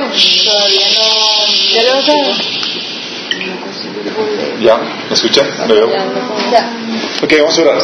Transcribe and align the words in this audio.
Todavía 0.00 0.86
no. 0.96 1.06
¿Ya 1.74 1.82
lo? 1.82 1.92
¿Ya? 4.60 4.76
¿Me 5.08 5.14
escuchan? 5.14 5.46
¿Me 5.68 5.74
veo? 5.74 5.90
Ya. 6.50 6.72
Ok, 7.22 7.32
vamos 7.38 7.58
a 7.58 7.62
orar. 7.62 7.78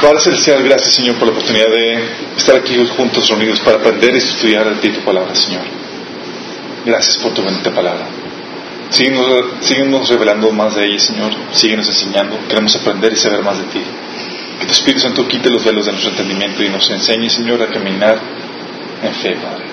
Padre 0.00 0.20
Celestial, 0.20 0.62
gracias 0.62 0.94
Señor 0.94 1.16
por 1.16 1.28
la 1.28 1.32
oportunidad 1.32 1.68
de 1.68 1.98
estar 2.36 2.56
aquí 2.56 2.76
juntos 2.96 3.28
reunidos 3.28 3.60
para 3.60 3.78
aprender 3.78 4.14
y 4.14 4.18
estudiar 4.18 4.68
de 4.68 4.76
ti 4.76 4.90
tu 4.90 5.00
palabra, 5.00 5.34
Señor. 5.34 5.62
Gracias 6.84 7.16
por 7.18 7.32
tu 7.32 7.42
bendita 7.42 7.70
palabra. 7.70 8.06
Síguenos, 8.90 9.26
síguenos 9.60 10.08
revelando 10.08 10.50
más 10.52 10.76
de 10.76 10.86
ella, 10.86 10.98
Señor. 10.98 11.32
Síguenos 11.52 11.88
enseñando. 11.88 12.38
Queremos 12.48 12.76
aprender 12.76 13.12
y 13.12 13.16
saber 13.16 13.42
más 13.42 13.58
de 13.58 13.64
ti. 13.64 13.82
Que 14.60 14.66
tu 14.66 14.72
Espíritu 14.72 15.00
Santo 15.00 15.26
quite 15.26 15.50
los 15.50 15.64
velos 15.64 15.86
de 15.86 15.92
nuestro 15.92 16.12
entendimiento 16.12 16.62
y 16.62 16.68
nos 16.68 16.88
enseñe, 16.90 17.28
Señor, 17.28 17.62
a 17.62 17.66
caminar 17.66 18.18
en 19.02 19.14
fe, 19.14 19.34
Padre. 19.34 19.65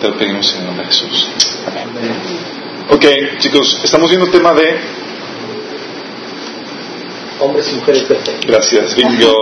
Te 0.00 0.08
lo 0.08 0.16
pedimos 0.16 0.52
en 0.54 0.60
el 0.60 0.66
nombre 0.66 0.86
de 0.86 0.92
Jesús. 0.92 1.28
Amén. 1.66 1.88
Ok, 2.88 3.04
chicos, 3.38 3.80
estamos 3.84 4.08
viendo 4.08 4.26
el 4.26 4.32
tema 4.32 4.52
de 4.54 4.80
Hombres 7.40 7.70
y 7.72 7.74
mujeres 7.76 8.02
perfectos. 8.04 8.46
Gracias, 8.46 8.96
bingo. 8.96 9.32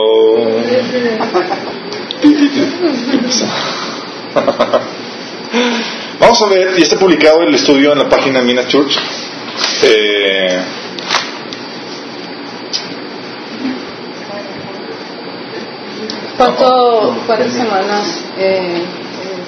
Vamos 6.20 6.42
a 6.42 6.48
ver, 6.48 6.78
y 6.78 6.82
está 6.82 6.98
publicado 6.98 7.42
el 7.42 7.54
estudio 7.54 7.92
en 7.92 7.98
la 7.98 8.08
página 8.08 8.40
Mina 8.42 8.66
Church. 8.66 8.96
Eh, 9.82 10.60
¿Cuánto, 16.36 17.16
¿Cuántas 17.26 17.52
semanas 17.52 18.24
eh, 18.38 18.82
eh, 18.82 18.82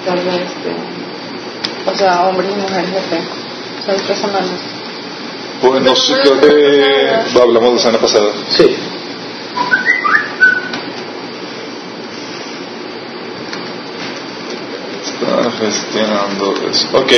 tarda 0.05 0.35
este? 0.35 1.00
O 1.85 1.95
sea, 1.95 2.27
hombres 2.27 2.49
y 2.51 2.61
mujeres 2.61 2.93
de 2.93 3.01
fe. 3.01 3.21
Son 3.85 3.95
tres 4.05 4.19
semanas. 4.19 4.49
pues 5.61 5.81
no 5.81 5.95
sé, 5.95 6.13
creo 6.21 6.39
que 6.39 7.39
hablamos 7.41 7.73
la 7.73 7.79
semana 7.79 7.99
pasada. 7.99 8.31
Sí. 8.49 8.75
Está 15.03 15.51
gestionando 15.59 16.55
eso. 16.69 16.87
Ok. 16.93 17.11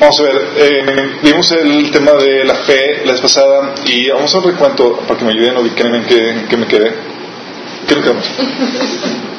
Vamos 0.00 0.18
a 0.18 0.22
ver, 0.24 0.48
eh, 0.56 0.84
vimos 1.22 1.52
el 1.52 1.90
tema 1.92 2.12
de 2.14 2.44
la 2.44 2.56
fe 2.56 3.02
la 3.04 3.12
vez 3.12 3.20
pasada 3.20 3.74
y 3.84 4.10
vamos 4.10 4.34
a 4.34 4.38
un 4.38 4.44
recuento 4.44 4.96
para 5.06 5.16
que 5.16 5.24
me 5.24 5.30
ayuden 5.30 5.56
a 5.56 5.60
ubicarme 5.60 5.98
en 5.98 6.04
qué, 6.04 6.30
en 6.30 6.48
qué 6.48 6.56
me 6.56 6.66
quedé. 6.66 6.92
¿Qué 7.86 7.94
nos 7.94 8.04
quedamos? 8.04 8.24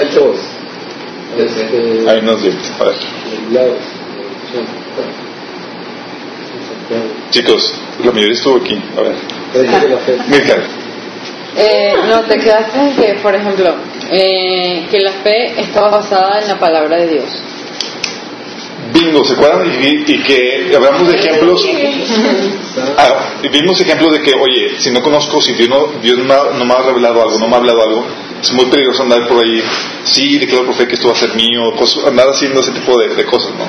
El 0.00 0.14
dos. 0.14 0.36
Desde 1.36 2.10
Ahí 2.10 2.22
nos 2.22 2.42
dio. 2.42 2.52
A 2.80 2.84
ver. 2.84 2.94
Chicos, 7.30 7.74
la 8.04 8.12
mayoría 8.12 8.34
estuvo 8.34 8.56
aquí. 8.58 8.80
A 8.96 9.00
ver. 9.00 9.14
Mirka, 10.28 10.56
Eh, 11.56 11.94
no, 12.08 12.20
te 12.22 12.36
quedaste 12.38 12.78
en 12.80 12.96
que, 12.96 13.14
por 13.22 13.34
ejemplo, 13.34 13.74
eh, 14.10 14.86
que 14.90 14.98
la 15.00 15.12
fe 15.12 15.60
estaba 15.60 15.88
basada 15.88 16.40
en 16.42 16.48
la 16.48 16.58
palabra 16.58 16.96
de 16.98 17.06
Dios. 17.08 17.24
bingo, 18.92 19.24
¿se 19.24 19.34
acuerdan? 19.34 19.68
Y, 19.82 20.04
y 20.12 20.18
que 20.22 20.72
hablamos 20.74 21.08
de 21.08 21.14
ejemplos. 21.16 21.64
Ah, 22.98 23.34
y 23.40 23.48
vimos 23.50 23.80
ejemplos 23.80 24.12
de 24.14 24.20
que, 24.20 24.32
oye, 24.34 24.74
si 24.78 24.90
no 24.90 25.00
conozco, 25.00 25.40
si 25.40 25.52
Dios 25.52 25.68
no, 25.68 25.86
Dios 26.02 26.18
no, 26.18 26.24
me 26.24 26.34
ha- 26.34 26.50
no 26.58 26.64
me 26.64 26.74
ha 26.74 26.82
revelado 26.82 27.22
algo, 27.22 27.38
no 27.38 27.46
me 27.46 27.54
ha 27.54 27.58
hablado 27.58 27.80
algo, 27.82 28.04
es 28.44 28.52
muy 28.52 28.66
peligroso 28.66 29.02
andar 29.02 29.26
por 29.28 29.42
ahí. 29.42 29.62
Sí, 30.04 30.38
declaro 30.38 30.66
por 30.66 30.74
fe 30.74 30.86
que 30.86 30.94
esto 30.94 31.08
va 31.08 31.14
a 31.14 31.16
ser 31.18 31.34
mío, 31.34 31.74
cosas- 31.76 32.04
andar 32.06 32.28
haciendo 32.28 32.60
ese 32.60 32.72
tipo 32.72 32.98
de, 32.98 33.14
de 33.14 33.24
cosas, 33.24 33.52
¿no? 33.58 33.64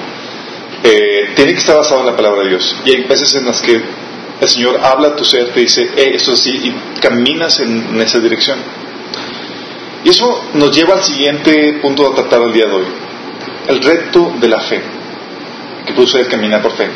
Eh, 0.83 1.31
tiene 1.35 1.53
que 1.53 1.59
estar 1.59 1.75
basado 1.77 2.01
en 2.01 2.07
la 2.07 2.15
palabra 2.15 2.43
de 2.43 2.49
Dios. 2.49 2.75
Y 2.85 2.91
hay 2.91 3.03
veces 3.03 3.33
en 3.35 3.45
las 3.45 3.61
que 3.61 3.81
el 4.41 4.47
Señor 4.49 4.79
habla 4.83 5.09
a 5.09 5.15
tu 5.15 5.23
ser, 5.23 5.49
te 5.53 5.61
dice, 5.61 5.83
eh, 5.95 6.11
esto 6.15 6.33
es 6.33 6.39
así, 6.41 6.51
y 6.51 6.99
caminas 6.99 7.59
en, 7.59 7.87
en 7.95 8.01
esa 8.01 8.19
dirección. 8.19 8.59
Y 10.03 10.09
eso 10.09 10.43
nos 10.53 10.75
lleva 10.75 10.93
al 10.95 11.03
siguiente 11.03 11.79
punto 11.81 12.11
a 12.11 12.15
tratar 12.15 12.41
el 12.43 12.53
día 12.53 12.65
de 12.67 12.73
hoy. 12.73 12.85
El 13.67 13.81
reto 13.81 14.33
de 14.39 14.47
la 14.47 14.59
fe, 14.59 14.81
que 15.85 15.93
produce 15.93 16.19
el 16.19 16.27
caminar 16.27 16.61
por 16.61 16.73
fe. 16.73 16.87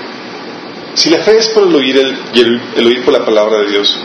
Si 0.93 1.09
la 1.09 1.19
fe 1.19 1.37
es 1.37 1.47
por 1.49 1.63
el 1.67 1.73
oír, 1.73 1.97
el, 1.97 2.17
el, 2.35 2.61
el 2.75 2.85
oír 2.87 3.03
por 3.03 3.13
la 3.13 3.25
palabra 3.25 3.59
de 3.59 3.69
Dios, 3.71 3.97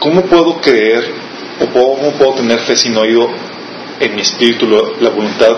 ¿cómo 0.00 0.22
puedo 0.22 0.60
creer 0.60 1.27
o 1.60 1.66
cómo 1.72 2.12
puedo 2.12 2.34
tener 2.34 2.58
fe 2.60 2.76
sin 2.76 2.96
oído 2.96 3.28
en 4.00 4.14
mi 4.14 4.22
espíritu 4.22 4.66
la 5.00 5.10
voluntad 5.10 5.56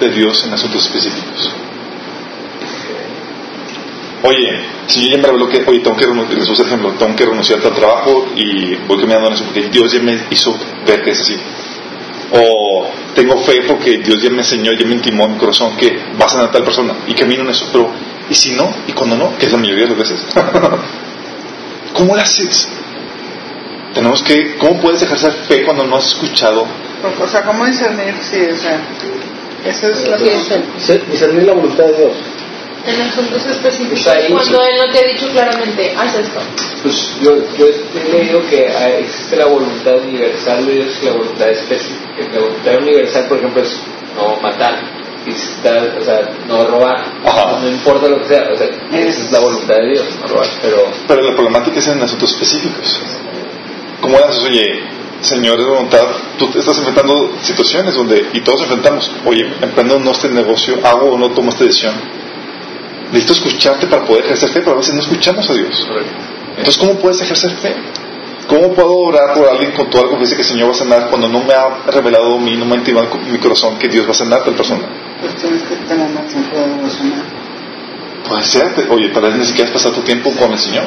de 0.00 0.08
Dios 0.10 0.44
en 0.44 0.52
asuntos 0.52 0.86
específicos? 0.86 1.54
Oye, 4.22 4.58
si 4.86 5.02
yo 5.02 5.16
ya 5.16 5.18
me 5.18 5.28
reveló 5.28 5.48
que, 5.48 5.64
oye, 5.66 5.80
tengo 5.80 5.96
que 5.98 6.06
renunciar, 6.06 6.38
les 6.38 6.60
ejemplo, 6.60 6.92
tengo 6.98 7.14
que 7.14 7.26
renunciar 7.26 7.60
al 7.62 7.74
trabajo 7.74 8.26
y 8.34 8.74
voy 8.86 8.98
caminando 8.98 9.28
en 9.28 9.34
eso 9.34 9.44
porque 9.44 9.68
Dios 9.68 9.92
ya 9.92 10.00
me 10.00 10.18
hizo 10.30 10.56
ver 10.86 11.02
que 11.02 11.10
es 11.10 11.20
así. 11.20 11.36
O 12.32 12.86
tengo 13.14 13.36
fe 13.38 13.62
porque 13.68 13.98
Dios 13.98 14.22
ya 14.22 14.30
me 14.30 14.38
enseñó, 14.38 14.72
ya 14.72 14.86
me 14.86 14.94
intimó 14.94 15.26
en 15.26 15.32
mi 15.32 15.38
corazón 15.38 15.76
que 15.76 15.94
vas 16.18 16.28
a 16.28 16.36
sanar 16.36 16.48
a 16.48 16.52
tal 16.52 16.64
persona 16.64 16.94
y 17.06 17.12
camino 17.12 17.42
en 17.42 17.50
eso, 17.50 17.68
pero 17.70 17.90
¿y 18.30 18.34
si 18.34 18.52
no? 18.52 18.74
¿Y 18.88 18.92
cuando 18.92 19.14
no? 19.16 19.36
Que 19.36 19.44
es 19.44 19.52
la 19.52 19.58
mayoría 19.58 19.84
de 19.84 19.90
las 19.90 19.98
veces. 19.98 20.20
¿Cómo 21.92 22.16
lo 22.16 22.22
haces? 22.22 22.68
Tenemos 23.94 24.22
que, 24.22 24.56
¿cómo 24.58 24.80
puedes 24.80 25.02
ejercer 25.02 25.32
fe 25.48 25.64
cuando 25.64 25.84
no 25.84 25.96
has 25.96 26.06
escuchado? 26.06 26.66
O 27.22 27.28
sea, 27.28 27.42
¿cómo 27.42 27.64
discernir? 27.64 28.14
Sí, 28.28 28.40
o 28.52 28.56
sea, 28.56 28.80
eso 29.64 29.88
es 29.88 29.98
Sí, 29.98 30.10
el- 30.10 30.64
Discer- 30.76 31.04
Discernir 31.06 31.44
la 31.44 31.52
voluntad 31.52 31.84
de 31.84 31.92
Dios. 31.98 32.12
En 32.86 33.00
asuntos 33.00 33.46
específicos, 33.46 34.02
Pues 34.04 34.06
ahí- 34.16 34.30
cuando 34.32 34.62
él 34.62 34.74
no 34.86 34.92
te 34.92 34.98
ha 34.98 35.06
dicho 35.08 35.26
claramente, 35.30 35.94
haz 35.96 36.14
esto. 36.16 36.38
Pues 36.82 37.12
yo, 37.20 37.36
yo 37.56 37.66
he 37.66 38.12
leído 38.12 38.42
que 38.50 38.68
ah, 38.68 38.90
existe 38.98 39.36
la 39.36 39.46
voluntad 39.46 39.96
universal 39.96 40.66
de 40.66 40.72
Dios 40.74 40.88
y 41.00 41.06
la 41.06 41.12
voluntad 41.12 41.48
específica. 41.48 42.10
La 42.34 42.40
voluntad 42.40 42.76
universal, 42.78 43.24
por 43.26 43.38
ejemplo, 43.38 43.62
es 43.62 43.80
no 44.16 44.36
matar, 44.42 44.80
visitar, 45.24 45.96
o 45.98 46.04
sea, 46.04 46.28
no 46.46 46.66
robar, 46.66 47.04
Ajá. 47.24 47.58
no 47.62 47.68
importa 47.70 48.06
lo 48.08 48.20
que 48.20 48.28
sea, 48.28 48.48
o 48.52 48.56
sea, 48.58 48.66
esa 48.92 49.20
es 49.22 49.32
la 49.32 49.38
voluntad 49.40 49.76
de 49.76 49.88
Dios, 49.92 50.04
no 50.20 50.26
robar, 50.28 50.48
pero 50.60 50.86
Pero 51.08 51.22
la 51.22 51.34
problemática 51.34 51.78
es 51.78 51.88
en 51.88 52.02
asuntos 52.02 52.32
específicos. 52.32 53.00
¿Cómo 54.04 54.18
haces? 54.18 54.42
Oye, 54.44 54.82
Señor 55.22 55.56
de 55.58 55.64
voluntad, 55.64 56.04
tú 56.38 56.48
te 56.48 56.58
estás 56.58 56.76
enfrentando 56.76 57.32
situaciones 57.42 57.94
donde, 57.94 58.28
y 58.34 58.40
todos 58.40 58.60
enfrentamos, 58.60 59.10
oye, 59.24 59.50
emprendo 59.62 59.98
no 59.98 60.10
este 60.10 60.28
negocio, 60.28 60.78
hago 60.84 61.12
o 61.12 61.18
no 61.18 61.30
tomo 61.30 61.48
esta 61.48 61.64
decisión. 61.64 61.94
Necesito 63.12 63.32
escucharte 63.32 63.86
para 63.86 64.04
poder 64.04 64.26
ejercer 64.26 64.50
fe, 64.50 64.60
pero 64.60 64.72
a 64.72 64.76
veces 64.76 64.92
no 64.94 65.00
escuchamos 65.00 65.48
a 65.48 65.54
Dios. 65.54 65.88
Entonces, 66.58 66.76
¿cómo 66.76 66.98
puedes 66.98 67.18
ejercer 67.22 67.52
fe? 67.56 67.74
¿Cómo 68.46 68.74
puedo 68.74 68.94
orar 68.94 69.32
por 69.34 69.48
alguien 69.48 69.72
con 69.72 69.88
toda 69.88 70.04
la 70.04 70.10
confianza 70.10 70.36
que 70.36 70.42
el 70.42 70.48
Señor 70.48 70.68
va 70.68 70.72
a 70.72 70.76
sanar 70.76 71.08
cuando 71.08 71.28
no 71.28 71.42
me 71.42 71.54
ha 71.54 71.90
revelado 71.90 72.34
a 72.36 72.38
mí, 72.40 72.56
no 72.56 72.66
me 72.66 72.74
ha 72.74 72.78
intimado 72.78 73.08
en 73.24 73.32
mi 73.32 73.38
corazón 73.38 73.78
que 73.78 73.88
Dios 73.88 74.06
va 74.06 74.10
a 74.10 74.14
sanar 74.14 74.40
a 74.40 74.44
tal 74.44 74.54
persona? 74.54 74.82
Pues 75.22 75.34
tienes 75.36 75.62
que 75.62 75.76
tener 75.76 76.10
más 76.10 76.26
tiempo 76.26 76.54
de 76.58 76.66
devocional. 76.68 77.22
Puede 78.28 78.42
ser, 78.42 78.74
te- 78.74 78.86
oye, 78.90 79.08
tal 79.08 79.22
vez 79.22 79.36
ni 79.36 79.46
siquiera 79.46 79.68
has 79.70 79.72
pasado 79.74 79.94
tu 79.94 80.02
tiempo 80.02 80.30
con 80.32 80.52
el 80.52 80.58
Señor. 80.58 80.84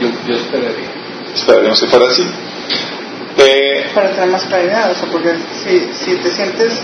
yo, 0.00 0.08
yo 0.28 0.34
esperaría. 0.36 0.92
Esperaríamos 1.34 1.80
que 1.80 1.86
fuera 1.86 2.06
así. 2.06 2.24
Eh, 3.38 3.90
Para 3.94 4.10
tener 4.10 4.28
más 4.30 4.44
claridad, 4.44 4.90
o 4.90 4.94
sea, 4.94 5.08
porque 5.10 5.34
si, 5.64 5.88
si 6.04 6.16
te 6.16 6.30
sientes, 6.30 6.74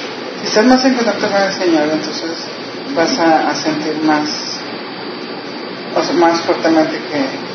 si 0.40 0.46
estás 0.46 0.64
más 0.64 0.84
en 0.84 0.94
contacto 0.94 1.28
con 1.28 1.42
el 1.42 1.52
Señor, 1.52 1.88
entonces 1.92 2.30
vas 2.96 3.18
a, 3.18 3.50
a 3.50 3.54
sentir 3.54 3.94
más, 4.02 4.28
o 5.94 6.02
sea, 6.02 6.14
más 6.14 6.40
fuertemente 6.42 6.96
que, 7.10 7.48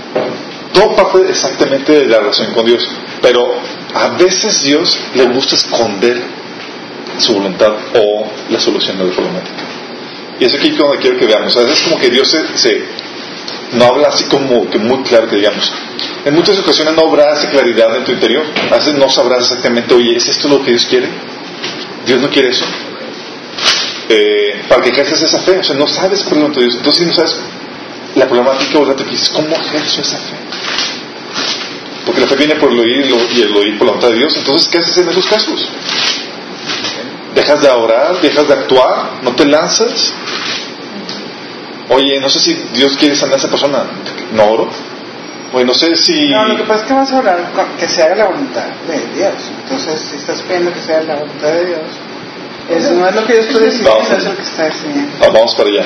todo 0.79 0.95
parte 0.95 1.29
exactamente 1.29 1.91
de 1.91 2.06
la 2.07 2.19
relación 2.19 2.51
con 2.53 2.66
Dios, 2.66 2.88
pero 3.22 3.56
a 3.94 4.09
veces 4.09 4.63
Dios 4.63 4.97
le 5.16 5.25
gusta 5.25 5.56
esconder 5.56 6.21
su 7.19 7.33
voluntad 7.33 7.74
o 7.95 8.25
la 8.50 8.59
solución 8.59 8.97
de 8.97 9.06
la 9.06 9.13
problemática. 9.13 9.63
Y 10.39 10.45
es 10.45 10.53
aquí 10.56 10.71
donde 10.71 10.97
quiero 10.97 11.18
que 11.19 11.25
veamos. 11.27 11.56
A 11.57 11.62
veces 11.62 11.81
como 11.81 12.00
que 12.00 12.09
Dios 12.09 12.27
se, 12.30 12.57
se- 12.57 12.83
no 13.74 13.86
habla 13.86 14.07
así 14.07 14.24
como 14.25 14.68
que 14.69 14.80
muy 14.80 15.03
claro 15.03 15.30
que 15.30 15.36
digamos. 15.36 15.71
En 16.25 16.36
muchas 16.36 16.57
ocasiones 16.60 16.94
no 16.95 17.04
habrá 17.04 17.34
esa 17.34 17.50
claridad 17.50 17.95
en 17.98 18.06
tu 18.06 18.12
interior. 18.12 18.45
A 18.72 18.78
veces 18.78 18.95
no 18.95 19.10
sabrás 19.10 19.42
exactamente, 19.44 19.94
oye, 19.94 20.16
¿es 20.16 20.28
esto 20.28 20.48
lo 20.48 20.63
que 20.63 20.72
Dios 20.72 20.86
quiere? 20.86 21.10
Dios 22.06 22.19
no 22.22 22.30
quiere 22.30 22.50
eso. 22.50 22.66
Eh, 24.10 24.63
para 24.69 24.81
que 24.81 24.90
ejerzas 24.90 25.22
esa 25.22 25.40
fe, 25.40 25.60
o 25.60 25.63
sea, 25.63 25.75
no 25.75 25.88
sabes 25.88 26.24
cuál 26.24 26.44
es 26.44 26.57
Dios. 26.57 26.75
Entonces, 26.75 27.04
si 27.04 27.06
no 27.06 27.13
sabes 27.13 27.36
la 28.16 28.28
problemática 28.28 28.80
o 28.80 28.95
que 28.95 29.04
dices, 29.06 29.30
¿cómo 29.30 29.56
ejerzo 29.56 30.01
esa 30.01 30.18
fe? 30.18 30.36
Porque 32.06 32.22
la 32.22 32.28
fe 32.28 32.36
viene 32.36 32.56
por 32.56 32.72
el 32.72 32.80
oír 32.80 33.06
y 33.36 33.42
el 33.42 33.56
oír 33.56 33.78
por 33.78 33.88
la 33.88 33.94
voluntad 33.94 34.10
de 34.10 34.18
Dios. 34.18 34.36
Entonces, 34.36 34.68
¿qué 34.69 34.78
haces 34.78 34.98
en 34.98 35.10
esos 35.10 35.25
casos? 35.25 35.68
¿Dejas 37.34 37.62
de 37.62 37.69
orar? 37.69 38.22
¿Dejas 38.22 38.48
de 38.48 38.54
actuar? 38.54 39.19
¿No 39.24 39.34
te 39.34 39.45
lanzas? 39.45 40.13
Oye, 41.90 42.19
no 42.19 42.30
sé 42.30 42.40
si 42.40 42.54
Dios 42.74 42.95
quiere 42.98 43.16
sanar 43.16 43.36
a 43.36 43.38
esa 43.38 43.50
persona. 43.50 43.84
¿No 44.34 44.51
oro? 44.51 44.69
Oye, 45.53 45.65
no 45.65 45.73
sé 45.73 45.95
si... 45.95 46.29
No, 46.29 46.47
lo 46.47 46.57
que 46.57 46.63
pasa 46.63 46.81
es 46.81 46.88
que 46.88 46.94
vas 46.94 47.11
a 47.11 47.17
orar 47.19 47.39
que 47.79 47.88
se 47.88 48.01
haga 48.01 48.15
la 48.15 48.25
voluntad 48.25 48.65
de 48.88 49.15
Dios. 49.15 49.33
Entonces, 49.63 50.01
si 50.01 50.17
estás 50.17 50.41
pidiendo 50.41 50.73
que 50.73 50.81
sea 50.81 51.03
la 51.03 51.15
voluntad 51.17 51.50
de 51.50 51.65
Dios, 51.65 51.81
es, 52.69 52.91
no 52.91 53.07
es 53.07 53.15
lo 53.15 53.25
que 53.25 53.33
Dios 53.33 53.45
puede 53.47 53.65
decir, 53.65 53.85
Vamos. 53.85 54.09
es 54.09 54.23
lo 54.23 54.35
que 54.35 54.41
está 54.41 54.63
decidiendo. 54.65 55.11
Ah, 55.21 55.29
vamos 55.31 55.53
para 55.53 55.69
allá. 55.69 55.85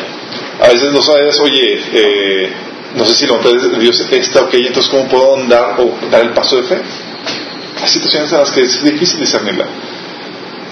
A 0.63 0.67
veces 0.69 0.91
no 0.91 1.01
sabes, 1.01 1.39
oye, 1.39 1.81
eh, 1.91 2.53
no 2.95 3.05
sé 3.05 3.13
si 3.15 3.27
la 3.27 3.33
voluntad 3.33 3.69
de 3.69 3.79
Dios 3.79 3.99
está 4.09 4.43
ok, 4.43 4.53
entonces 4.53 4.89
¿cómo 4.89 5.07
puedo 5.09 5.35
andar 5.35 5.75
o 5.79 5.97
dar 6.09 6.21
el 6.21 6.29
paso 6.31 6.55
de 6.57 6.63
fe? 6.63 6.81
Hay 7.81 7.89
situaciones 7.89 8.31
en 8.31 8.39
las 8.39 8.51
que 8.51 8.61
es 8.61 8.83
difícil 8.83 9.19
discernirla. 9.19 9.65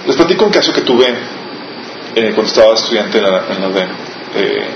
Les 0.06 0.16
platico 0.16 0.46
un 0.46 0.52
caso 0.52 0.72
que 0.72 0.80
tuve 0.80 1.06
eh, 2.14 2.32
cuando 2.34 2.44
estaba 2.44 2.74
estudiante 2.74 3.18
en 3.18 3.24
la, 3.24 3.44
en 3.50 3.60
la 3.60 3.68
UDEM. 3.68 3.88
Eh, 4.36 4.66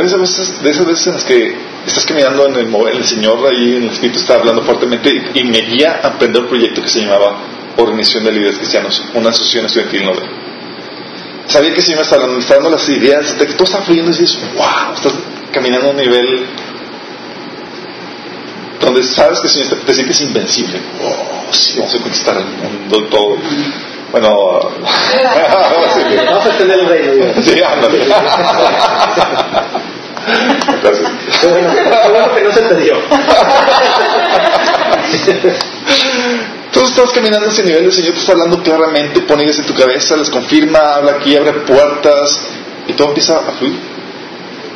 de, 0.00 0.06
esas 0.06 0.20
veces, 0.20 0.62
de 0.62 0.70
esas 0.70 0.86
veces 0.86 1.06
en 1.06 1.12
las 1.14 1.24
que 1.24 1.54
estás 1.86 2.04
caminando 2.06 2.46
en 2.46 2.56
el, 2.56 2.66
mo- 2.66 2.88
el 2.88 3.04
Señor 3.04 3.38
ahí, 3.46 3.76
en 3.76 3.84
el 3.84 3.90
Espíritu 3.90 4.18
está 4.18 4.34
hablando 4.34 4.62
fuertemente 4.62 5.10
y, 5.34 5.40
y 5.40 5.44
me 5.44 5.60
guía 5.60 6.00
a 6.02 6.08
emprender 6.08 6.42
un 6.42 6.48
proyecto 6.48 6.82
que 6.82 6.88
se 6.88 7.00
llamaba 7.02 7.36
Organización 7.76 8.24
de 8.24 8.32
Líderes 8.32 8.56
Cristianos, 8.58 9.02
una 9.14 9.30
asociación 9.30 9.66
estudiantil 9.66 10.02
en 10.02 10.08
UDEM 10.08 10.42
sabía 11.46 11.70
que 11.74 11.80
el 11.80 11.84
Señor 11.84 11.98
me 11.98 12.38
estaba 12.38 12.56
dando, 12.56 12.70
las 12.70 12.88
ideas, 12.88 13.38
de 13.38 13.46
que 13.46 13.52
todo 13.54 13.64
está 13.64 13.82
fluyendo 13.82 14.10
y 14.10 14.14
dices, 14.16 14.38
wow, 14.56 14.94
estás 14.94 15.12
caminando 15.52 15.88
a 15.88 15.90
un 15.90 15.96
nivel 15.98 16.46
donde 18.80 19.02
sabes 19.02 19.40
que 19.40 19.46
el 19.48 19.52
Señor 19.52 19.68
te, 19.68 19.76
te 19.76 19.94
sientes 19.94 20.20
invencible. 20.22 20.80
Oh, 21.02 21.52
sí, 21.52 21.74
vamos 21.78 21.94
a 21.94 21.98
conquistar 21.98 22.36
el 22.38 22.44
mundo, 22.46 23.04
todo. 23.08 23.36
Bueno, 24.12 24.60
Vamos 26.26 26.44
a 26.44 26.48
extender 26.48 26.78
el 26.80 26.86
reino, 26.86 27.42
sí, 27.42 27.62
ándale. 27.62 28.06
Gracias. 30.82 31.10
Qué 31.40 31.46
bueno, 31.46 31.70
qué 31.74 31.82
bueno 32.10 32.34
que 32.34 32.42
no 32.42 32.52
se 32.52 32.62
te 32.62 32.74
dio. 32.76 32.94
Entonces 36.66 36.90
estás 36.90 37.12
caminando 37.12 37.46
a 37.46 37.50
ese 37.50 37.64
nivel, 37.64 37.84
el 37.84 37.92
Señor 37.92 38.12
te 38.14 38.20
está 38.20 38.32
hablando 38.32 38.62
claramente, 38.62 39.20
pone 39.22 39.44
ideas 39.44 39.58
en 39.58 39.66
tu 39.66 39.74
cabeza, 39.74 40.16
les 40.16 40.30
confirma, 40.30 40.94
habla 40.96 41.12
aquí, 41.12 41.34
abre 41.36 41.52
puertas 41.52 42.40
y 42.86 42.92
todo 42.92 43.08
empieza 43.08 43.38
a 43.38 43.52
fluir. 43.52 43.78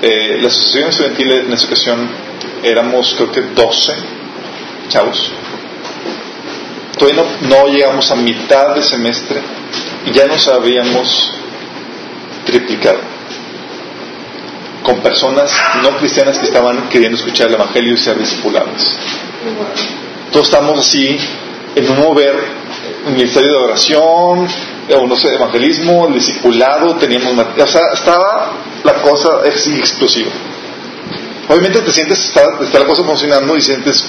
Eh, 0.02 0.38
la 0.40 0.48
asociación 0.48 0.88
estudiantil 0.90 1.32
en 1.32 1.52
esa 1.52 1.66
ocasión 1.66 2.08
éramos 2.62 3.14
creo 3.14 3.32
que 3.32 3.42
12 3.42 3.92
chavos. 4.88 5.30
Todavía 6.98 7.24
no, 7.42 7.66
llegamos 7.68 8.10
a 8.10 8.16
mitad 8.16 8.74
de 8.74 8.82
semestre 8.82 9.40
y 10.06 10.12
ya 10.12 10.26
nos 10.26 10.48
habíamos 10.48 11.32
triplicado 12.44 13.00
con 14.82 15.00
personas 15.00 15.52
no 15.82 15.96
cristianas 15.98 16.38
que 16.38 16.46
estaban 16.46 16.88
queriendo 16.88 17.18
escuchar 17.18 17.48
el 17.48 17.54
Evangelio 17.54 17.92
y 17.92 17.96
ser 17.96 18.18
discipuladas. 18.18 18.96
Todos 20.30 20.46
estamos 20.46 20.78
así 20.78 21.18
en 21.74 21.90
un 21.90 21.98
mover 21.98 22.34
un 23.06 23.12
ministerio 23.12 23.50
de 23.50 23.56
oración 23.58 24.48
o 24.94 25.06
no 25.06 25.16
sé 25.16 25.34
evangelismo 25.34 26.06
el 26.08 26.14
discipulado 26.14 26.96
teníamos 26.96 27.34
o 27.36 27.66
sea 27.66 27.82
estaba 27.92 28.52
la 28.84 28.94
cosa 28.94 29.40
explosiva. 29.44 30.30
Obviamente 31.48 31.80
te 31.80 31.92
sientes 31.92 32.24
está, 32.24 32.42
está 32.60 32.80
la 32.80 32.86
cosa 32.86 33.04
funcionando 33.04 33.56
y 33.56 33.60
sientes 33.60 34.04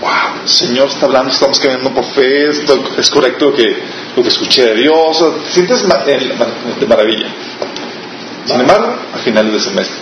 wow 0.00 0.42
el 0.42 0.48
Señor 0.48 0.88
está 0.88 1.06
hablando 1.06 1.30
estamos 1.32 1.58
caminando 1.58 1.90
por 1.90 2.04
fe 2.04 2.48
esto 2.50 2.82
es 2.98 3.10
correcto 3.10 3.46
lo 3.50 3.54
que 3.54 3.76
lo 4.16 4.22
que 4.22 4.28
escuché 4.28 4.64
de 4.66 4.74
Dios 4.74 5.18
te 5.46 5.52
sientes 5.52 5.82
de 5.82 6.86
maravilla 6.86 7.28
sin 8.46 8.60
embargo 8.60 8.96
a 9.14 9.18
finales 9.18 9.52
de 9.52 9.60
semestre 9.60 9.96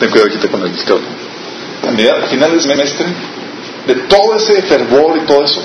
ten 0.00 0.10
cuidado 0.10 0.28
aquí 0.30 0.38
te 0.38 0.48
con 0.48 0.62
el 0.62 0.72
cable 0.84 1.04
a 1.86 1.90
medida- 1.90 2.18
a 2.24 2.26
finales 2.26 2.64
de 2.64 2.74
semestre 2.74 3.06
de 3.86 3.94
todo 4.08 4.34
ese 4.34 4.62
fervor 4.62 5.16
y 5.16 5.20
todo 5.26 5.44
eso, 5.44 5.62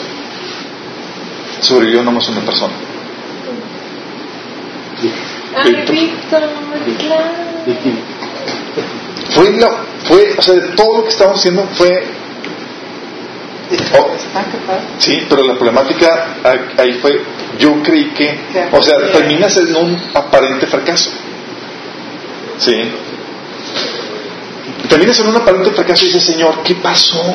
sobrevivió 1.59 2.03
nomás 2.03 2.29
una 2.29 2.41
persona. 2.41 2.73
Ay, 5.55 5.73
Víctor. 5.89 6.43
Fue, 9.31 9.57
la, 9.57 9.69
fue, 10.03 10.35
o 10.37 10.41
sea, 10.41 10.53
de 10.53 10.61
todo 10.75 10.97
lo 10.97 11.03
que 11.03 11.09
estábamos 11.09 11.39
haciendo 11.39 11.67
fue, 11.73 12.03
oh, 13.97 14.11
sí, 14.97 15.25
pero 15.29 15.43
la 15.43 15.53
problemática 15.55 16.35
ahí- 16.77 16.93
fue, 17.01 17.21
yo 17.59 17.81
creí 17.83 18.11
que, 18.11 18.39
o 18.71 18.81
sea, 18.81 18.97
terminas 19.11 19.55
en 19.57 19.75
un 19.75 19.97
aparente 20.13 20.65
fracaso. 20.67 21.11
Sí. 22.57 22.73
Terminas 24.89 25.19
en 25.19 25.27
un 25.27 25.35
aparente 25.37 25.71
fracaso 25.71 26.03
y 26.03 26.07
dices, 26.07 26.23
Señor, 26.23 26.61
¿qué 26.63 26.75
pasó? 26.75 27.33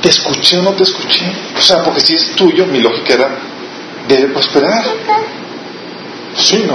¿Te 0.00 0.08
escuché 0.10 0.58
o 0.58 0.62
no 0.62 0.72
te 0.72 0.82
escuché? 0.84 1.24
O 1.58 1.60
sea, 1.60 1.82
porque 1.82 2.00
si 2.00 2.14
es 2.14 2.32
tuyo, 2.36 2.66
mi 2.66 2.80
lógica 2.80 3.14
era, 3.14 3.28
debe 4.08 4.28
prosperar. 4.28 4.84
Sí, 6.36 6.64
¿no? 6.66 6.74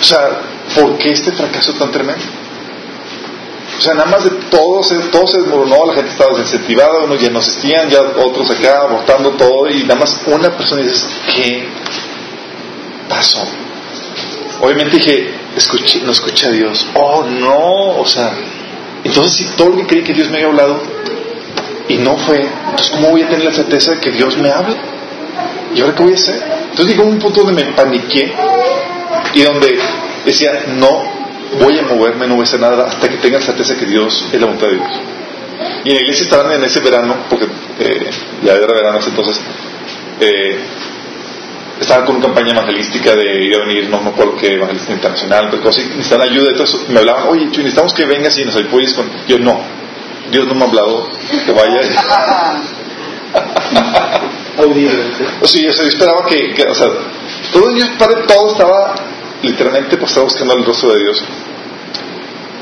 O 0.00 0.04
sea, 0.04 0.28
¿por 0.74 0.98
qué 0.98 1.12
este 1.12 1.32
fracaso 1.32 1.72
tan 1.74 1.90
tremendo? 1.90 2.22
O 3.82 3.84
sea, 3.84 3.94
nada 3.94 4.08
más 4.08 4.22
de 4.22 4.30
todo 4.48 4.80
se, 4.84 4.94
todo 5.10 5.26
se 5.26 5.38
desmoronó, 5.38 5.86
la 5.86 5.94
gente 5.94 6.12
estaba 6.12 6.38
desincentivada, 6.38 7.02
unos 7.02 7.20
ya 7.20 7.30
no 7.30 7.40
asistían, 7.40 7.90
ya 7.90 8.00
otros 8.00 8.48
acá 8.48 8.82
abortando 8.82 9.30
todo, 9.30 9.68
y 9.68 9.82
nada 9.82 9.96
más 9.96 10.20
una 10.26 10.56
persona 10.56 10.82
dice, 10.82 11.04
¿qué 11.34 11.66
pasó? 13.08 13.44
Obviamente 14.60 14.98
dije, 14.98 15.34
escuché, 15.56 16.00
no 16.02 16.12
escuché 16.12 16.46
a 16.46 16.50
Dios. 16.50 16.86
Oh, 16.94 17.24
no, 17.24 17.98
o 17.98 18.06
sea, 18.06 18.32
entonces 19.02 19.32
si 19.32 19.44
todo 19.56 19.70
lo 19.70 19.78
que 19.78 19.86
creí 19.88 20.04
que 20.04 20.14
Dios 20.14 20.28
me 20.28 20.36
había 20.36 20.46
hablado 20.46 20.80
y 21.88 21.96
no 21.96 22.16
fue, 22.18 22.40
entonces 22.40 22.88
¿cómo 22.92 23.08
voy 23.08 23.22
a 23.22 23.28
tener 23.30 23.46
la 23.46 23.52
certeza 23.52 23.94
de 23.94 23.98
que 23.98 24.12
Dios 24.12 24.38
me 24.38 24.48
habla? 24.48 24.76
¿Y 25.74 25.80
ahora 25.80 25.96
qué 25.96 26.04
voy 26.04 26.12
a 26.12 26.14
hacer? 26.14 26.40
Entonces 26.70 26.94
llegó 26.94 27.02
un 27.02 27.18
punto 27.18 27.42
donde 27.42 27.64
me 27.64 27.72
paniqué 27.72 28.32
y 29.34 29.42
donde 29.42 29.76
decía, 30.24 30.66
no 30.78 31.11
voy 31.58 31.78
a 31.78 31.82
moverme, 31.82 32.26
no 32.26 32.34
voy 32.34 32.42
a 32.42 32.48
hacer 32.48 32.60
nada 32.60 32.86
hasta 32.86 33.08
que 33.08 33.16
tenga 33.16 33.40
certeza 33.40 33.76
que 33.76 33.86
Dios 33.86 34.26
es 34.32 34.40
la 34.40 34.46
voluntad 34.46 34.68
de 34.68 34.74
Dios. 34.74 34.90
Y 35.84 35.90
en 35.90 35.94
la 35.96 36.00
iglesia 36.02 36.24
estaban 36.24 36.52
en 36.52 36.64
ese 36.64 36.80
verano, 36.80 37.16
porque 37.28 37.46
eh, 37.78 38.10
ya 38.42 38.52
era 38.54 38.72
verano 38.74 38.98
ese 38.98 39.10
entonces, 39.10 39.40
eh, 40.20 40.58
estaban 41.80 42.06
con 42.06 42.16
una 42.16 42.26
campaña 42.26 42.52
evangelística 42.52 43.14
de 43.14 43.44
ir 43.44 43.54
a 43.54 43.58
venir, 43.66 43.88
no 43.88 44.00
me 44.00 44.10
acuerdo 44.10 44.36
qué, 44.36 44.54
evangelista 44.54 44.92
internacional, 44.92 45.48
pero 45.50 45.62
cosas, 45.62 45.84
y 45.84 45.88
necesitaban 45.88 46.28
ayuda, 46.28 46.50
entonces 46.50 46.88
me 46.88 47.00
hablaban, 47.00 47.28
oye, 47.28 47.50
Chuy, 47.50 47.64
necesitamos 47.64 47.94
que 47.94 48.06
vengas 48.06 48.38
y 48.38 48.44
nos 48.44 48.56
apoyes 48.56 48.94
con... 48.94 49.10
Yo, 49.26 49.38
no, 49.38 49.60
Dios 50.30 50.46
no 50.46 50.54
me 50.54 50.64
ha 50.64 50.68
hablado, 50.68 51.08
que 51.44 51.52
vaya. 51.52 51.80
Audible. 54.58 55.04
O 55.40 55.48
sea, 55.48 55.62
yo, 55.62 55.70
esperaba 55.70 56.26
que, 56.26 56.52
que, 56.54 56.62
o 56.62 56.74
sea, 56.74 56.88
todo, 57.52 57.72
yo, 57.76 57.86
padre, 57.98 58.22
todo 58.26 58.52
estaba 58.52 58.94
literalmente, 59.42 59.96
pues 59.96 60.10
estaba 60.10 60.24
buscando 60.24 60.54
el 60.54 60.64
rostro 60.64 60.92
de 60.92 60.98
Dios. 61.00 61.24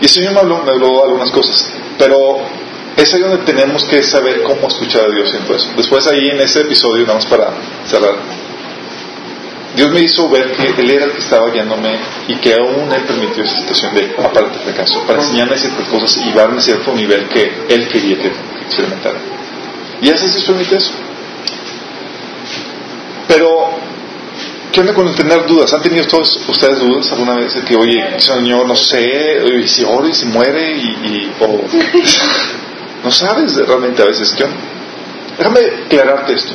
Y 0.00 0.04
el 0.04 0.08
Señor 0.08 0.32
me 0.32 0.40
habló, 0.40 0.62
me 0.62 0.72
habló 0.72 1.04
algunas 1.04 1.30
cosas, 1.30 1.66
pero 1.98 2.38
es 2.96 3.14
ahí 3.14 3.20
donde 3.20 3.38
tenemos 3.44 3.84
que 3.84 4.02
saber 4.02 4.42
cómo 4.42 4.68
escuchar 4.68 5.04
a 5.04 5.10
Dios 5.14 5.34
en 5.34 5.44
todo 5.44 5.56
eso. 5.56 5.70
Después 5.76 6.06
ahí 6.06 6.30
en 6.30 6.40
ese 6.40 6.60
episodio, 6.62 7.02
nada 7.02 7.14
más 7.14 7.26
para 7.26 7.52
cerrar, 7.86 8.14
Dios 9.76 9.90
me 9.92 10.00
hizo 10.00 10.28
ver 10.28 10.50
que 10.52 10.80
Él 10.80 10.90
era 10.90 11.04
el 11.04 11.12
que 11.12 11.20
estaba 11.20 11.50
guiándome 11.50 11.96
y 12.26 12.34
que 12.36 12.54
aún 12.54 12.92
Él 12.92 13.02
permitió 13.02 13.44
esa 13.44 13.58
situación 13.58 13.94
de 13.94 14.14
aparte 14.18 14.58
de 14.58 14.64
fracaso 14.64 15.02
para 15.06 15.20
enseñarme 15.20 15.56
ciertas 15.56 15.86
cosas 15.88 16.16
y 16.26 16.32
darme 16.32 16.58
a 16.58 16.60
cierto 16.60 16.92
nivel 16.92 17.28
que 17.28 17.52
Él 17.68 17.88
quería 17.88 18.18
que 18.18 18.32
experimentara. 18.66 19.18
Y 20.02 20.08
a 20.08 20.12
veces 20.12 20.32
Dios 20.32 20.44
permite 20.44 20.76
eso. 20.76 20.92
Pero, 23.28 23.70
¿qué 24.72 24.80
onda 24.80 24.94
con 24.94 25.08
el 25.08 25.14
tener 25.14 25.46
dudas? 25.46 25.72
¿Han 25.72 25.82
tenido 25.82 26.06
todos 26.06 26.40
ustedes 26.48 26.78
dudas 26.78 27.10
alguna 27.12 27.34
vez 27.34 27.54
de 27.54 27.62
que, 27.62 27.76
oye, 27.76 28.20
Señor, 28.20 28.66
no 28.66 28.76
sé, 28.76 29.42
y 29.62 29.66
si 29.68 29.84
oro 29.84 30.06
y 30.08 30.14
si 30.14 30.26
muere 30.26 30.72
y, 30.76 30.84
y- 30.86 31.32
o 31.40 31.60
no 33.04 33.10
sabes 33.10 33.54
realmente 33.56 34.02
a 34.02 34.06
veces 34.06 34.32
qué 34.36 34.44
onda? 34.44 34.56
Déjame 35.38 35.60
aclararte 35.86 36.34
esto. 36.34 36.52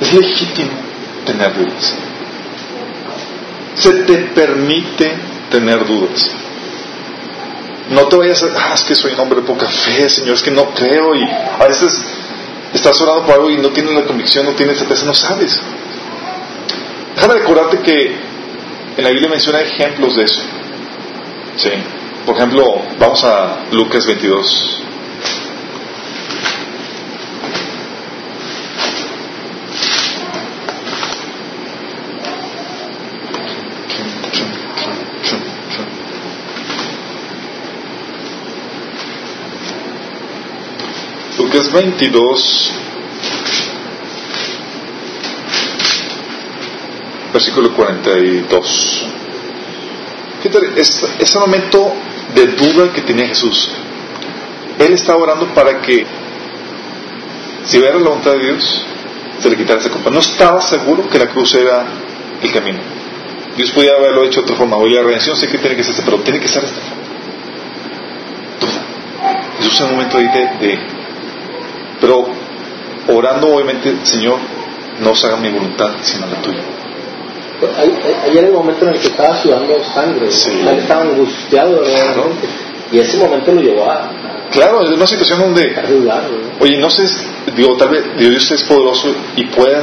Es 0.00 0.12
legítimo 0.12 0.70
tener 1.24 1.54
dudas. 1.54 1.94
Se 3.76 3.92
te 4.04 4.14
permite 4.34 5.12
tener 5.50 5.84
dudas. 5.86 6.30
No 7.90 8.02
te 8.08 8.16
vayas 8.16 8.42
a, 8.42 8.46
ah, 8.56 8.74
es 8.74 8.82
que 8.82 8.94
soy 8.94 9.12
un 9.12 9.20
hombre 9.20 9.40
de 9.40 9.46
poca 9.46 9.66
fe, 9.68 10.08
Señor, 10.08 10.34
es 10.34 10.42
que 10.42 10.50
no 10.50 10.70
creo 10.74 11.14
y 11.14 11.22
a 11.22 11.66
veces 11.66 12.04
estás 12.74 13.00
orando 13.00 13.24
por 13.24 13.34
algo 13.34 13.50
y 13.50 13.58
no 13.58 13.68
tienes 13.70 13.94
la 13.94 14.02
convicción, 14.04 14.44
no 14.44 14.52
tienes 14.52 14.78
certeza, 14.78 15.04
no 15.06 15.14
sabes. 15.14 15.58
Déjame 17.16 17.34
recordarte 17.34 17.78
que 17.80 18.14
en 18.96 19.04
la 19.04 19.10
Biblia 19.10 19.28
menciona 19.28 19.60
ejemplos 19.60 20.16
de 20.16 20.24
eso. 20.24 20.42
Sí. 21.56 21.70
Por 22.26 22.36
ejemplo, 22.36 22.82
vamos 22.98 23.24
a 23.24 23.64
Lucas 23.72 24.06
22. 24.06 24.82
Lucas 41.38 41.72
22, 41.72 42.72
versículo 47.36 47.72
42. 47.72 49.06
Fíjate, 50.42 50.80
es, 50.80 51.06
ese 51.18 51.38
momento 51.38 51.92
de 52.34 52.46
duda 52.48 52.92
que 52.92 53.02
tenía 53.02 53.26
Jesús. 53.26 53.70
Él 54.78 54.92
estaba 54.92 55.18
orando 55.18 55.46
para 55.54 55.80
que, 55.80 56.06
si 57.64 57.78
hubiera 57.78 57.96
la 57.96 58.04
voluntad 58.04 58.32
de 58.32 58.40
Dios, 58.40 58.84
se 59.38 59.50
le 59.50 59.56
quitara 59.56 59.80
esa 59.80 59.90
culpa. 59.90 60.10
No 60.10 60.20
estaba 60.20 60.60
seguro 60.62 61.08
que 61.08 61.18
la 61.18 61.28
cruz 61.28 61.54
era 61.54 61.84
el 62.42 62.52
camino. 62.52 62.78
Dios 63.56 63.70
podía 63.70 63.92
haberlo 63.92 64.24
hecho 64.24 64.40
de 64.40 64.44
otra 64.44 64.56
forma. 64.56 64.76
Oye, 64.76 64.94
la 64.94 65.02
redención 65.02 65.36
sé 65.36 65.48
que 65.48 65.58
tiene 65.58 65.76
que 65.76 65.82
ser 65.82 65.92
esta, 65.92 66.04
pero 66.04 66.18
tiene 66.22 66.40
que 66.40 66.48
ser 66.48 66.64
esta. 66.64 66.80
Duda. 68.60 68.82
Jesús 69.58 69.80
en 69.80 69.86
un 69.86 69.92
momento 69.92 70.18
ahí 70.18 70.28
de, 70.28 70.66
de 70.66 70.78
pero 72.00 72.26
orando 73.08 73.48
obviamente, 73.48 73.94
Señor, 74.04 74.38
no 75.00 75.14
se 75.14 75.26
haga 75.26 75.36
mi 75.36 75.50
voluntad, 75.50 75.92
sino 76.02 76.26
la 76.26 76.40
tuya. 76.42 76.62
Ayer 78.24 78.44
el 78.44 78.52
momento 78.52 78.86
en 78.86 78.94
el 78.94 79.00
que 79.00 79.08
estaba 79.08 79.40
sudando 79.42 79.82
sangre, 79.94 80.30
Sí. 80.30 80.50
él 80.60 80.78
estaba 80.78 81.02
angustiado 81.02 81.82
realmente. 81.82 82.48
Y 82.92 82.98
ese 82.98 83.16
momento 83.16 83.52
lo 83.52 83.60
llevó 83.60 83.90
a, 83.90 84.10
Claro, 84.52 84.82
es 84.82 84.90
una 84.90 85.06
situación 85.06 85.40
donde. 85.40 85.74
Oye, 86.60 86.78
no 86.78 86.88
sé, 86.90 87.04
digo, 87.56 87.76
tal 87.76 87.88
vez 87.88 88.04
Dios 88.16 88.50
es 88.50 88.62
poderoso 88.64 89.12
y 89.34 89.44
pueda 89.46 89.82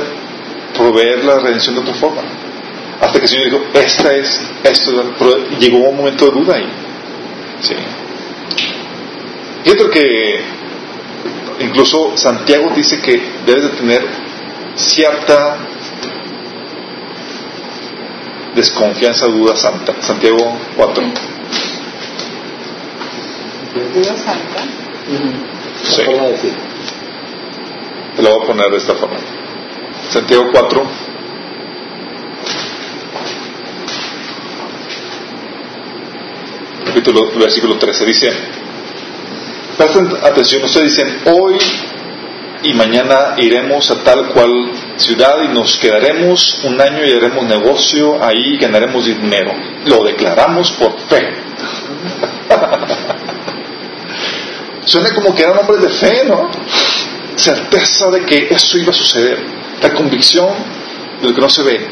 proveer 0.77 1.23
la 1.25 1.39
redención 1.39 1.75
de 1.75 1.81
otra 1.81 1.93
forma. 1.95 2.21
Hasta 3.01 3.19
que 3.19 3.25
el 3.25 3.29
Señor 3.29 3.45
dijo, 3.45 3.61
esta 3.73 4.15
es, 4.15 4.41
esto 4.63 4.91
es, 5.01 5.59
llegó 5.59 5.79
un 5.89 5.97
momento 5.97 6.25
de 6.25 6.31
duda 6.31 6.55
ahí. 6.55 6.69
Sí. 7.61 7.75
Y 9.65 9.69
otro 9.69 9.89
que 9.89 10.41
incluso 11.59 12.13
Santiago 12.15 12.71
dice 12.75 12.99
que 13.01 13.21
debes 13.45 13.63
de 13.63 13.69
tener 13.69 14.01
cierta 14.75 15.57
desconfianza, 18.55 19.27
duda 19.27 19.55
santa. 19.55 19.93
Santiago 20.01 20.57
4. 20.75 21.03
Dios 23.93 24.07
santa. 24.07 24.63
Sí. 25.83 26.03
Te 28.15 28.21
lo 28.21 28.29
voy 28.29 28.43
a 28.43 28.47
poner 28.47 28.69
de 28.69 28.77
esta 28.77 28.93
forma. 28.95 29.17
Santiago 30.09 30.49
4. 30.51 30.83
Capítulo, 36.85 37.31
versículo 37.39 37.77
13 37.77 38.05
dice, 38.05 38.31
presten 39.77 40.09
atención, 40.21 40.63
ustedes 40.63 40.95
dicen, 40.95 41.21
hoy 41.25 41.57
y 42.61 42.73
mañana 42.75 43.33
iremos 43.37 43.89
a 43.89 44.03
tal 44.03 44.27
cual 44.27 44.71
ciudad 44.97 45.41
y 45.43 45.49
nos 45.49 45.77
quedaremos 45.77 46.59
un 46.63 46.79
año 46.79 47.05
y 47.05 47.11
haremos 47.11 47.45
negocio 47.45 48.23
ahí 48.23 48.53
y 48.53 48.57
ganaremos 48.57 49.05
dinero. 49.05 49.51
Lo 49.85 50.03
declaramos 50.03 50.71
por 50.71 50.97
fe. 50.99 51.33
Suena 54.85 55.13
como 55.13 55.33
que 55.33 55.43
eran 55.43 55.57
hombres 55.57 55.81
de 55.81 55.89
fe, 55.89 56.23
¿no? 56.27 56.49
Certeza 57.35 58.11
de 58.11 58.25
que 58.25 58.47
eso 58.51 58.77
iba 58.77 58.91
a 58.91 58.95
suceder. 58.95 59.43
La 59.81 59.93
convicción 59.93 60.49
de 61.21 61.29
lo 61.29 61.33
que 61.33 61.41
no 61.41 61.49
se 61.49 61.63
ve. 61.63 61.89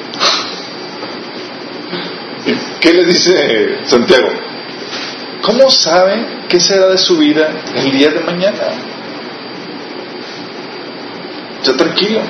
¿Qué 2.80 2.94
le 2.94 3.06
dice 3.06 3.80
Santiago? 3.86 4.30
¿Cómo 5.42 5.72
sabe 5.72 6.44
qué 6.48 6.60
será 6.60 6.88
de 6.88 6.98
su 6.98 7.18
vida 7.18 7.50
el 7.76 7.92
día 7.92 8.10
de 8.10 8.20
mañana? 8.20 8.60
Ya 11.64 11.74
tranquilo. 11.74 12.22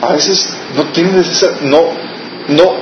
A 0.00 0.12
veces 0.12 0.56
no 0.76 0.84
tienes 0.92 1.28
esa, 1.28 1.58
no, 1.62 1.92
no, 2.48 2.76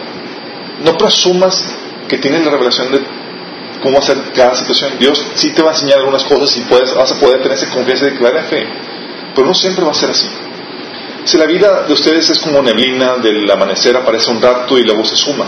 no 0.84 0.98
presumas 0.98 1.62
que 2.08 2.18
tienes 2.18 2.44
la 2.44 2.50
revelación 2.50 2.92
de 2.92 3.00
cómo 3.82 3.98
hacer 3.98 4.16
cada 4.34 4.54
situación. 4.54 4.92
Dios 4.98 5.24
sí 5.34 5.50
te 5.50 5.62
va 5.62 5.70
a 5.70 5.72
enseñar 5.74 5.98
algunas 5.98 6.24
cosas 6.24 6.56
y 6.56 6.60
puedes, 6.62 6.94
vas 6.94 7.12
a 7.12 7.18
poder 7.18 7.42
tener 7.42 7.56
esa 7.56 7.70
confianza 7.70 8.06
de 8.06 8.12
declarar 8.12 8.44
fe. 8.44 8.66
Pero 9.34 9.46
no 9.46 9.54
siempre 9.54 9.84
va 9.84 9.90
a 9.90 9.94
ser 9.94 10.10
así. 10.10 10.28
Si 11.24 11.36
la 11.38 11.46
vida 11.46 11.84
de 11.86 11.92
ustedes 11.92 12.28
es 12.30 12.38
como 12.38 12.62
neblina, 12.62 13.16
del 13.16 13.48
amanecer 13.50 13.96
aparece 13.96 14.30
un 14.30 14.42
rato 14.42 14.78
y 14.78 14.84
luego 14.84 15.04
se 15.04 15.16
suma. 15.16 15.46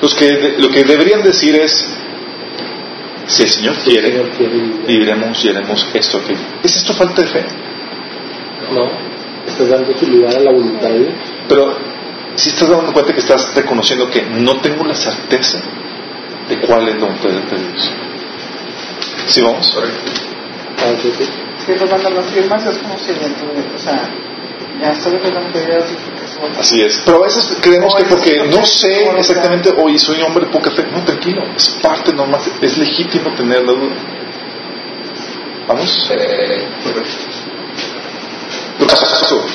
Los 0.00 0.14
que, 0.14 0.56
lo 0.58 0.70
que 0.70 0.84
deberían 0.84 1.22
decir 1.22 1.56
es, 1.56 1.86
si 3.26 3.42
el 3.42 3.48
Señor 3.48 3.74
quiere, 3.76 4.22
viviremos 4.86 5.44
y 5.44 5.48
haremos 5.48 5.86
esto 5.94 6.18
aquí. 6.18 6.34
¿Es 6.62 6.76
esto 6.76 6.92
falta 6.94 7.22
de 7.22 7.28
fe? 7.28 7.44
No, 8.70 9.15
estás 9.56 9.68
dando 9.70 9.98
su 9.98 10.06
lugar 10.06 10.36
a 10.36 10.40
la 10.40 10.52
voluntad 10.52 10.88
de 10.88 10.98
Dios. 10.98 11.12
Pero 11.48 11.76
si 12.36 12.50
estás 12.50 12.68
dando 12.68 12.92
cuenta 12.92 13.12
que 13.12 13.20
estás 13.20 13.54
reconociendo 13.54 14.10
que 14.10 14.22
no 14.22 14.60
tengo 14.60 14.84
la 14.84 14.94
certeza 14.94 15.58
de 16.48 16.60
cuál 16.60 16.88
es 16.88 16.94
la 16.96 17.06
voluntad 17.06 17.28
de 17.30 17.58
Dios. 17.58 17.90
¿Sí 19.28 19.40
vamos? 19.40 19.78
Ah, 20.78 20.92
sí, 21.02 21.12
sí. 21.16 21.72
Cuando 21.88 22.10
lo 22.10 22.22
firmas 22.22 22.64
es 22.66 22.78
como 22.78 22.98
si 22.98 23.12
dentro 23.12 23.48
de, 23.52 23.74
o 23.74 23.78
sea, 23.78 24.08
ya 24.80 24.94
sabes 24.94 25.20
lo 25.22 25.52
que 25.52 25.58
es. 25.58 26.58
Así 26.58 26.80
es. 26.82 27.02
Pero 27.04 27.18
a 27.18 27.26
veces 27.26 27.56
creemos 27.60 27.94
que 27.94 28.04
porque 28.04 28.44
no 28.50 28.64
sé 28.66 29.08
exactamente, 29.18 29.72
hoy 29.76 29.98
soy 29.98 30.20
hombre 30.20 30.44
de 30.44 30.52
poca 30.52 30.70
fe. 30.70 30.86
No, 30.92 31.02
tranquilo. 31.02 31.42
Es 31.56 31.70
parte 31.82 32.12
normal. 32.12 32.40
Es 32.60 32.76
legítimo 32.76 33.32
tener 33.34 33.64
la 33.64 33.72
duda. 33.72 33.96
¿Vamos? 35.66 36.10
Caso. 38.86 39.45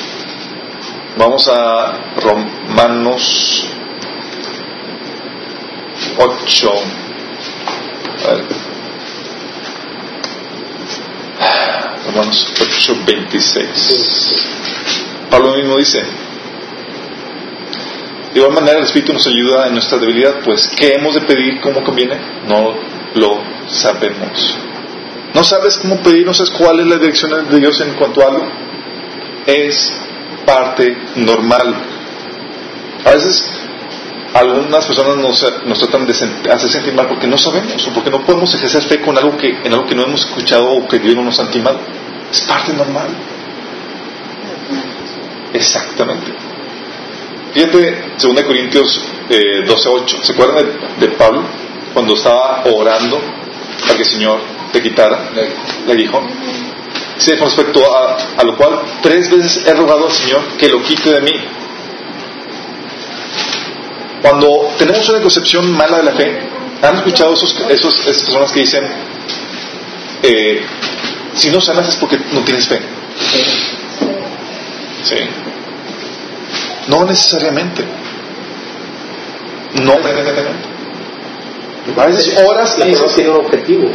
Vamos 1.16 1.46
a 1.48 2.14
Romanos 2.16 3.68
8. 6.16 6.72
A 8.24 8.32
ver. 8.32 8.44
Romanos 12.06 12.54
8, 12.60 12.96
26. 13.06 14.34
Pablo 15.30 15.56
mismo 15.56 15.76
dice, 15.76 16.02
de 18.32 18.40
igual 18.40 18.52
manera 18.54 18.78
el 18.78 18.84
Espíritu 18.84 19.12
nos 19.12 19.26
ayuda 19.26 19.66
en 19.66 19.74
nuestra 19.74 19.98
debilidad, 19.98 20.40
pues 20.44 20.66
¿qué 20.66 20.94
hemos 20.94 21.14
de 21.14 21.20
pedir 21.22 21.60
como 21.60 21.84
conviene? 21.84 22.16
No 22.46 22.74
lo 23.14 23.42
sabemos. 23.68 24.56
¿No 25.34 25.44
sabes 25.44 25.76
cómo 25.76 26.02
pedir? 26.02 26.24
¿No 26.24 26.32
sabes 26.32 26.50
cuál 26.52 26.80
es 26.80 26.86
la 26.86 26.96
dirección 26.96 27.48
de 27.50 27.58
Dios 27.58 27.80
en 27.82 27.94
cuanto 27.94 28.22
a 28.22 28.28
algo? 28.28 28.46
Es 29.46 30.01
parte 30.44 30.96
normal. 31.16 31.74
A 33.04 33.10
veces 33.10 33.62
algunas 34.34 34.86
personas 34.86 35.16
nos, 35.16 35.64
nos 35.66 35.78
tratan 35.78 36.06
de 36.06 36.12
hacer 36.50 36.70
sentir 36.70 36.94
mal 36.94 37.06
porque 37.06 37.26
no 37.26 37.36
sabemos 37.36 37.86
o 37.86 37.90
porque 37.92 38.10
no 38.10 38.24
podemos 38.24 38.54
ejercer 38.54 38.82
fe 38.82 39.00
con 39.00 39.16
algo 39.16 39.36
que, 39.36 39.48
en 39.48 39.72
algo 39.72 39.86
que 39.86 39.94
no 39.94 40.04
hemos 40.04 40.24
escuchado 40.24 40.70
o 40.70 40.88
que 40.88 40.98
Dios 40.98 41.14
no 41.14 41.24
nos 41.24 41.38
ha 41.38 41.44
intimado. 41.44 41.78
Es 42.30 42.40
parte 42.42 42.72
normal. 42.72 43.08
Exactamente. 45.52 46.32
Fíjate, 47.52 48.14
2 48.22 48.42
Corintios 48.44 49.02
eh, 49.28 49.66
12.8. 49.66 50.22
¿Se 50.22 50.32
acuerdan 50.32 50.64
de, 50.98 51.06
de 51.06 51.12
Pablo 51.14 51.42
cuando 51.92 52.14
estaba 52.14 52.64
orando 52.64 53.20
para 53.82 53.94
que 53.94 54.02
el 54.02 54.08
Señor 54.08 54.40
te 54.72 54.82
quitara 54.82 55.30
el 55.84 55.90
aguijón? 55.90 56.71
Sí, 57.22 57.36
con 57.36 57.46
respecto 57.46 57.80
a, 57.94 58.16
a 58.36 58.42
lo 58.42 58.56
cual 58.56 58.80
tres 59.00 59.30
veces 59.30 59.64
he 59.64 59.72
rogado 59.74 60.06
al 60.06 60.12
Señor 60.12 60.42
que 60.58 60.68
lo 60.68 60.82
quite 60.82 61.12
de 61.12 61.20
mí. 61.20 61.32
Cuando 64.20 64.72
tenemos 64.76 65.08
una 65.08 65.20
concepción 65.20 65.70
mala 65.70 65.98
de 65.98 66.02
la 66.02 66.12
fe, 66.12 66.40
¿han 66.82 66.96
escuchado 66.96 67.34
esos, 67.34 67.56
esos, 67.68 68.06
esas 68.08 68.22
personas 68.24 68.50
que 68.50 68.60
dicen, 68.60 68.82
eh, 70.24 70.62
si 71.34 71.50
no 71.50 71.60
sanas 71.60 71.90
es 71.90 71.96
porque 71.96 72.18
no 72.32 72.40
tienes 72.40 72.66
fe? 72.66 72.80
Sí. 75.04 75.16
No 76.88 77.04
necesariamente. 77.04 77.84
No 79.80 79.94
necesariamente. 80.00 80.68
A 81.96 82.06
veces 82.06 82.36
horas 82.44 82.78
La 82.78 82.88
y 82.88 82.92
prueba 82.92 83.14
tiene 83.14 83.30
un 83.30 83.36
objetivo. 83.36 83.90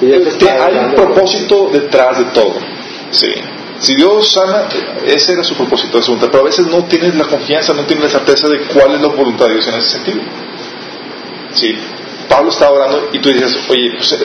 Que 0.00 0.16
está 0.16 0.66
hay 0.66 0.76
un 0.76 0.94
propósito 0.94 1.70
detrás 1.72 2.18
de 2.18 2.24
todo. 2.26 2.54
Sí. 3.10 3.32
Si 3.78 3.94
Dios 3.94 4.32
sana, 4.32 4.68
ese 5.04 5.32
era 5.32 5.44
su 5.44 5.54
propósito, 5.54 6.00
su 6.00 6.12
voluntad. 6.12 6.30
Pero 6.30 6.42
a 6.42 6.46
veces 6.46 6.66
no 6.66 6.84
tienes 6.84 7.14
la 7.14 7.24
confianza, 7.24 7.72
no 7.74 7.84
tienes 7.84 8.04
la 8.04 8.10
certeza 8.10 8.48
de 8.48 8.60
cuál 8.62 8.94
es 8.94 9.00
la 9.00 9.08
voluntad 9.08 9.46
de 9.46 9.54
Dios 9.54 9.68
en 9.68 9.74
ese 9.74 9.90
sentido. 9.90 10.20
Sí. 11.52 11.76
Pablo 12.28 12.50
estaba 12.50 12.72
orando 12.72 13.10
y 13.12 13.18
tú 13.18 13.28
dices, 13.28 13.56
oye, 13.68 13.92
pues 13.96 14.16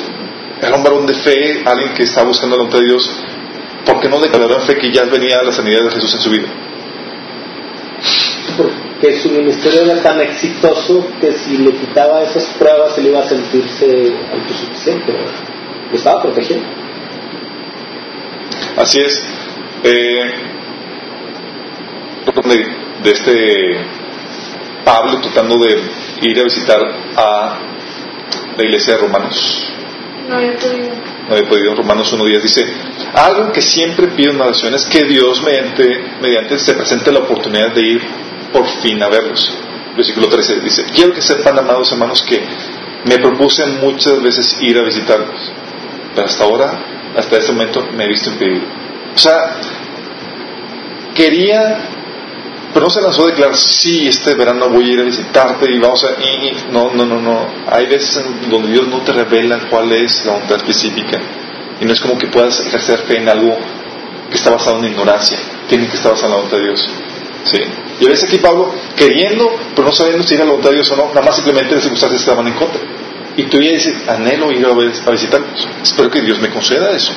era 0.62 0.76
un 0.76 0.84
varón 0.84 1.06
de 1.06 1.14
fe, 1.14 1.64
alguien 1.66 1.94
que 1.94 2.04
está 2.04 2.24
buscando 2.24 2.56
la 2.56 2.64
voluntad 2.64 2.80
de 2.80 2.86
Dios. 2.86 3.10
¿Por 3.86 4.00
qué 4.00 4.10
no 4.10 4.20
declaró 4.20 4.56
en 4.56 4.62
fe 4.62 4.78
que 4.78 4.92
ya 4.92 5.04
venía 5.06 5.42
la 5.42 5.52
sanidad 5.52 5.84
de 5.84 5.92
Jesús 5.92 6.16
en 6.16 6.22
su 6.22 6.30
vida? 6.30 6.48
Porque 8.58 9.20
su 9.20 9.30
ministerio 9.30 9.82
era 9.82 10.02
tan 10.02 10.20
exitoso 10.22 11.08
que 11.22 11.34
si 11.34 11.58
le 11.58 11.72
quitaba 11.72 12.24
esas 12.24 12.46
pruebas 12.58 12.98
él 12.98 13.08
iba 13.08 13.20
a 13.20 13.28
sentirse 13.28 14.14
autosuficiente. 14.34 15.14
Lo 15.92 15.98
estaba 15.98 16.22
protegiendo. 16.22 16.68
Así 18.78 19.00
es. 19.00 19.26
Eh, 19.84 20.32
de, 22.44 22.76
de 23.04 23.12
este 23.12 24.00
Pablo 24.84 25.20
tratando 25.22 25.58
de 25.60 25.82
ir 26.22 26.40
a 26.40 26.44
visitar 26.44 26.80
a 27.16 27.60
la 28.58 28.64
iglesia 28.64 28.96
de 28.96 29.00
Romanos. 29.02 29.66
No 30.28 30.36
había 30.36 30.56
podido. 30.56 30.90
No 31.28 31.36
había 31.36 31.50
podido. 31.50 31.76
Romanos 31.76 32.14
1.10 32.14 32.42
dice, 32.42 32.74
algo 33.14 33.52
que 33.52 33.62
siempre 33.62 34.08
pido 34.10 34.32
en 34.32 34.42
oración 34.42 34.74
es 34.76 34.86
que 34.86 35.04
Dios 35.04 35.42
mediante, 35.44 35.86
mediante 36.22 36.58
se 36.60 36.74
presente 36.74 37.12
la 37.12 37.20
oportunidad 37.20 37.74
de 37.74 37.82
ir 37.82 38.02
por 38.52 38.66
fin 38.82 39.02
a 39.02 39.10
verlos. 39.10 39.56
Versículo 39.96 40.28
13 40.28 40.60
dice, 40.62 40.86
quiero 40.94 41.14
que 41.14 41.22
sepan, 41.22 41.58
amados 41.58 41.92
hermanos, 41.92 42.22
que 42.22 42.42
me 43.06 43.18
propuse 43.20 43.66
muchas 43.66 44.22
veces 44.22 44.58
ir 44.62 44.78
a 44.78 44.84
visitarlos, 44.84 45.52
hasta 46.24 46.44
ahora, 46.44 47.12
hasta 47.16 47.38
este 47.38 47.52
momento, 47.52 47.88
me 47.94 48.06
he 48.06 48.08
visto 48.08 48.30
impedido. 48.30 48.64
O 49.16 49.18
sea, 49.18 49.56
quería, 51.16 51.78
pero 52.74 52.86
no 52.86 52.90
se 52.90 53.02
lanzó 53.02 53.24
a 53.24 53.28
declarar, 53.28 53.56
sí, 53.56 54.08
este 54.08 54.36
verano 54.36 54.70
voy 54.70 54.90
a 54.90 54.94
ir 54.94 55.00
a 55.02 55.04
visitarte 55.04 55.72
y 55.72 55.80
vamos 55.80 56.04
a... 56.06 56.12
no, 56.72 56.94
no, 56.94 57.06
no, 57.06 57.20
no. 57.20 57.48
Hay 57.70 57.88
veces 57.88 58.24
en 58.26 58.50
donde 58.50 58.72
Dios 58.72 58.88
no 58.88 59.02
te 59.02 59.12
revela 59.12 59.60
cuál 59.70 59.92
es 59.92 60.26
la 60.26 60.34
voluntad 60.34 60.58
específica. 60.58 61.20
Y 61.82 61.86
no 61.86 61.94
es 61.94 62.00
como 62.00 62.18
que 62.18 62.28
puedas 62.28 62.60
ejercer 62.60 63.00
fe 63.00 63.18
en 63.18 63.30
algo 63.30 63.58
que 64.30 64.36
está 64.36 64.52
basado 64.52 64.80
en 64.80 64.86
ignorancia. 64.86 65.38
Tiene 65.68 65.88
que 65.88 65.96
estar 65.96 66.12
basado 66.12 66.28
en 66.28 66.32
la 66.32 66.38
voluntad 66.38 66.58
de 66.58 66.64
Dios. 66.64 66.90
¿Sí? 67.46 67.58
Y 68.02 68.06
a 68.06 68.10
veces 68.10 68.30
aquí 68.30 68.38
Pablo, 68.38 68.74
queriendo, 68.96 69.50
pero 69.76 69.88
no 69.88 69.94
sabiendo 69.94 70.24
si 70.24 70.36
era 70.36 70.44
la 70.44 70.52
voluntad 70.52 70.70
de 70.70 70.76
Dios 70.76 70.92
o 70.92 70.96
no, 70.96 71.08
nada 71.10 71.22
más 71.22 71.36
simplemente 71.36 71.74
las 71.74 71.84
circunstancias 71.84 72.22
estaban 72.22 72.48
en 72.48 72.54
contra. 72.54 72.82
Y 73.40 73.44
tú 73.44 73.58
ya 73.62 73.72
dices, 73.72 73.96
anhelo 74.06 74.52
ir 74.52 74.66
a 74.66 74.74
visitarlos. 75.12 75.66
Espero 75.82 76.10
que 76.10 76.22
Dios 76.22 76.42
me 76.42 76.50
conceda 76.50 76.92
eso. 76.92 77.14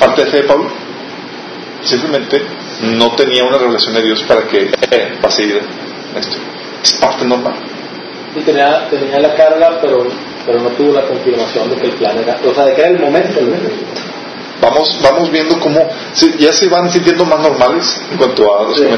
Parte 0.00 0.24
de 0.24 0.30
fe 0.32 0.38
de 0.38 0.42
Pablo. 0.42 0.72
Simplemente 1.84 2.42
no 2.82 3.14
tenía 3.14 3.44
una 3.44 3.58
revelación 3.58 3.94
de 3.94 4.02
Dios 4.02 4.24
para 4.24 4.42
que 4.48 4.62
eh, 4.90 5.18
va 5.24 5.28
a 5.28 5.30
seguir 5.30 5.62
esto. 6.18 6.36
Es 6.82 6.94
parte 6.94 7.24
normal. 7.24 7.54
Y 8.34 8.40
tenía, 8.40 8.88
tenía 8.90 9.20
la 9.20 9.36
carga, 9.36 9.78
pero, 9.80 10.04
pero 10.44 10.60
no 10.60 10.70
tuvo 10.70 10.94
la 10.94 11.02
confirmación 11.02 11.70
de 11.70 11.76
que 11.76 11.86
el 11.86 11.92
plan 11.92 12.18
era, 12.18 12.40
o 12.44 12.52
sea, 12.52 12.64
de 12.64 12.74
que 12.74 12.80
era 12.80 12.90
el 12.90 12.98
momento. 12.98 13.38
Vamos, 14.60 14.98
vamos 15.00 15.30
viendo 15.30 15.60
cómo 15.60 15.88
ya 16.40 16.52
se 16.52 16.66
van 16.68 16.90
sintiendo 16.90 17.24
más 17.24 17.38
normales 17.38 18.00
en 18.10 18.18
cuanto 18.18 18.58
a 18.58 18.64
los 18.64 18.76
sí. 18.76 18.82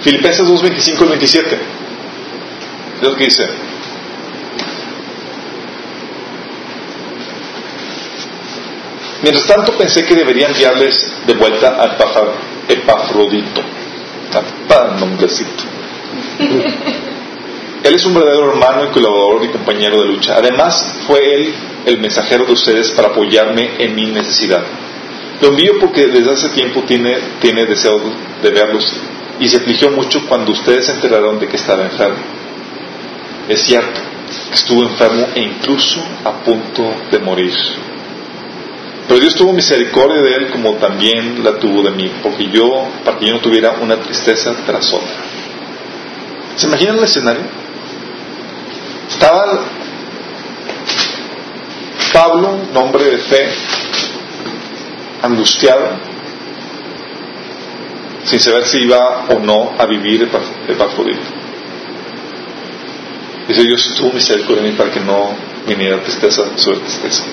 Filipenses 0.00 0.48
2, 0.48 0.62
25 0.62 1.04
y 1.04 1.08
27. 1.08 1.77
Dios 3.00 3.16
dice. 3.18 3.48
Mientras 9.22 9.46
tanto 9.46 9.72
pensé 9.72 10.04
que 10.04 10.14
debería 10.14 10.48
enviarles 10.48 11.12
de 11.26 11.34
vuelta 11.34 11.76
al 11.80 11.96
Epafrodito. 12.68 13.62
Para 14.68 14.96
nombrecito. 14.96 15.64
Él 17.84 17.94
es 17.94 18.04
un 18.04 18.14
verdadero 18.14 18.50
hermano 18.50 18.84
y 18.84 18.88
colaborador 18.88 19.44
y 19.44 19.48
compañero 19.48 20.02
de 20.02 20.08
lucha. 20.08 20.36
Además, 20.36 21.00
fue 21.06 21.34
él 21.34 21.54
el 21.86 21.98
mensajero 22.00 22.44
de 22.44 22.52
ustedes 22.52 22.90
para 22.90 23.08
apoyarme 23.08 23.70
en 23.78 23.94
mi 23.94 24.06
necesidad. 24.06 24.62
Lo 25.40 25.48
envío 25.48 25.78
porque 25.80 26.08
desde 26.08 26.32
hace 26.32 26.48
tiempo 26.50 26.82
tiene, 26.82 27.16
tiene 27.40 27.64
deseo 27.66 28.00
de 28.42 28.50
verlos 28.50 28.92
y 29.40 29.48
se 29.48 29.58
afligió 29.58 29.90
mucho 29.90 30.26
cuando 30.28 30.52
ustedes 30.52 30.86
se 30.86 30.92
enteraron 30.92 31.38
de 31.38 31.46
que 31.46 31.56
estaba 31.56 31.84
enfermo. 31.84 32.37
Es 33.48 33.62
cierto 33.62 34.00
que 34.50 34.54
estuvo 34.54 34.82
enfermo 34.82 35.26
e 35.34 35.40
incluso 35.40 36.00
a 36.24 36.32
punto 36.44 36.94
de 37.10 37.18
morir. 37.18 37.54
Pero 39.06 39.20
Dios 39.20 39.34
tuvo 39.34 39.54
misericordia 39.54 40.20
de 40.20 40.34
él 40.34 40.50
como 40.50 40.74
también 40.74 41.42
la 41.42 41.58
tuvo 41.58 41.82
de 41.82 41.92
mí, 41.92 42.12
porque 42.22 42.48
yo, 42.50 42.86
para 43.04 43.18
que 43.18 43.26
yo 43.26 43.32
no 43.32 43.40
tuviera 43.40 43.76
una 43.80 43.96
tristeza 43.96 44.54
tras 44.66 44.92
otra. 44.92 45.16
¿Se 46.56 46.66
imaginan 46.66 46.98
el 46.98 47.04
escenario? 47.04 47.42
Estaba 49.08 49.60
Pablo, 52.12 52.58
un 52.70 52.76
hombre 52.76 53.04
de 53.04 53.18
fe, 53.18 53.48
angustiado, 55.22 55.88
sin 58.24 58.40
saber 58.40 58.66
si 58.66 58.80
iba 58.80 59.26
o 59.28 59.38
no 59.38 59.72
a 59.78 59.86
vivir 59.86 60.22
el 60.22 60.74
Epafrodito. 60.74 61.47
Dice, 63.48 63.62
Dios 63.62 63.94
tuvo 63.96 64.12
misericordia 64.12 64.62
de 64.62 64.70
mí 64.70 64.76
para 64.76 64.90
que 64.90 65.00
no 65.00 65.30
viniera 65.66 66.02
tristeza 66.02 66.44
sobre 66.56 66.80
tristeza. 66.80 67.24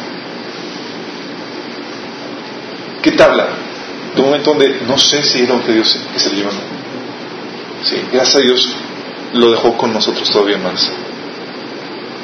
¿Qué 3.02 3.12
te 3.12 3.22
habla? 3.22 3.50
De 4.16 4.22
un 4.22 4.28
momento 4.28 4.52
donde 4.52 4.80
no 4.88 4.98
sé 4.98 5.22
si 5.24 5.44
era 5.44 5.62
que 5.62 5.74
Dios 5.74 6.00
que 6.14 6.20
se 6.20 6.30
le 6.30 6.38
llevó. 6.38 6.52
Sí, 7.84 7.98
gracias 8.12 8.36
a 8.38 8.40
Dios 8.40 8.76
lo 9.34 9.52
dejó 9.52 9.78
con 9.78 9.92
nosotros 9.92 10.32
todavía 10.32 10.58
más. 10.58 10.90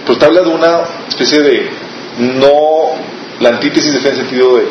Pero 0.05 0.17
te 0.17 0.25
habla 0.25 0.41
de 0.41 0.49
una 0.49 0.79
especie 1.09 1.41
de 1.41 1.69
no, 2.17 2.95
la 3.41 3.49
antítesis 3.49 3.93
de 3.93 3.99
fe 3.99 4.09
en 4.09 4.15
el 4.15 4.21
sentido 4.21 4.57
de 4.57 4.67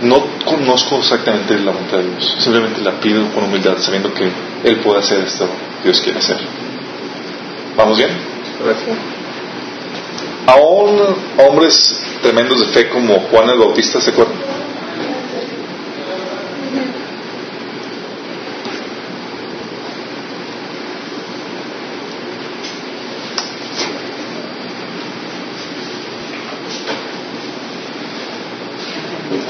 no 0.00 0.26
conozco 0.44 0.98
exactamente 0.98 1.58
la 1.58 1.72
voluntad 1.72 1.98
de 1.98 2.10
Dios, 2.10 2.36
simplemente 2.38 2.80
la 2.80 2.92
pido 3.00 3.30
con 3.32 3.44
humildad, 3.44 3.76
sabiendo 3.78 4.12
que 4.12 4.28
Él 4.64 4.76
puede 4.78 5.00
hacer 5.00 5.24
esto 5.24 5.46
que 5.82 5.90
Dios 5.90 6.00
quiere 6.00 6.18
hacer. 6.18 6.38
¿Vamos 7.76 7.98
bien? 7.98 8.35
Aún 10.46 11.00
hombres 11.38 12.00
tremendos 12.22 12.60
de 12.60 12.66
fe 12.66 12.88
como 12.88 13.20
Juan 13.30 13.50
el 13.50 13.58
Bautista, 13.58 14.00
¿se 14.00 14.10
acuerdan? 14.10 14.36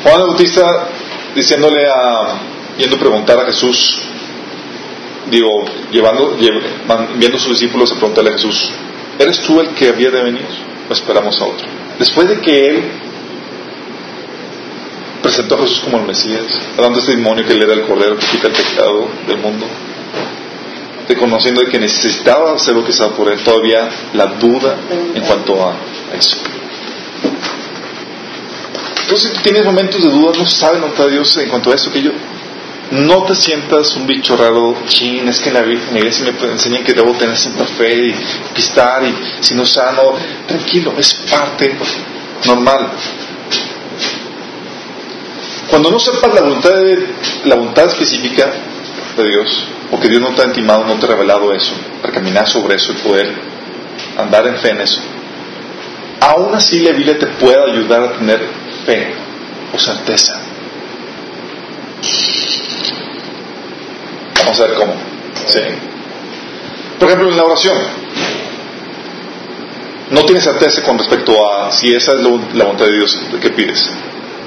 Juan 0.03 0.21
el 0.21 0.27
Bautista 0.29 0.89
diciéndole 1.35 1.87
a, 1.87 2.41
yendo 2.79 2.97
a 2.97 2.99
preguntar 2.99 3.39
a 3.41 3.45
Jesús, 3.45 4.03
digo, 5.31 5.65
llevando, 5.91 6.37
enviando 6.39 7.37
a 7.37 7.41
sus 7.41 7.59
discípulos 7.59 7.93
a 7.93 7.97
preguntarle 7.97 8.31
a 8.31 8.33
Jesús, 8.35 8.71
¿eres 9.19 9.41
tú 9.41 9.61
el 9.61 9.69
que 9.71 9.89
había 9.89 10.11
de 10.11 10.23
venir 10.23 10.47
o 10.89 10.93
esperamos 10.93 11.41
a 11.41 11.45
otro? 11.45 11.67
Después 11.99 12.29
de 12.29 12.41
que 12.41 12.69
él 12.69 12.83
presentó 15.23 15.57
a 15.57 15.59
Jesús 15.59 15.81
como 15.81 15.99
el 15.99 16.07
Mesías, 16.07 16.45
dando 16.77 16.99
testimonio 16.99 17.45
que 17.47 17.53
él 17.53 17.63
era 17.63 17.73
el 17.73 17.83
Cordero 17.83 18.17
que 18.17 18.27
quita 18.27 18.49
el 18.49 18.55
pecado 18.55 19.09
del 19.27 19.39
mundo, 19.39 19.67
reconociendo 21.09 21.63
que 21.65 21.79
necesitaba 21.79 22.53
hacer 22.53 22.75
lo 22.75 22.85
que 22.85 22.91
estaba 22.91 23.13
por 23.15 23.31
él, 23.33 23.39
todavía 23.41 23.89
la 24.15 24.27
duda 24.27 24.77
en 25.15 25.23
cuanto 25.23 25.65
a 25.65 25.75
eso. 26.17 26.37
Entonces, 29.03 29.31
si 29.31 29.37
tú 29.37 29.43
tienes 29.43 29.65
momentos 29.65 30.03
de 30.03 30.11
duda, 30.11 30.33
no 30.37 30.47
sabes 30.47 30.83
a 30.99 31.07
Dios 31.07 31.37
en 31.39 31.49
cuanto 31.49 31.71
a 31.71 31.75
eso, 31.75 31.93
que 31.93 32.03
yo 32.03 32.11
no 32.91 33.25
te 33.25 33.35
sientas 33.35 33.97
un 33.97 34.07
bicho 34.07 34.37
raro, 34.37 34.77
chin, 34.87 35.29
es 35.29 35.41
que 35.41 35.49
en 35.49 35.55
la, 35.55 35.67
iglesia 35.67 36.33
me 36.41 36.53
enseñan 36.53 36.85
que 36.85 36.93
debo 36.93 37.13
tener 37.15 37.37
siempre 37.37 37.67
fe 37.67 38.09
y 38.09 38.15
pistar 38.55 39.03
y 39.05 39.15
si 39.41 39.55
no 39.55 39.67
sano, 39.67 40.15
tranquilo, 40.47 40.95
es 40.97 41.15
parte 41.29 41.77
normal. 42.45 42.91
Cuando 45.69 45.91
no 45.91 45.99
sepas 45.99 46.33
la 46.33 46.43
voluntad, 46.43 46.75
la 47.45 47.55
voluntad 47.57 47.87
específica 47.87 48.53
de 49.17 49.29
Dios, 49.29 49.65
o 49.91 49.99
que 49.99 50.09
Dios 50.09 50.23
no 50.23 50.31
te 50.35 50.43
ha 50.43 50.47
intimado, 50.47 50.85
no 50.85 50.95
te 50.95 51.07
ha 51.07 51.09
revelado 51.09 51.53
eso, 51.53 51.73
para 52.01 52.15
caminar 52.15 52.49
sobre 52.49 52.77
eso 52.77 52.93
y 52.93 52.97
poder 52.97 53.35
andar 54.17 54.47
en 54.47 54.57
fe 54.59 54.71
en 54.71 54.81
eso, 54.83 55.01
aún 56.21 56.55
así 56.55 56.79
la 56.81 56.93
Biblia 56.93 57.19
te 57.19 57.27
puede 57.27 57.73
ayudar 57.73 58.03
a 58.05 58.13
tener 58.13 58.41
fe 58.85 59.13
o 59.75 59.79
certeza. 59.79 60.41
Vamos 64.47 64.61
a 64.61 64.67
ver 64.67 64.77
cómo. 64.77 64.95
Sí. 65.47 65.61
Por 66.99 67.09
ejemplo, 67.09 67.29
en 67.31 67.37
la 67.37 67.43
oración, 67.43 67.77
no 70.11 70.25
tienes 70.25 70.45
certeza 70.45 70.83
con 70.83 70.97
respecto 70.97 71.35
a 71.45 71.73
si 71.73 71.93
esa 71.93 72.13
es 72.13 72.21
la 72.21 72.65
voluntad 72.65 72.87
de 72.87 72.93
Dios 72.93 73.21
que 73.43 73.51
pides. 73.51 73.91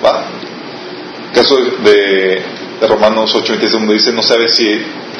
¿Va? 0.04 0.24
caso 1.34 1.58
de, 1.58 2.42
de 2.82 2.88
Romanos 2.88 3.34
8, 3.36 3.54
26, 3.54 3.72
donde 3.72 3.94
dice, 3.94 4.12
no 4.12 4.24
sabes 4.24 4.56
si 4.56 4.66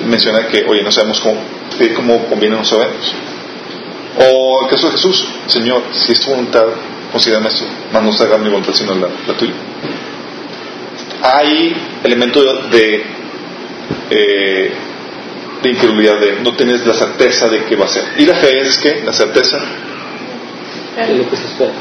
menciona 0.06 0.48
que, 0.48 0.66
oye, 0.66 0.82
no 0.82 0.92
sabemos 0.92 1.20
cómo, 1.20 1.40
cómo 1.96 2.26
conviene, 2.26 2.56
no 2.56 2.66
sabemos. 2.66 3.14
O 4.18 4.64
el 4.64 4.70
caso 4.70 4.88
de 4.88 4.94
Jesús, 4.94 5.26
Señor, 5.48 5.84
si 5.92 6.14
es 6.14 6.20
tu 6.20 6.32
voluntad, 6.32 6.66
considérame 7.12 7.50
esto, 7.50 7.66
más 7.94 8.04
no 8.04 8.12
se 8.12 8.26
mi 8.26 8.50
voluntad 8.50 8.74
sino 8.74 8.96
la, 8.96 9.08
tuya. 9.38 9.54
Hay 11.22 11.76
elementos 12.04 12.72
de, 12.72 13.06
eh, 14.10 14.72
de 15.62 15.70
incredulidad, 15.70 16.20
de 16.20 16.40
no 16.42 16.56
tienes 16.56 16.86
la 16.86 16.94
certeza 16.94 17.48
de 17.50 17.66
qué 17.66 17.76
va 17.76 17.86
a 17.86 17.90
ser. 17.90 18.04
¿Y 18.18 18.26
la 18.26 18.36
fe 18.36 18.62
es 18.62 18.78
que 18.78 19.02
La 19.06 19.14
certeza. 19.14 19.60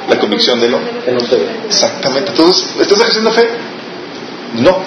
La 0.08 0.18
convicción 0.18 0.60
de 0.60 0.68
lo 0.68 0.78
que. 0.78 1.10
Exactamente. 1.66 2.30
Entonces, 2.30 2.74
¿estás 2.80 3.00
ejerciendo 3.00 3.32
fe? 3.32 3.48
No. 4.54 4.78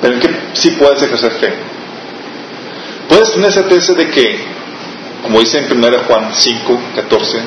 Pero 0.00 0.14
en 0.14 0.20
qué 0.20 0.28
sí 0.52 0.70
puedes 0.72 1.02
ejercer 1.02 1.30
fe 1.32 1.76
puedes 3.08 3.32
tener 3.32 3.52
certeza 3.52 3.94
de 3.94 4.08
que, 4.08 4.38
como 5.22 5.40
dice 5.40 5.58
en 5.58 5.72
1 5.72 5.98
Juan 6.06 6.30
5, 6.34 6.80
14 6.96 7.38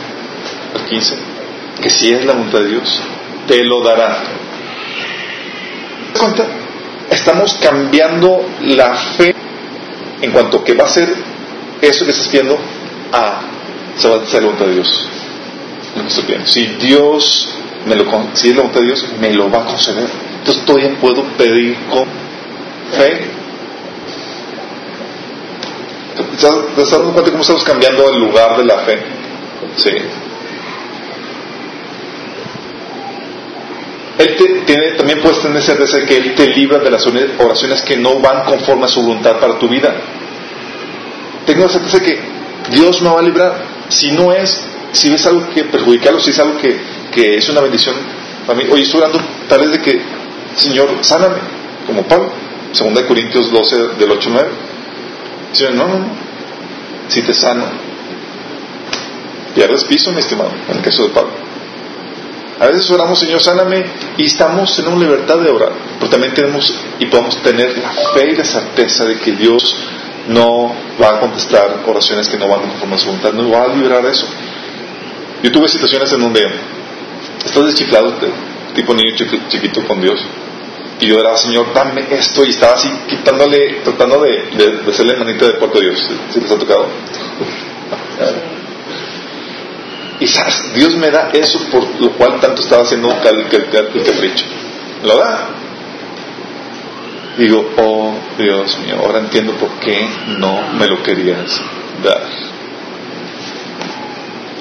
al 0.75 0.85
15, 0.85 1.15
que 1.81 1.89
si 1.89 2.11
es 2.11 2.25
la 2.25 2.33
voluntad 2.33 2.59
de 2.59 2.69
Dios, 2.69 3.01
te 3.47 3.63
lo 3.63 3.83
dará. 3.83 4.23
¿Te 6.13 6.19
das 6.19 6.21
cuenta? 6.21 6.58
Estamos 7.09 7.57
cambiando 7.61 8.45
la 8.61 8.93
fe 9.17 9.35
en 10.21 10.31
cuanto 10.31 10.63
que 10.63 10.73
va 10.73 10.85
a 10.85 10.89
ser 10.89 11.09
eso 11.81 12.05
que 12.05 12.11
estás 12.11 12.31
viendo 12.31 12.57
a 13.11 13.41
a 14.07 14.25
ser 14.25 14.41
la 14.41 14.47
voluntad 14.47 14.65
de 14.65 14.73
Dios. 14.75 15.07
Lo 15.95 16.03
que 16.03 16.21
viendo. 16.27 16.47
Si 16.47 16.65
Dios 16.65 17.49
me 17.85 17.95
lo 17.95 18.05
si 18.33 18.49
es 18.49 18.55
la 18.55 18.61
voluntad 18.61 18.81
de 18.81 18.87
Dios, 18.87 19.05
me 19.19 19.33
lo 19.33 19.49
va 19.49 19.63
a 19.63 19.65
conceder. 19.65 20.07
Entonces 20.39 20.63
todavía 20.65 20.97
puedo 20.99 21.23
pedir 21.37 21.77
con 21.89 22.05
fe. 22.97 23.39
¿Te 26.15 26.33
estás 26.33 26.91
dando 26.91 27.11
cuenta 27.13 27.31
cómo 27.31 27.41
estamos 27.41 27.63
cambiando 27.63 28.09
el 28.09 28.19
lugar 28.19 28.57
de 28.57 28.65
la 28.65 28.77
fe? 28.79 28.99
Sí. 29.77 29.91
Él 34.19 34.35
te, 34.35 34.45
tiene, 34.65 34.91
también 34.97 35.21
puedes 35.21 35.41
tener 35.41 35.61
certeza 35.61 35.97
de 35.97 36.05
que 36.05 36.17
Él 36.17 36.35
te 36.35 36.47
libra 36.47 36.79
de 36.79 36.91
las 36.91 37.07
oraciones 37.39 37.81
que 37.83 37.95
no 37.95 38.19
van 38.19 38.43
conforme 38.43 38.83
a 38.83 38.87
su 38.89 39.01
voluntad 39.01 39.39
para 39.39 39.57
tu 39.57 39.69
vida. 39.69 39.95
Tengo 41.45 41.63
la 41.63 41.69
certeza 41.69 42.01
que 42.01 42.19
Dios 42.69 43.01
me 43.01 43.09
va 43.09 43.19
a 43.19 43.23
librar. 43.23 43.63
Si 43.87 44.11
no 44.11 44.33
es, 44.33 44.61
si 44.91 45.09
ves 45.09 45.25
algo 45.25 45.49
que 45.49 45.63
perjudicarlo, 45.63 46.19
si 46.19 46.31
es 46.31 46.39
algo 46.39 46.57
que, 46.57 46.77
que 47.13 47.37
es 47.37 47.47
una 47.47 47.61
bendición 47.61 47.95
para 48.45 48.59
mí. 48.59 48.65
Oye, 48.69 48.83
estoy 48.83 48.99
orando 48.99 49.21
tal 49.47 49.61
vez 49.61 49.71
de 49.71 49.79
que, 49.79 50.01
Señor, 50.55 50.89
sáname, 50.99 51.37
como 51.87 52.03
Pablo, 52.03 52.33
2 52.77 53.03
Corintios 53.03 53.49
12, 53.49 53.77
del 53.99 54.11
8 54.11 54.27
al 54.27 54.33
9. 54.33 54.49
Señor, 55.53 55.73
no, 55.75 55.87
no, 55.87 55.99
no. 55.99 56.07
Si 57.07 57.21
te 57.21 57.33
sano, 57.33 57.63
pierdes 59.55 59.85
piso, 59.85 60.11
mi 60.11 60.19
estimado, 60.19 60.51
en 60.69 60.75
el 60.77 60.83
caso 60.83 61.03
de 61.03 61.09
Pablo. 61.09 61.31
A 62.59 62.67
veces 62.67 62.89
oramos, 62.91 63.17
Señor, 63.19 63.41
sáname, 63.41 63.85
y 64.17 64.25
estamos 64.25 64.77
en 64.79 64.87
una 64.89 65.05
libertad 65.05 65.37
de 65.39 65.49
orar, 65.49 65.71
pero 65.97 66.09
también 66.11 66.33
tenemos 66.33 66.73
y 66.99 67.05
podemos 67.05 67.37
tener 67.41 67.77
la 67.77 67.89
fe 68.13 68.31
y 68.31 68.35
la 68.35 68.43
certeza 68.43 69.05
de 69.05 69.17
que 69.17 69.31
Dios 69.31 69.75
no 70.27 70.75
va 71.01 71.15
a 71.15 71.19
contestar 71.21 71.83
oraciones 71.87 72.27
que 72.27 72.37
no 72.37 72.49
van 72.49 72.61
conforme 72.61 72.95
a 72.95 72.97
su 72.99 73.05
voluntad, 73.07 73.31
no 73.33 73.49
va 73.49 73.63
a 73.63 73.67
librar 73.75 74.05
eso. 74.05 74.25
Yo 75.41 75.51
tuve 75.53 75.69
situaciones 75.69 76.11
en 76.11 76.19
donde 76.19 76.41
estás 77.45 77.65
deschiflado, 77.65 78.11
de- 78.19 78.29
tipo 78.75 78.93
niño 78.93 79.15
chiqui- 79.15 79.47
chiquito 79.47 79.83
con 79.87 80.01
Dios, 80.01 80.19
y 80.99 81.07
yo 81.07 81.17
oraba, 81.17 81.37
Señor, 81.37 81.73
dame 81.73 82.07
esto, 82.11 82.43
y 82.43 82.49
estaba 82.49 82.73
así 82.73 82.89
quitándole, 83.07 83.79
tratando 83.85 84.21
de, 84.21 84.49
de, 84.57 84.71
de 84.83 84.91
hacerle 84.91 85.15
manita 85.15 85.45
de 85.45 85.53
puerto 85.53 85.77
a 85.77 85.81
Dios, 85.81 86.05
si 86.33 86.41
les 86.41 86.51
ha 86.51 86.57
tocado. 86.57 86.87
Y 90.19 90.25
Dios 90.75 90.95
me 90.95 91.09
da 91.11 91.29
eso 91.33 91.59
por 91.71 91.83
lo 92.01 92.11
cual 92.13 92.39
tanto 92.39 92.61
estaba 92.61 92.83
haciendo 92.83 93.09
el, 93.09 93.37
el, 93.51 93.65
el, 93.95 94.03
capricho. 94.03 94.45
Lo 95.03 95.17
da. 95.17 95.49
Digo, 97.37 97.69
oh 97.77 98.13
Dios 98.37 98.77
mío, 98.79 98.97
ahora 99.01 99.19
entiendo 99.19 99.53
por 99.53 99.69
qué 99.79 100.07
no 100.39 100.73
me 100.77 100.87
lo 100.87 101.01
querías 101.03 101.61
dar. 102.03 102.21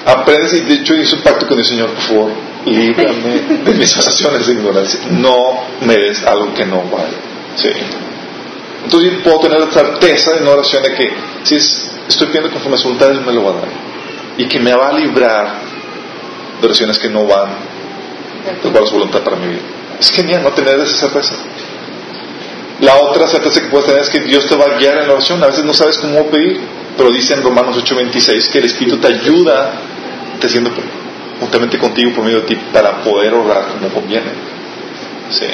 Aprendes 0.05 0.53
y 0.53 0.61
de 0.61 0.75
hecho 0.75 0.95
hice 0.95 1.15
un 1.15 1.21
pacto 1.21 1.45
con 1.45 1.59
el 1.59 1.65
Señor, 1.65 1.89
por 1.89 2.01
favor, 2.03 2.31
líbrame 2.65 3.41
de 3.65 3.73
mis 3.73 3.93
oraciones 3.97 4.47
de 4.47 4.53
ignorancia. 4.53 4.99
No 5.11 5.65
me 5.81 5.97
des 5.97 6.23
algo 6.25 6.53
que 6.53 6.65
no 6.65 6.83
vale. 6.83 7.17
Sí. 7.55 7.69
Entonces 8.85 9.11
yo 9.11 9.23
puedo 9.23 9.39
tener 9.41 9.59
la 9.59 9.69
certeza 9.71 10.37
en 10.37 10.47
oración 10.47 10.81
de 10.83 10.93
que 10.93 11.13
si 11.43 11.55
es- 11.55 11.91
estoy 12.07 12.27
pidiendo 12.27 12.49
conforme 12.49 12.75
a 12.75 12.79
su 12.79 12.85
voluntad, 12.85 13.11
Él 13.11 13.21
me 13.21 13.33
lo 13.33 13.43
va 13.43 13.49
a 13.51 13.53
dar. 13.55 13.88
Y 14.39 14.47
que 14.47 14.59
me 14.59 14.73
va 14.73 14.89
a 14.89 14.93
librar 14.93 15.53
de 16.59 16.65
oraciones 16.65 16.97
que 16.97 17.09
no 17.09 17.27
van 17.27 17.49
de 18.63 18.87
su 18.87 18.93
voluntad 18.93 19.21
para 19.21 19.35
mi 19.35 19.47
vida. 19.47 19.61
Es 19.99 20.09
genial 20.09 20.43
no 20.43 20.51
tener 20.51 20.79
esa 20.79 21.09
certeza. 21.09 21.35
La 22.81 22.95
otra 22.95 23.27
certeza 23.27 23.61
que 23.61 23.67
puedes 23.67 23.85
tener 23.85 24.01
es 24.01 24.09
que 24.09 24.21
Dios 24.21 24.47
te 24.47 24.55
va 24.55 24.65
a 24.65 24.77
guiar 24.77 24.97
en 24.99 25.07
la 25.07 25.13
oración. 25.13 25.43
A 25.43 25.47
veces 25.47 25.65
no 25.65 25.73
sabes 25.73 25.97
cómo 25.97 26.25
pedir, 26.27 26.61
pero 26.97 27.11
dice 27.11 27.33
en 27.33 27.43
Romanos 27.43 27.77
8:26 27.77 28.49
que 28.49 28.59
el 28.59 28.65
Espíritu 28.65 28.97
te 28.97 29.07
ayuda, 29.07 29.73
te 30.39 30.47
haciendo 30.47 30.71
juntamente 31.39 31.77
contigo 31.77 32.13
por 32.13 32.23
medio 32.23 32.41
de 32.41 32.47
ti 32.47 32.55
para 32.71 33.03
poder 33.03 33.33
orar 33.33 33.67
como 33.73 33.89
conviene. 33.89 34.31
Sí. 35.29 35.47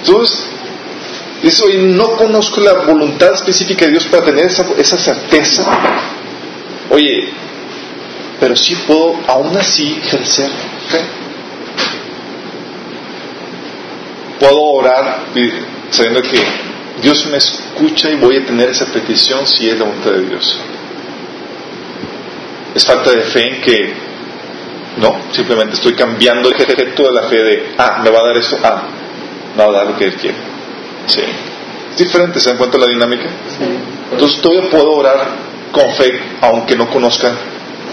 Entonces, 0.00 0.46
dice, 1.42 1.62
oye, 1.64 1.78
no 1.78 2.12
conozco 2.12 2.60
la 2.60 2.74
voluntad 2.74 3.32
específica 3.34 3.86
de 3.86 3.92
Dios 3.92 4.06
para 4.06 4.24
tener 4.24 4.46
esa, 4.46 4.66
esa 4.76 4.98
certeza. 4.98 5.64
Oye, 6.90 7.28
pero 8.40 8.56
sí 8.56 8.74
puedo 8.86 9.20
aún 9.26 9.56
así 9.56 10.00
ejercer 10.02 10.50
fe. 10.88 11.00
Puedo 14.40 14.60
orar 14.60 15.20
sabiendo 15.90 16.22
que 16.22 16.42
Dios 17.02 17.26
me 17.26 17.36
escucha 17.36 18.10
y 18.10 18.16
voy 18.16 18.38
a 18.38 18.46
tener 18.46 18.70
esa 18.70 18.86
petición 18.86 19.46
si 19.46 19.68
es 19.68 19.78
la 19.78 19.84
voluntad 19.84 20.12
de 20.12 20.22
Dios. 20.22 20.60
Es 22.74 22.84
falta 22.84 23.10
de 23.10 23.22
fe 23.22 23.56
en 23.56 23.60
que 23.60 23.92
no, 24.96 25.20
simplemente 25.30 25.74
estoy 25.74 25.94
cambiando 25.94 26.48
el 26.48 26.60
efecto 26.60 27.04
de 27.04 27.12
la 27.12 27.22
fe 27.28 27.36
de, 27.36 27.74
ah, 27.78 28.00
me 28.02 28.10
va 28.10 28.20
a 28.20 28.26
dar 28.28 28.36
esto, 28.36 28.58
ah, 28.62 28.82
me 29.56 29.62
va 29.62 29.70
a 29.70 29.72
dar 29.72 29.86
lo 29.86 29.96
que 29.96 30.06
Él 30.06 30.14
quiere. 30.14 30.36
Sí. 31.06 31.22
Es 31.92 31.98
diferente, 31.98 32.40
¿se 32.40 32.48
dan 32.50 32.58
cuenta 32.58 32.78
la 32.78 32.86
dinámica? 32.86 33.28
Entonces 34.12 34.40
todavía 34.40 34.70
puedo 34.70 34.92
orar 34.92 35.49
con 35.72 35.90
fe 35.92 36.20
aunque 36.40 36.76
no 36.76 36.88
conozca 36.90 37.32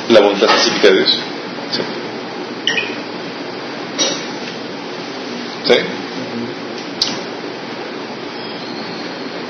la 0.10 0.20
voluntad 0.20 0.50
específica 0.50 0.88
de 0.88 0.94
Dios. 0.96 1.20
Sí. 1.72 1.82
¿Sí? 5.66 5.74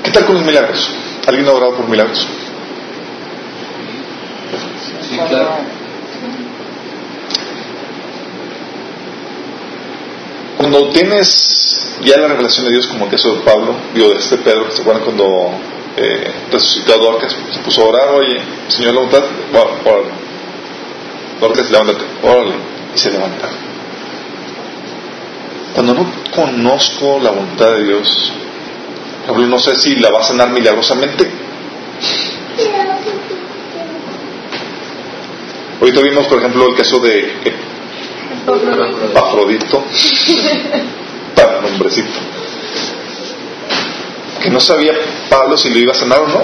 ¿Qué 0.02 0.10
tal 0.10 0.24
con 0.24 0.34
los 0.36 0.44
milagros? 0.44 0.90
¿Alguien 1.26 1.46
ha 1.46 1.52
orado 1.52 1.76
por 1.76 1.88
milagros? 1.88 2.26
Sí, 5.08 5.16
claro. 5.28 5.58
Cuando 10.56 10.88
tienes 10.90 11.98
ya 12.02 12.18
la 12.18 12.28
revelación 12.28 12.66
de 12.66 12.72
Dios, 12.72 12.86
como 12.88 13.04
el 13.04 13.10
caso 13.10 13.32
de 13.34 13.40
Pablo, 13.40 13.74
digo, 13.94 14.10
de 14.10 14.16
este 14.16 14.38
Pedro, 14.38 14.70
¿se 14.70 14.82
acuerdan 14.82 15.04
cuando 15.04 15.52
eh, 16.00 16.32
resucitó 16.50 16.94
a 16.94 16.98
Dorcas? 16.98 17.36
Se 17.52 17.60
puso 17.60 17.82
a 17.82 17.88
orar, 17.88 18.08
oye, 18.10 18.40
Señor, 18.68 18.94
la 18.94 19.00
voluntad, 19.00 19.24
bueno, 19.52 19.70
órale. 19.84 20.10
Dorcas, 21.40 21.70
levántate, 21.70 22.04
órale, 22.22 22.54
y 22.94 22.98
se 22.98 23.10
levanta. 23.10 23.48
Cuando 25.74 25.94
no 25.94 26.06
conozco 26.34 27.20
la 27.22 27.30
voluntad 27.30 27.72
de 27.72 27.84
Dios, 27.84 28.32
no 29.36 29.58
sé 29.58 29.74
si 29.76 29.96
la 29.96 30.10
va 30.10 30.20
a 30.20 30.24
sanar 30.24 30.50
milagrosamente. 30.50 31.28
Ahorita 35.80 36.00
vimos, 36.00 36.26
por 36.26 36.38
ejemplo, 36.38 36.68
el 36.68 36.74
caso 36.74 36.98
de 36.98 37.32
Afrodito, 39.14 39.84
para 41.34 41.60
nombrecito, 41.60 42.18
que 44.42 44.50
no 44.50 44.60
sabía 44.60 44.92
Pablo 45.28 45.56
si 45.56 45.70
lo 45.70 45.78
iba 45.78 45.92
a 45.92 45.94
sanar 45.94 46.20
o 46.20 46.28
no. 46.28 46.42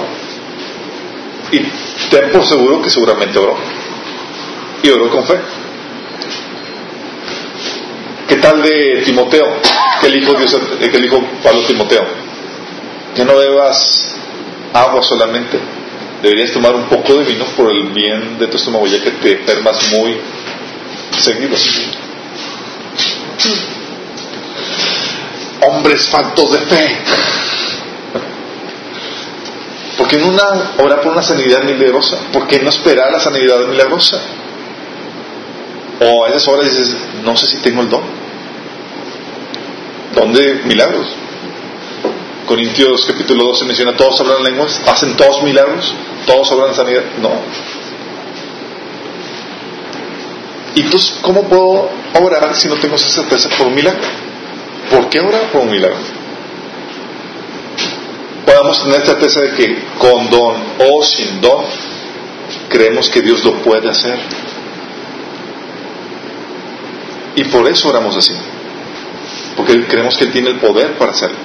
Y 1.51 1.59
ten 2.09 2.31
por 2.31 2.45
seguro 2.45 2.81
que 2.81 2.89
seguramente 2.89 3.37
oró. 3.37 3.55
Y 4.83 4.89
oró 4.89 5.09
con 5.09 5.25
fe. 5.25 5.35
¿Qué 8.27 8.35
tal 8.37 8.61
de 8.61 9.03
Timoteo? 9.05 9.45
¿Qué 10.01 10.09
le 10.09 10.19
dijo, 10.19 10.33
Dios, 10.33 10.53
eh, 10.53 10.89
qué 10.91 10.97
le 10.97 11.03
dijo 11.03 11.23
Pablo 11.43 11.61
Timoteo? 11.61 12.05
Ya 13.15 13.23
no 13.23 13.35
bebas 13.37 14.15
agua 14.73 15.01
solamente. 15.01 15.59
Deberías 16.21 16.51
tomar 16.51 16.75
un 16.75 16.85
poco 16.85 17.13
de 17.15 17.23
vino 17.23 17.45
por 17.55 17.71
el 17.71 17.87
bien 17.89 18.37
de 18.37 18.47
tu 18.47 18.57
estómago, 18.57 18.87
ya 18.87 19.01
que 19.01 19.11
te 19.11 19.33
enfermas 19.33 19.91
muy 19.91 20.17
seguido. 21.19 21.55
Hombres 25.61 26.07
faltos 26.07 26.51
de 26.51 26.59
fe. 26.59 26.97
¿Por 30.05 30.11
qué 30.11 30.19
no 30.19 30.27
una, 30.27 30.73
orar 30.77 31.01
por 31.01 31.13
una 31.13 31.23
sanidad 31.23 31.63
milagrosa? 31.63 32.17
¿Por 32.31 32.45
qué 32.45 32.59
no 32.59 32.69
esperar 32.69 33.11
la 33.11 33.19
sanidad 33.19 33.65
milagrosa? 33.65 34.21
O 35.99 36.23
a 36.23 36.29
esas 36.29 36.47
horas 36.47 36.65
dices, 36.65 36.95
no 37.23 37.35
sé 37.35 37.47
si 37.47 37.57
tengo 37.57 37.81
el 37.81 37.89
don. 37.89 38.03
Don 40.13 40.31
de 40.31 40.61
milagros. 40.65 41.07
Corintios 42.45 43.03
capítulo 43.07 43.45
12 43.45 43.65
menciona, 43.65 43.97
todos 43.97 44.19
hablan 44.21 44.43
lenguas, 44.43 44.79
hacen 44.85 45.17
todos 45.17 45.41
milagros, 45.41 45.91
todos 46.27 46.51
hablan 46.51 46.75
sanidad. 46.75 47.01
No. 47.19 47.31
¿Y 50.75 50.81
entonces 50.81 51.17
cómo 51.23 51.45
puedo 51.45 51.89
orar 52.21 52.55
si 52.55 52.67
no 52.67 52.75
tengo 52.75 52.95
esa 52.95 53.09
certeza 53.09 53.49
por 53.57 53.65
un 53.65 53.73
milagro? 53.73 54.05
¿Por 54.91 55.09
qué 55.09 55.19
orar 55.19 55.51
por 55.51 55.61
un 55.61 55.71
milagro? 55.71 56.24
Podamos 58.45 58.83
tener 58.83 59.01
certeza 59.05 59.41
de 59.41 59.51
que 59.51 59.83
con 59.97 60.29
don 60.29 60.55
o 60.79 61.03
sin 61.03 61.41
don, 61.41 61.65
creemos 62.69 63.09
que 63.09 63.21
Dios 63.21 63.43
lo 63.43 63.53
puede 63.63 63.89
hacer. 63.89 64.17
Y 67.35 67.43
por 67.45 67.67
eso 67.67 67.89
oramos 67.89 68.15
así. 68.15 68.33
Porque 69.57 69.85
creemos 69.87 70.17
que 70.17 70.25
Él 70.25 70.31
tiene 70.31 70.49
el 70.49 70.59
poder 70.59 70.97
para 70.97 71.11
hacerlo. 71.11 71.37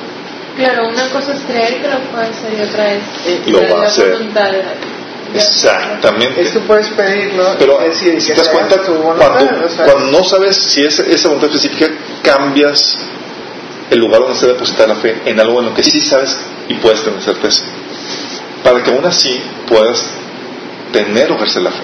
Claro, 0.56 0.88
una 0.88 1.08
cosa 1.10 1.32
es 1.32 1.40
creer 1.42 1.80
que 1.80 1.88
lo 1.88 2.00
puede 2.10 2.26
hacer 2.26 2.52
y 2.52 2.62
otra 2.62 2.92
es 2.92 3.02
Lo 3.46 3.60
tener 3.60 3.72
va 3.72 3.78
a 3.78 3.80
la 3.82 3.86
hacer. 3.86 4.28
Exactamente. 5.32 6.40
Es 6.42 6.50
que 6.50 6.58
puedes 6.60 6.88
pedirlo 6.88 7.54
Pero 7.58 7.78
si 7.94 8.10
te 8.10 8.34
das 8.34 8.48
cuenta, 8.48 8.82
tu 8.82 8.94
voluntad, 8.94 9.30
cuando, 9.30 9.66
o 9.66 9.68
sea, 9.68 9.84
cuando 9.84 10.18
no 10.18 10.24
sabes 10.24 10.56
si 10.56 10.82
es 10.82 10.98
esa 10.98 11.28
voluntad 11.28 11.54
específica, 11.54 11.88
cambias 12.22 12.98
el 13.90 13.98
lugar 13.98 14.20
donde 14.22 14.38
se 14.38 14.48
deposita 14.48 14.86
la 14.86 14.96
fe 14.96 15.22
en 15.24 15.38
algo 15.38 15.60
en 15.60 15.66
lo 15.66 15.74
que 15.74 15.82
sí 15.82 16.00
sabes 16.00 16.36
y 16.70 16.74
puedes 16.74 17.02
tener 17.02 17.20
certeza. 17.20 17.64
Para 18.62 18.82
que 18.82 18.90
aún 18.90 19.04
así 19.04 19.40
puedas 19.66 20.06
tener 20.92 21.30
o 21.32 21.34
ejercer 21.34 21.62
la 21.62 21.72
fe. 21.72 21.82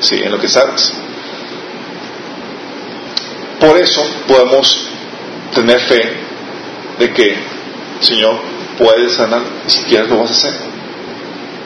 Sí, 0.00 0.20
en 0.22 0.32
lo 0.32 0.40
que 0.40 0.48
sabes. 0.48 0.92
Por 3.60 3.78
eso 3.78 4.04
podemos 4.26 4.88
tener 5.54 5.80
fe 5.80 6.12
de 6.98 7.12
que, 7.12 7.36
Señor, 8.00 8.40
puedes 8.76 9.12
sanar 9.12 9.42
y 9.66 9.70
si 9.70 9.84
quieres 9.84 10.08
lo 10.08 10.18
vas 10.18 10.30
a 10.30 10.32
hacer. 10.32 10.54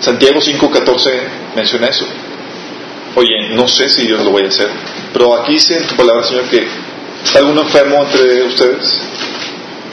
Santiago 0.01 0.40
5.14 0.40 1.11
menciona 1.57 1.88
eso. 1.88 2.07
Oye, 3.14 3.48
no 3.55 3.66
sé 3.66 3.88
si 3.88 4.07
Dios 4.07 4.22
lo 4.22 4.33
vaya 4.33 4.46
a 4.46 4.51
hacer, 4.51 4.68
pero 5.12 5.35
aquí 5.40 5.55
dice 5.55 5.79
en 5.79 5.87
tu 5.87 5.96
palabra, 5.96 6.22
Señor, 6.22 6.44
que 6.44 6.68
está 7.24 7.38
algún 7.38 7.59
enfermo 7.59 8.05
entre 8.05 8.44
ustedes, 8.44 9.01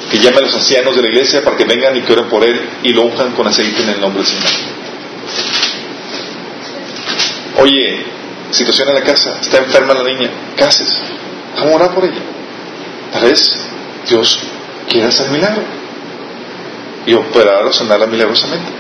que 0.10 0.20
llame 0.20 0.38
a 0.38 0.42
los 0.42 0.56
ancianos 0.56 0.96
de 0.96 1.02
la 1.02 1.08
iglesia 1.10 1.44
para 1.44 1.58
que 1.58 1.66
vengan 1.66 1.96
y 1.96 2.02
que 2.02 2.14
oren 2.14 2.30
por 2.30 2.44
él 2.44 2.60
y 2.84 2.94
lo 2.94 3.04
unjan 3.04 3.32
con 3.32 3.48
aceite 3.48 3.82
en 3.84 3.90
el 3.90 4.02
nombre 4.02 4.24
del 4.24 4.32
Señor. 4.32 4.52
Oye, 7.58 8.06
situación 8.52 8.90
en 8.90 8.96
la 8.96 9.02
casa, 9.02 9.40
está 9.42 9.58
enferma 9.58 9.94
la 9.94 10.04
niña, 10.04 10.30
¿qué 10.56 10.64
haces? 10.64 10.94
Vamos 11.58 11.74
a 11.74 11.76
orar 11.76 11.96
por 11.96 12.06
ella. 12.06 12.22
Tal 13.12 13.24
vez 13.24 13.66
Dios 14.08 14.40
quiera 14.90 15.08
hacer 15.08 15.30
milagro 15.30 15.64
y 17.06 17.14
operar 17.14 17.66
o 17.66 17.74
sanarla 17.74 18.08
milagrosamente. 18.08 18.72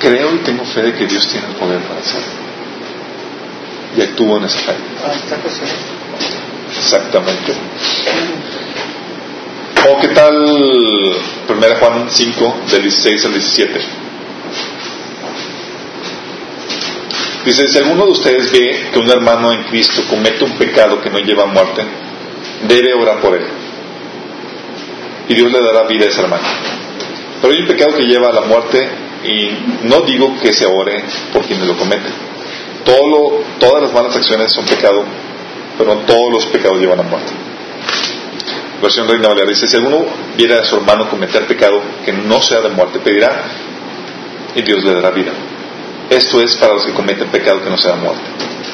Creo 0.00 0.34
y 0.34 0.38
tengo 0.38 0.64
fe 0.64 0.82
de 0.82 0.94
que 0.94 1.06
Dios 1.06 1.26
tiene 1.28 1.46
el 1.48 1.54
poder 1.54 1.80
para 1.82 2.00
hacerlo. 2.00 2.26
Y 3.96 4.02
actúo 4.02 4.38
en 4.38 4.44
esa 4.44 4.58
fe. 4.58 4.74
ah. 5.04 5.12
Exactamente. 6.76 7.54
¿O 9.86 10.00
qué 10.00 10.08
tal 10.08 10.34
1 11.48 11.76
Juan 11.80 12.06
5, 12.10 12.56
del 12.70 12.82
16 12.82 13.24
al 13.26 13.32
17? 13.32 13.80
Dice, 17.44 17.68
si 17.68 17.78
alguno 17.78 18.04
de 18.06 18.10
ustedes 18.12 18.50
ve 18.52 18.88
que 18.92 18.98
un 18.98 19.08
hermano 19.08 19.52
en 19.52 19.62
Cristo 19.64 20.02
comete 20.08 20.44
un 20.44 20.52
pecado 20.52 21.00
que 21.00 21.08
no 21.08 21.18
lleva 21.20 21.44
a 21.44 21.46
muerte, 21.46 21.82
debe 22.66 22.92
orar 22.92 23.20
por 23.20 23.34
él. 23.34 23.46
Y 25.28 25.34
Dios 25.34 25.50
le 25.52 25.58
dará 25.62 25.86
vida 25.86 26.06
a 26.06 26.08
ese 26.08 26.20
hermano. 26.20 26.42
Pero 27.40 27.54
hay 27.54 27.60
un 27.60 27.68
pecado 27.68 27.94
que 27.96 28.02
lleva 28.02 28.28
a 28.30 28.32
la 28.32 28.40
muerte 28.42 28.88
y 29.24 29.86
no 29.86 30.00
digo 30.02 30.34
que 30.42 30.52
se 30.52 30.66
ore 30.66 31.04
por 31.32 31.44
quien 31.44 31.66
lo 31.66 31.76
comete. 31.76 32.08
Todo 32.84 33.08
lo- 33.08 33.42
todas 33.58 33.82
las 33.84 33.92
malas 33.92 34.16
acciones 34.16 34.52
son 34.52 34.64
pecado, 34.64 35.04
pero 35.78 35.94
no 35.94 36.00
todos 36.02 36.30
los 36.32 36.46
pecados 36.46 36.78
llevan 36.78 37.00
a 37.00 37.02
muerte. 37.04 37.32
Versión 38.80 39.08
Reina 39.08 39.28
Valera 39.28 39.48
dice, 39.48 39.66
si 39.66 39.76
alguno 39.76 40.06
viera 40.36 40.60
a 40.60 40.64
su 40.64 40.76
hermano 40.76 41.08
cometer 41.08 41.46
pecado 41.46 41.82
que 42.04 42.12
no 42.12 42.40
sea 42.40 42.60
de 42.60 42.68
muerte, 42.68 43.00
pedirá 43.00 43.44
y 44.54 44.62
Dios 44.62 44.84
le 44.84 44.94
dará 44.94 45.10
vida. 45.10 45.32
Esto 46.10 46.40
es 46.40 46.56
para 46.56 46.74
los 46.74 46.86
que 46.86 46.92
cometen 46.92 47.28
pecado 47.28 47.62
que 47.62 47.70
no 47.70 47.76
sea 47.76 47.92
de 47.96 48.00
muerte. 48.02 48.22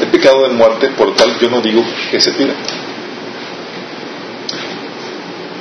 El 0.00 0.08
pecado 0.08 0.42
de 0.42 0.54
muerte, 0.54 0.88
por 0.88 1.08
lo 1.08 1.14
cual 1.14 1.38
yo 1.40 1.48
no 1.48 1.60
digo 1.60 1.84
que 2.10 2.20
se 2.20 2.32
pida. 2.32 2.54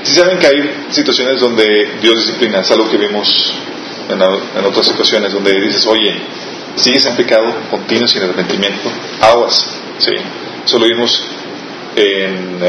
Si 0.03 0.15
saben 0.15 0.37
que 0.37 0.47
hay 0.47 0.85
situaciones 0.89 1.39
donde 1.39 1.97
Dios 2.01 2.15
disciplina, 2.17 2.59
es 2.59 2.71
algo 2.71 2.89
que 2.89 2.97
vimos 2.97 3.53
en, 4.09 4.21
en 4.21 4.65
otras 4.65 4.85
situaciones, 4.85 5.31
donde 5.31 5.53
dices, 5.61 5.85
oye, 5.87 6.13
sigues 6.75 7.05
en 7.05 7.15
pecado, 7.15 7.45
continuo 7.71 8.07
sin 8.07 8.23
arrepentimiento, 8.23 8.91
aguas. 9.21 9.65
Sí. 9.99 10.11
Eso 10.65 10.79
lo 10.79 10.85
vimos 10.85 11.21
en, 11.95 12.59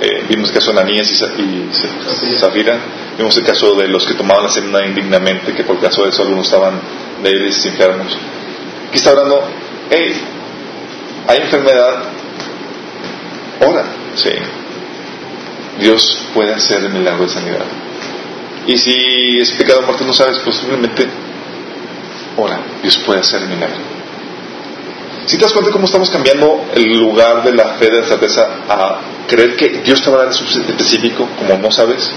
eh, 0.00 0.24
vimos 0.28 0.48
el 0.48 0.54
caso 0.54 0.72
de 0.72 0.80
Ananías 0.80 1.10
y, 1.10 2.36
Zafira, 2.38 2.78
vimos 3.16 3.36
el 3.36 3.44
caso 3.44 3.74
de 3.76 3.88
los 3.88 4.04
que 4.06 4.14
tomaban 4.14 4.44
la 4.44 4.50
cena 4.50 4.84
indignamente, 4.84 5.52
que 5.54 5.64
por 5.64 5.80
caso 5.80 6.02
de 6.02 6.10
eso 6.10 6.22
algunos 6.22 6.46
estaban 6.46 6.80
débiles 7.22 7.64
y 7.64 7.68
enfermos. 7.68 8.16
Aquí 8.88 8.96
está 8.96 9.10
hablando, 9.10 9.48
hey, 9.90 10.14
hay 11.28 11.38
enfermedad, 11.38 12.04
ora, 13.60 13.84
sí. 14.16 14.30
Dios 15.78 16.18
puede 16.34 16.54
hacer 16.54 16.84
el 16.84 16.92
milagro 16.92 17.24
de 17.24 17.30
sanidad. 17.30 17.64
Y 18.66 18.78
si 18.78 19.38
es 19.40 19.50
pecado 19.52 19.82
muerte 19.82 20.04
no 20.04 20.12
sabes, 20.12 20.38
pues 20.38 20.56
simplemente 20.56 21.06
ora, 22.36 22.60
Dios 22.82 22.96
puede 22.98 23.20
hacer 23.20 23.42
el 23.42 23.48
milagro. 23.48 23.93
Si 25.26 25.36
te 25.38 25.44
das 25.44 25.52
cuenta 25.52 25.70
cómo 25.70 25.86
estamos 25.86 26.10
cambiando 26.10 26.66
el 26.74 26.98
lugar 26.98 27.42
de 27.42 27.52
la 27.54 27.64
fe 27.74 27.86
de 27.86 28.00
la 28.00 28.06
certeza 28.06 28.46
a 28.68 28.98
creer 29.26 29.56
que 29.56 29.68
Dios 29.84 30.02
te 30.02 30.10
va 30.10 30.16
a 30.16 30.24
dar 30.24 30.28
eso 30.30 30.44
específico, 30.44 31.26
como 31.38 31.56
no 31.58 31.70
sabes, 31.72 32.10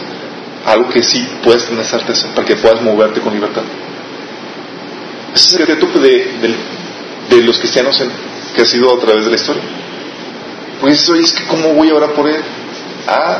algo 0.65 0.89
que 0.89 1.01
sí 1.01 1.25
puedes 1.43 1.65
tener 1.65 1.85
certeza 1.85 2.27
para 2.35 2.45
que 2.45 2.55
puedas 2.57 2.81
moverte 2.81 3.21
con 3.21 3.33
libertad. 3.33 3.63
Ese 5.33 5.45
es 5.45 5.53
el 5.53 5.59
secreto 5.67 5.87
de, 5.99 6.09
de- 6.09 7.35
de 7.35 7.41
los 7.43 7.57
cristianos 7.59 7.99
en- 8.01 8.11
que 8.55 8.61
ha 8.61 8.65
sido 8.65 8.93
a 8.93 8.99
través 8.99 9.23
de 9.25 9.29
la 9.31 9.35
historia. 9.37 9.61
Pues 10.81 11.01
eso 11.01 11.15
es 11.15 11.31
que 11.31 11.45
cómo 11.45 11.73
voy 11.73 11.89
a 11.89 11.95
orar 11.95 12.11
por 12.13 12.27
él. 12.27 12.41
Ah, 13.07 13.39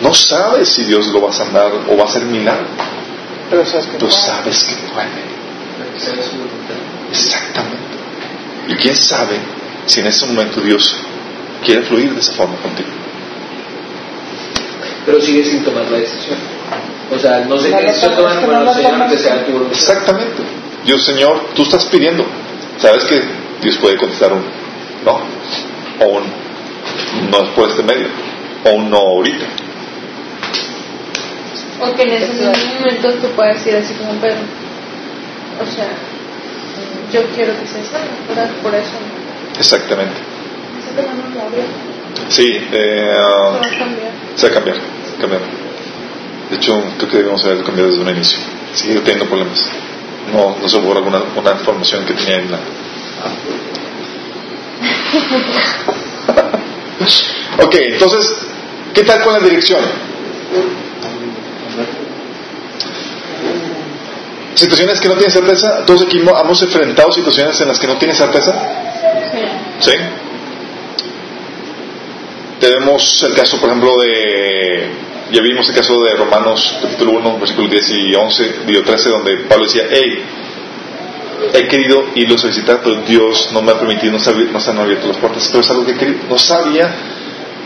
no 0.00 0.12
sabes 0.12 0.68
si 0.70 0.84
Dios 0.84 1.06
lo 1.08 1.20
va 1.22 1.30
a 1.30 1.32
sanar 1.32 1.70
o 1.88 1.96
va 1.96 2.02
a 2.02 2.06
hacer 2.06 2.22
milagro. 2.24 2.66
Pero 3.50 3.64
sabes 3.64 3.86
que 3.86 3.96
Tú 3.98 4.10
sabes 4.10 4.64
que 4.64 4.74
puede. 4.92 5.08
Exactamente. 7.10 7.83
Y 8.68 8.74
quién 8.76 8.96
sabe 8.96 9.38
si 9.86 10.00
en 10.00 10.06
ese 10.06 10.26
momento 10.26 10.60
Dios 10.60 10.96
quiere 11.64 11.82
fluir 11.82 12.12
de 12.12 12.20
esa 12.20 12.32
forma 12.32 12.56
contigo. 12.56 12.88
Pero 15.06 15.20
sigue 15.20 15.44
sin 15.44 15.62
tomar 15.64 15.90
la 15.90 15.98
decisión. 15.98 16.38
O 17.14 17.18
sea, 17.18 17.40
no 17.40 17.58
sé 17.58 17.68
qué 17.68 17.82
lo 17.82 17.88
decisión 17.88 18.16
tomas, 18.16 18.40
tomar, 18.40 18.40
que 18.40 18.46
pero 18.46 18.58
no 18.58 18.64
lo 18.64 18.74
Señor, 18.74 19.10
que 19.10 19.18
sea 19.18 19.44
tu 19.44 19.52
voluntad. 19.52 19.76
Exactamente. 19.76 20.42
Dios, 20.84 21.04
Señor, 21.04 21.48
tú 21.54 21.62
estás 21.62 21.84
pidiendo. 21.86 22.24
Sabes 22.78 23.04
que 23.04 23.22
Dios 23.62 23.76
puede 23.78 23.96
contestar 23.96 24.32
un 24.32 24.44
no, 25.04 25.20
o 26.00 26.08
un 26.08 27.30
no 27.30 27.44
es 27.44 27.50
por 27.50 27.68
este 27.68 27.82
medio, 27.82 28.08
o 28.64 28.70
un 28.70 28.90
no 28.90 28.96
ahorita. 28.96 29.46
O 31.80 31.94
que 31.94 32.02
en 32.02 32.10
ese 32.10 32.32
mismo 32.32 32.52
momento 32.80 33.12
tú 33.14 33.28
puedas 33.36 33.56
decir 33.56 33.76
así 33.76 33.94
como 33.94 34.12
Pedro. 34.20 34.38
O 35.60 35.66
sea, 35.66 35.88
yo 37.14 37.22
quiero 37.32 37.52
que 37.60 37.66
se 37.66 37.78
¿verdad? 38.28 38.50
Por 38.60 38.74
eso. 38.74 38.90
Exactamente. 39.58 40.14
Sí, 42.28 42.58
eh, 42.72 43.12
Se 43.14 43.20
va 43.20 43.56
a 43.56 43.60
cambiar. 43.78 44.10
se 44.34 44.46
va 44.46 44.50
a 44.50 44.54
cambiar. 44.54 44.76
cambiar. 45.20 45.40
De 46.50 46.56
hecho, 46.56 46.82
creo 46.98 47.10
que 47.10 47.16
debemos 47.18 47.44
haber 47.44 47.62
cambiado 47.62 47.90
desde 47.90 48.02
un 48.02 48.08
inicio. 48.10 48.38
Sigue 48.74 48.98
teniendo 49.00 49.26
problemas. 49.26 49.60
No, 50.32 50.56
no 50.60 50.68
se 50.68 50.78
borra 50.78 50.98
alguna 50.98 51.22
una 51.36 51.52
información 51.52 52.04
que 52.04 52.14
tenía 52.14 52.38
en 52.38 52.50
la. 52.50 52.58
ok, 57.64 57.74
entonces, 57.92 58.36
¿qué 58.92 59.04
tal 59.04 59.22
con 59.22 59.34
la 59.34 59.40
dirección? 59.40 59.80
Situaciones 64.54 65.00
que 65.00 65.08
no 65.08 65.14
tienen 65.14 65.32
certeza. 65.32 65.84
Todos 65.84 66.02
aquí 66.02 66.18
mo- 66.20 66.38
hemos 66.40 66.62
enfrentado 66.62 67.10
situaciones 67.12 67.60
en 67.60 67.68
las 67.68 67.78
que 67.78 67.86
no 67.86 67.96
tienes 67.98 68.16
certeza. 68.16 68.52
Sí. 69.80 69.90
¿Sí? 69.90 69.96
Tenemos 72.60 73.22
el 73.24 73.34
caso, 73.34 73.58
por 73.58 73.68
ejemplo, 73.68 73.96
de. 74.00 74.88
Ya 75.32 75.40
vimos 75.42 75.68
el 75.68 75.74
caso 75.74 76.00
de 76.02 76.14
Romanos 76.16 76.76
capítulo 76.82 77.12
1, 77.12 77.38
versículos 77.38 77.70
10 77.70 77.90
y 77.90 78.14
11, 78.14 78.52
digo 78.66 78.82
13, 78.82 79.08
donde 79.10 79.36
Pablo 79.48 79.64
decía: 79.64 79.84
Hey, 79.90 80.22
he 81.52 81.66
querido 81.66 82.04
irlos 82.14 82.44
a 82.44 82.48
visitar, 82.48 82.80
pero 82.82 82.96
Dios 83.02 83.50
no 83.52 83.60
me 83.62 83.72
ha 83.72 83.78
permitido, 83.78 84.12
no 84.12 84.18
ha- 84.18 84.52
no 84.52 84.60
se 84.60 84.70
han 84.70 84.78
abierto 84.78 85.08
las 85.08 85.16
puertas. 85.16 85.48
Pero 85.48 85.60
es 85.62 85.70
algo 85.70 85.84
que 85.84 85.96
querido. 85.96 86.18
No 86.28 86.38
sabía, 86.38 86.94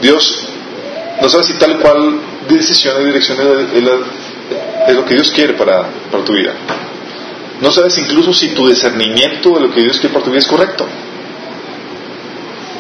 Dios, 0.01 0.49
no 1.21 1.29
sabe 1.29 1.45
si 1.45 1.53
tal 1.55 1.79
cual 1.81 2.21
decisión 2.49 3.03
y 3.03 3.07
dirección 3.07 3.37
es, 4.87 4.95
lo 4.95 5.05
que 5.05 5.15
Dios 5.15 5.31
quiere 5.31 5.55
para, 5.55 5.89
para 6.11 6.25
tu 6.25 6.33
vida. 6.33 6.53
No 7.61 7.71
sabes 7.73 7.99
incluso 7.99 8.33
si 8.33 8.51
tu 8.51 8.69
discernimiento 8.69 9.51
de 9.55 9.61
lo 9.61 9.71
que 9.73 9.81
Dios 9.81 9.99
quiere 9.99 10.13
para 10.13 10.25
tu 10.25 10.31
vida 10.31 10.41
es 10.41 10.47
correcto. 10.47 10.87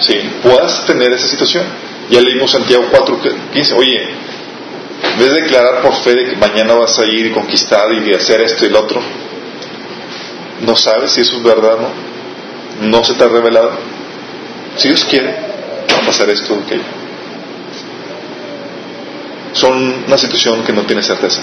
Sí, 0.01 0.15
puedas 0.43 0.87
tener 0.87 1.13
esa 1.13 1.27
situación. 1.27 1.65
Ya 2.11 2.21
leímos 2.21 2.51
Santiago 2.51 2.87
4, 2.91 3.19
15. 3.53 3.75
Oye, 3.75 4.09
En 5.03 5.19
vez 5.19 5.33
de 5.33 5.43
declarar 5.43 5.83
por 5.83 5.95
fe 5.95 6.15
de 6.15 6.25
que 6.25 6.37
mañana 6.37 6.75
vas 6.75 6.99
a 6.99 7.05
ir 7.05 7.27
y 7.27 7.31
conquistar 7.31 7.93
y 7.93 8.15
hacer 8.15 8.41
esto 8.41 8.67
y 8.67 8.71
lo 8.71 8.81
otro, 8.81 9.01
no 10.61 10.77
sabes 10.77 11.13
si 11.13 11.21
eso 11.21 11.37
es 11.37 11.43
verdad 11.43 11.75
o 11.75 11.81
no. 11.81 12.89
No 12.89 13.05
se 13.05 13.15
te 13.15 13.25
ha 13.25 13.29
revelado. 13.29 13.73
Si 14.77 14.89
Dios 14.89 15.05
quiere, 15.05 15.35
va 15.93 15.99
a 15.99 16.07
pasar 16.07 16.31
esto 16.31 16.55
o 16.55 16.63
aquello. 16.63 16.98
Son 19.53 20.05
una 20.07 20.19
situación 20.19 20.63
que 20.65 20.73
no 20.73 20.83
tiene 20.83 21.03
certeza. 21.03 21.43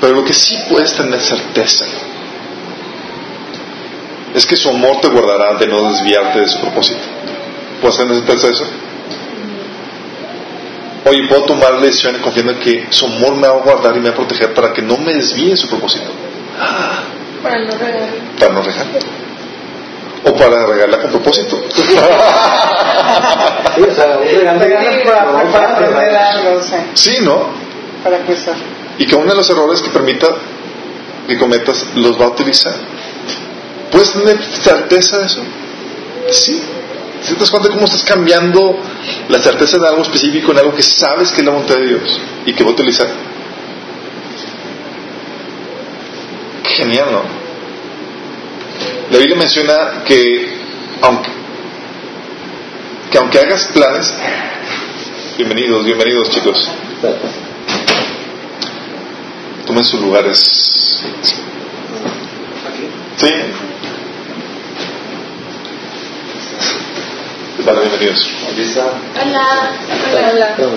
Pero 0.00 0.14
lo 0.14 0.24
que 0.24 0.32
sí 0.32 0.56
puedes 0.68 0.94
tener 0.94 1.20
certeza 1.20 1.84
es 4.34 4.46
que 4.46 4.56
su 4.56 4.68
amor 4.68 5.00
te 5.00 5.08
guardará 5.08 5.54
de 5.54 5.66
no 5.66 5.90
desviarte 5.90 6.40
de 6.40 6.48
su 6.48 6.60
propósito. 6.60 7.00
¿Puedes 7.80 7.96
tener 7.96 8.16
certeza 8.16 8.46
de 8.46 8.52
eso? 8.52 8.66
Oye, 11.04 11.26
puedo 11.28 11.44
tomar 11.44 11.80
decisiones 11.80 12.20
confiando 12.20 12.52
en 12.52 12.58
que 12.58 12.86
su 12.90 13.06
amor 13.06 13.34
me 13.34 13.48
va 13.48 13.54
a 13.54 13.62
guardar 13.62 13.96
y 13.96 14.00
me 14.00 14.10
va 14.10 14.14
a 14.14 14.16
proteger 14.16 14.52
para 14.52 14.72
que 14.72 14.82
no 14.82 14.98
me 14.98 15.14
desvíe 15.14 15.50
de 15.50 15.56
su 15.56 15.68
propósito. 15.68 16.06
Para 17.42 17.64
no 17.64 17.72
regar. 17.72 18.08
Para 18.38 18.52
no 18.52 18.62
regar. 18.62 18.86
O 20.24 20.34
para 20.34 20.66
regarla 20.66 21.00
con 21.00 21.10
propósito. 21.10 21.62
Sí, 23.74 23.82
o 23.82 23.94
sea, 23.94 24.18
un 24.18 24.60
regalo 24.60 25.04
para, 25.52 25.72
aprender 25.72 26.16
algo, 26.16 26.60
sí, 26.60 26.74
sí, 26.94 27.18
¿no? 27.20 27.46
para 28.02 28.24
crecer. 28.24 28.54
Y 28.98 29.06
que 29.06 29.14
uno 29.14 29.30
de 29.30 29.36
los 29.36 29.48
errores 29.50 29.80
que 29.82 29.90
permita 29.90 30.28
que 31.26 31.38
cometas 31.38 31.86
los 31.94 32.20
va 32.20 32.24
a 32.24 32.28
utilizar. 32.28 32.74
¿Puedes 33.90 34.12
tener 34.12 34.42
certeza 34.42 35.18
de 35.18 35.26
eso? 35.26 35.42
Sí. 36.30 36.60
¿Si 37.22 37.34
te 37.34 37.40
das 37.40 37.50
cuenta 37.50 37.68
de 37.68 37.74
cómo 37.74 37.86
estás 37.86 38.04
cambiando 38.04 38.78
la 39.28 39.38
certeza 39.38 39.78
de 39.78 39.88
algo 39.88 40.02
específico 40.02 40.52
en 40.52 40.58
algo 40.58 40.74
que 40.74 40.82
sabes 40.82 41.30
que 41.32 41.40
es 41.40 41.46
la 41.46 41.52
voluntad 41.52 41.76
de 41.76 41.86
Dios 41.86 42.20
y 42.46 42.52
que 42.52 42.64
va 42.64 42.70
a 42.70 42.72
utilizar? 42.72 43.08
Genial, 46.64 47.06
¿no? 47.10 47.37
La 49.10 49.18
Biblia 49.18 49.36
menciona 49.36 50.04
que 50.04 50.58
aunque, 51.00 51.30
que 53.10 53.18
aunque 53.18 53.38
hagas 53.38 53.66
planes, 53.68 54.12
bienvenidos, 55.36 55.84
bienvenidos 55.84 56.30
chicos, 56.30 56.68
tomen 59.66 59.84
sus 59.84 60.00
lugares. 60.00 60.38
Sí. 63.16 63.30
Vale, 67.64 67.80
bienvenidos. 67.80 68.28
Hola. 69.14 69.72
Hola. 70.10 70.54
Hola. 70.58 70.68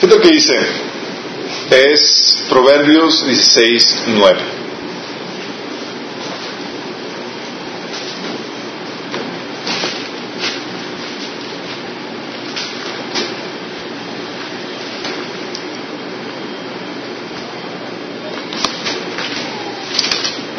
Fíjate 0.00 0.16
lo 0.16 0.20
que 0.20 0.28
dice. 0.28 0.54
Es 1.70 2.44
Proverbios 2.48 3.24
16, 3.26 4.04
9. 4.08 4.65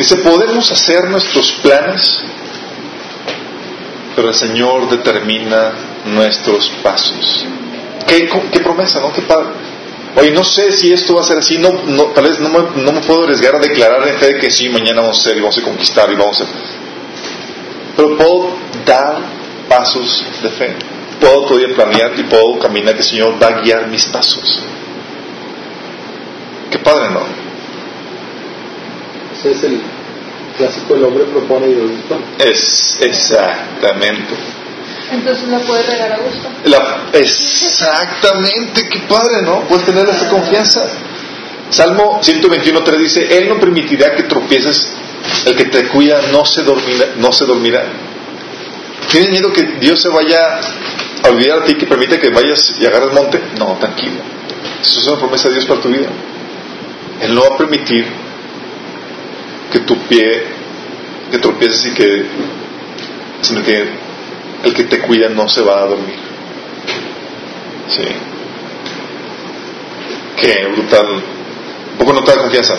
Dice, 0.08 0.22
podemos 0.22 0.72
hacer 0.72 1.10
nuestros 1.10 1.52
planes, 1.62 2.22
pero 4.16 4.30
el 4.30 4.36
Señor 4.36 4.90
determina 4.90 5.74
nuestros 6.06 6.72
pasos. 6.82 7.46
¿Qué, 8.08 8.30
promesa, 8.64 9.02
no? 9.02 9.12
Qué 9.12 9.24
padre. 9.24 9.50
Oye, 10.16 10.32
no 10.32 10.46
sé 10.46 10.72
si 10.72 10.94
esto 10.94 11.16
va 11.16 11.24
a 11.24 11.26
ser 11.26 11.40
así, 11.40 11.58
no, 11.58 11.72
tal 12.16 12.24
vez 12.24 12.40
no 12.40 12.48
me, 12.48 13.02
puedo 13.02 13.26
arriesgar 13.26 13.56
a 13.56 13.60
declarar 13.60 14.08
en 14.08 14.16
fe 14.16 14.36
de 14.36 14.40
que 14.40 14.50
sí, 14.50 14.70
mañana 14.70 15.02
vamos 15.02 15.18
a 15.18 15.20
hacer 15.20 15.36
y 15.36 15.42
vamos 15.42 15.58
a 15.58 15.62
conquistar 15.62 16.10
y 16.10 16.16
vamos 16.16 16.40
a... 16.40 16.46
Pero 17.98 18.16
puedo 18.16 18.54
dar 18.86 19.18
pasos 19.68 20.24
de 20.42 20.50
fe. 20.52 20.74
Puedo 21.20 21.48
todavía 21.48 21.76
planear 21.76 22.18
y 22.18 22.24
puedo 22.24 22.58
caminar 22.60 22.94
que 22.94 23.02
el 23.02 23.06
Señor 23.06 23.36
va 23.44 23.48
a 23.48 23.62
guiar 23.62 23.88
mis 23.88 24.06
pasos. 24.06 24.58
Qué 26.72 26.80
padre, 26.80 27.10
¿no? 27.10 27.24
Ese 29.38 29.52
es 29.52 29.64
el 29.66 29.97
clásico, 30.58 30.96
el 30.96 31.04
hombre 31.04 31.26
propone 31.26 31.68
y 31.68 31.74
Dios 31.76 31.90
dispone. 31.92 32.26
Es 32.40 32.98
exactamente. 33.02 34.34
Entonces 35.12 35.48
no 35.48 35.60
puedes 35.62 35.86
regar 35.88 36.12
a 36.12 36.18
gusto. 36.18 36.50
La, 36.66 37.10
exactamente, 37.14 38.90
qué 38.90 39.00
padre, 39.08 39.42
¿no? 39.44 39.62
Puedes 39.62 39.86
tener 39.86 40.08
esa 40.10 40.28
confianza. 40.30 40.86
Salmo 41.70 42.20
121.3 42.22 42.98
dice, 42.98 43.38
Él 43.38 43.50
no 43.50 43.60
permitirá 43.60 44.16
que 44.16 44.24
tropieces, 44.24 44.94
el 45.46 45.56
que 45.56 45.66
te 45.66 45.88
cuida 45.90 46.22
no 46.32 46.46
se 46.46 46.64
dormirá. 46.64 47.08
No 47.18 47.32
se 47.32 47.46
dormirá. 47.46 47.86
¿Tienes 49.10 49.32
miedo 49.32 49.52
que 49.54 49.64
Dios 49.80 50.02
se 50.02 50.10
vaya 50.10 50.60
a 51.24 51.30
olvidar 51.30 51.60
a 51.60 51.66
ti, 51.66 51.76
que 51.76 51.86
permite 51.86 52.20
que 52.20 52.30
vayas 52.30 52.76
y 52.80 52.86
agarres 52.86 53.14
monte? 53.14 53.42
No, 53.58 53.78
tranquilo. 53.80 54.22
Eso 54.82 55.00
es 55.00 55.08
una 55.08 55.20
promesa 55.20 55.48
de 55.48 55.56
Dios 55.56 55.66
para 55.66 55.82
tu 55.82 55.90
vida. 55.90 56.08
Él 57.22 57.34
no 57.34 57.42
va 57.42 57.56
a 57.56 57.58
permitir 57.58 58.06
que 59.72 59.80
tu 59.80 59.98
pie, 60.08 60.44
que 61.32 61.38
tropieces 61.40 61.86
y 61.88 61.92
que, 61.92 62.26
sino 63.42 63.64
que 63.64 63.90
el 64.64 64.74
que 64.74 64.84
te 64.84 65.00
cuida 65.00 65.30
no 65.30 65.48
se 65.48 65.62
va 65.62 65.84
a 65.84 65.86
dormir. 65.86 66.16
Sí. 67.88 68.04
Qué 70.42 70.68
brutal. 70.68 71.06
Un 71.92 71.98
poco 71.98 72.14
nota 72.14 72.32
de 72.34 72.38
confianza. 72.38 72.76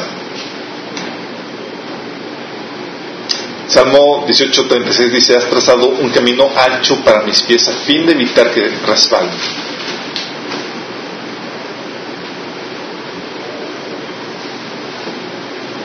Salmo 3.68 4.26
18:36 4.26 5.10
dice, 5.10 5.36
has 5.36 5.44
trazado 5.50 5.88
un 5.88 6.08
camino 6.10 6.50
ancho 6.56 6.96
para 7.04 7.22
mis 7.22 7.42
pies 7.42 7.68
a 7.68 7.72
fin 7.72 8.06
de 8.06 8.12
evitar 8.12 8.50
que 8.50 8.62
resbalen. 8.86 9.67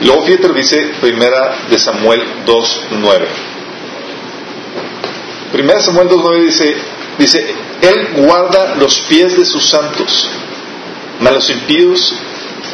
Luego 0.00 0.22
fíjate 0.22 0.48
lo 0.48 0.54
dice 0.54 0.94
primera 1.00 1.56
de 1.70 1.78
Samuel 1.78 2.20
2.9. 2.46 3.26
Primera 5.52 5.78
de 5.78 5.84
Samuel 5.84 6.08
2.9 6.08 6.44
dice, 6.44 6.76
dice, 7.18 7.54
Él 7.80 8.08
guarda 8.24 8.74
los 8.74 9.00
pies 9.02 9.36
de 9.36 9.44
sus 9.44 9.68
santos, 9.68 10.28
mas 11.20 11.32
los 11.32 11.48
impíos 11.50 12.12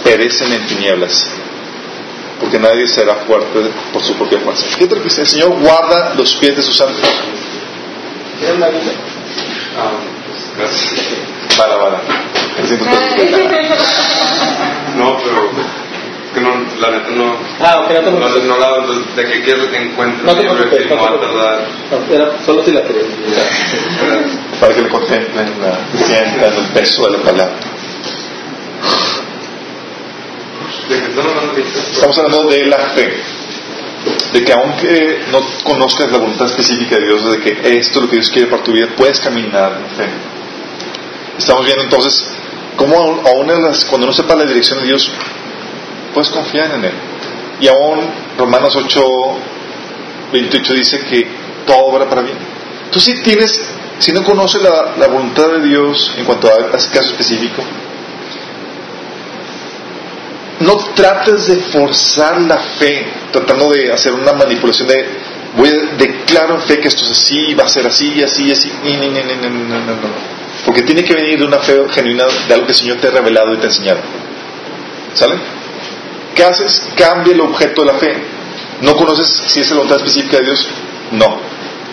perecen 0.02 0.50
en 0.52 0.66
tinieblas, 0.66 1.30
porque 2.40 2.58
nadie 2.58 2.88
será 2.88 3.16
fuerte 3.26 3.70
por 3.92 4.02
su 4.02 4.14
propia 4.14 4.38
fuerza. 4.40 4.64
Fíjate 4.66 4.94
lo 4.96 5.02
que 5.02 5.08
dice, 5.08 5.20
el 5.20 5.28
Señor 5.28 5.50
guarda 5.60 6.14
los 6.16 6.34
pies 6.36 6.56
de 6.56 6.62
sus 6.62 6.76
santos. 6.76 7.06
¿Tienes 8.38 8.56
una 8.56 8.68
Biblia? 8.68 8.92
Ah, 9.78 9.90
gracias. 10.56 10.94
Vale, 11.58 11.76
vale. 11.76 11.96
No, 14.96 15.16
pero 15.22 15.50
que 16.34 16.40
no, 16.40 16.50
la 16.80 16.90
neta 16.90 17.10
no. 17.10 17.36
Ah, 17.60 17.80
ok, 17.84 17.90
no 17.90 18.00
te 18.04 18.10
No, 18.10 18.16
preocupes. 18.18 18.44
no 18.44 18.58
la 18.58 18.76
entonces, 18.78 19.16
de 19.16 19.24
que 19.24 19.42
quieres 19.42 19.64
que 19.70 19.76
encuentre 19.82 20.24
No 20.26 20.34
te 20.36 20.42
preocupes, 20.48 20.86
que 20.86 20.94
no 20.94 20.96
no 20.96 21.02
te 21.02 21.10
va 21.10 21.16
a 21.16 21.20
tardar. 21.20 21.66
No, 21.90 22.14
era 22.14 22.26
solo 22.44 22.64
si 22.64 22.70
la 22.72 22.82
querías. 22.82 23.06
Para 24.60 24.74
que 24.74 24.82
le 24.82 24.88
contemplen 24.88 25.60
la, 25.60 25.78
sientan 26.06 26.54
el 26.54 26.64
peso 26.72 27.04
de 27.06 27.18
la 27.18 27.24
palabra. 27.24 27.54
Estamos 31.92 32.18
hablando 32.18 32.44
de 32.50 32.66
la 32.66 32.78
fe. 32.78 33.12
De 34.32 34.44
que 34.44 34.52
aunque 34.52 35.20
no 35.30 35.40
conozcas 35.64 36.10
la 36.10 36.18
voluntad 36.18 36.46
específica 36.46 36.96
de 36.96 37.04
Dios, 37.06 37.30
de 37.32 37.40
que 37.40 37.50
esto 37.78 37.98
es 37.98 38.04
lo 38.04 38.08
que 38.08 38.16
Dios 38.16 38.30
quiere 38.30 38.48
para 38.48 38.62
tu 38.62 38.72
vida, 38.72 38.86
puedes 38.96 39.20
caminar 39.20 39.72
en 39.78 39.96
fe. 39.96 40.08
Estamos 41.38 41.64
viendo 41.64 41.82
entonces 41.84 42.26
cómo 42.76 42.96
aún 43.26 43.50
en 43.50 43.62
las- 43.62 43.84
cuando 43.84 44.06
no 44.06 44.12
sepas 44.12 44.38
la 44.38 44.44
dirección 44.46 44.78
de 44.78 44.86
Dios, 44.86 45.10
puedes 46.12 46.30
confiar 46.30 46.74
en 46.74 46.84
Él. 46.84 46.92
Y 47.60 47.68
aún 47.68 48.00
Romanos 48.38 48.74
8, 48.76 49.02
28 50.32 50.74
dice 50.74 51.00
que 51.00 51.26
todo 51.66 51.86
obra 51.86 52.08
para 52.08 52.22
bien. 52.22 52.36
Tú 52.90 53.00
si 53.00 53.22
tienes, 53.22 53.60
si 53.98 54.12
no 54.12 54.24
conoces 54.24 54.62
la, 54.62 55.06
voluntad 55.06 55.48
de 55.48 55.68
Dios 55.68 56.12
en 56.16 56.24
cuanto 56.24 56.48
a, 56.48 56.74
a 56.74 56.76
ese 56.76 56.90
caso 56.90 57.10
específico, 57.10 57.62
no 60.60 60.76
trates 60.94 61.46
de 61.46 61.56
forzar 61.56 62.40
la 62.42 62.58
fe, 62.58 63.06
tratando 63.32 63.70
de 63.70 63.92
hacer 63.92 64.12
una 64.12 64.32
manipulación 64.32 64.88
de 64.88 65.06
voy 65.56 65.70
declaro 65.98 66.54
en 66.54 66.60
fe 66.60 66.78
que 66.78 66.88
esto 66.88 67.04
es 67.04 67.10
así, 67.10 67.54
va 67.54 67.64
a 67.64 67.68
ser 67.68 67.86
así 67.86 68.22
así 68.22 68.50
así. 68.50 68.72
Ni, 68.84 68.96
no, 68.96 69.00
no, 69.06 69.80
no. 69.80 70.40
Porque 70.64 70.82
tiene 70.82 71.04
que 71.04 71.14
venir 71.14 71.38
de 71.38 71.44
una 71.46 71.58
fe 71.58 71.76
genuina 71.90 72.24
de 72.46 72.54
algo 72.54 72.66
que 72.66 72.72
el 72.72 72.78
Señor 72.78 72.98
te 72.98 73.08
ha 73.08 73.10
revelado 73.10 73.54
y 73.54 73.56
te 73.56 73.64
ha 73.64 73.68
enseñado. 73.68 74.00
¿Sale? 75.14 75.59
¿Qué 76.34 76.44
haces? 76.44 76.88
Cambia 76.96 77.32
el 77.32 77.40
objeto 77.40 77.82
de 77.82 77.92
la 77.92 77.98
fe. 77.98 78.14
¿No 78.82 78.96
conoces 78.96 79.26
si 79.48 79.60
es 79.60 79.70
la 79.70 79.76
voluntad 79.76 79.98
específica 79.98 80.38
de 80.38 80.44
Dios? 80.44 80.66
No. 81.12 81.38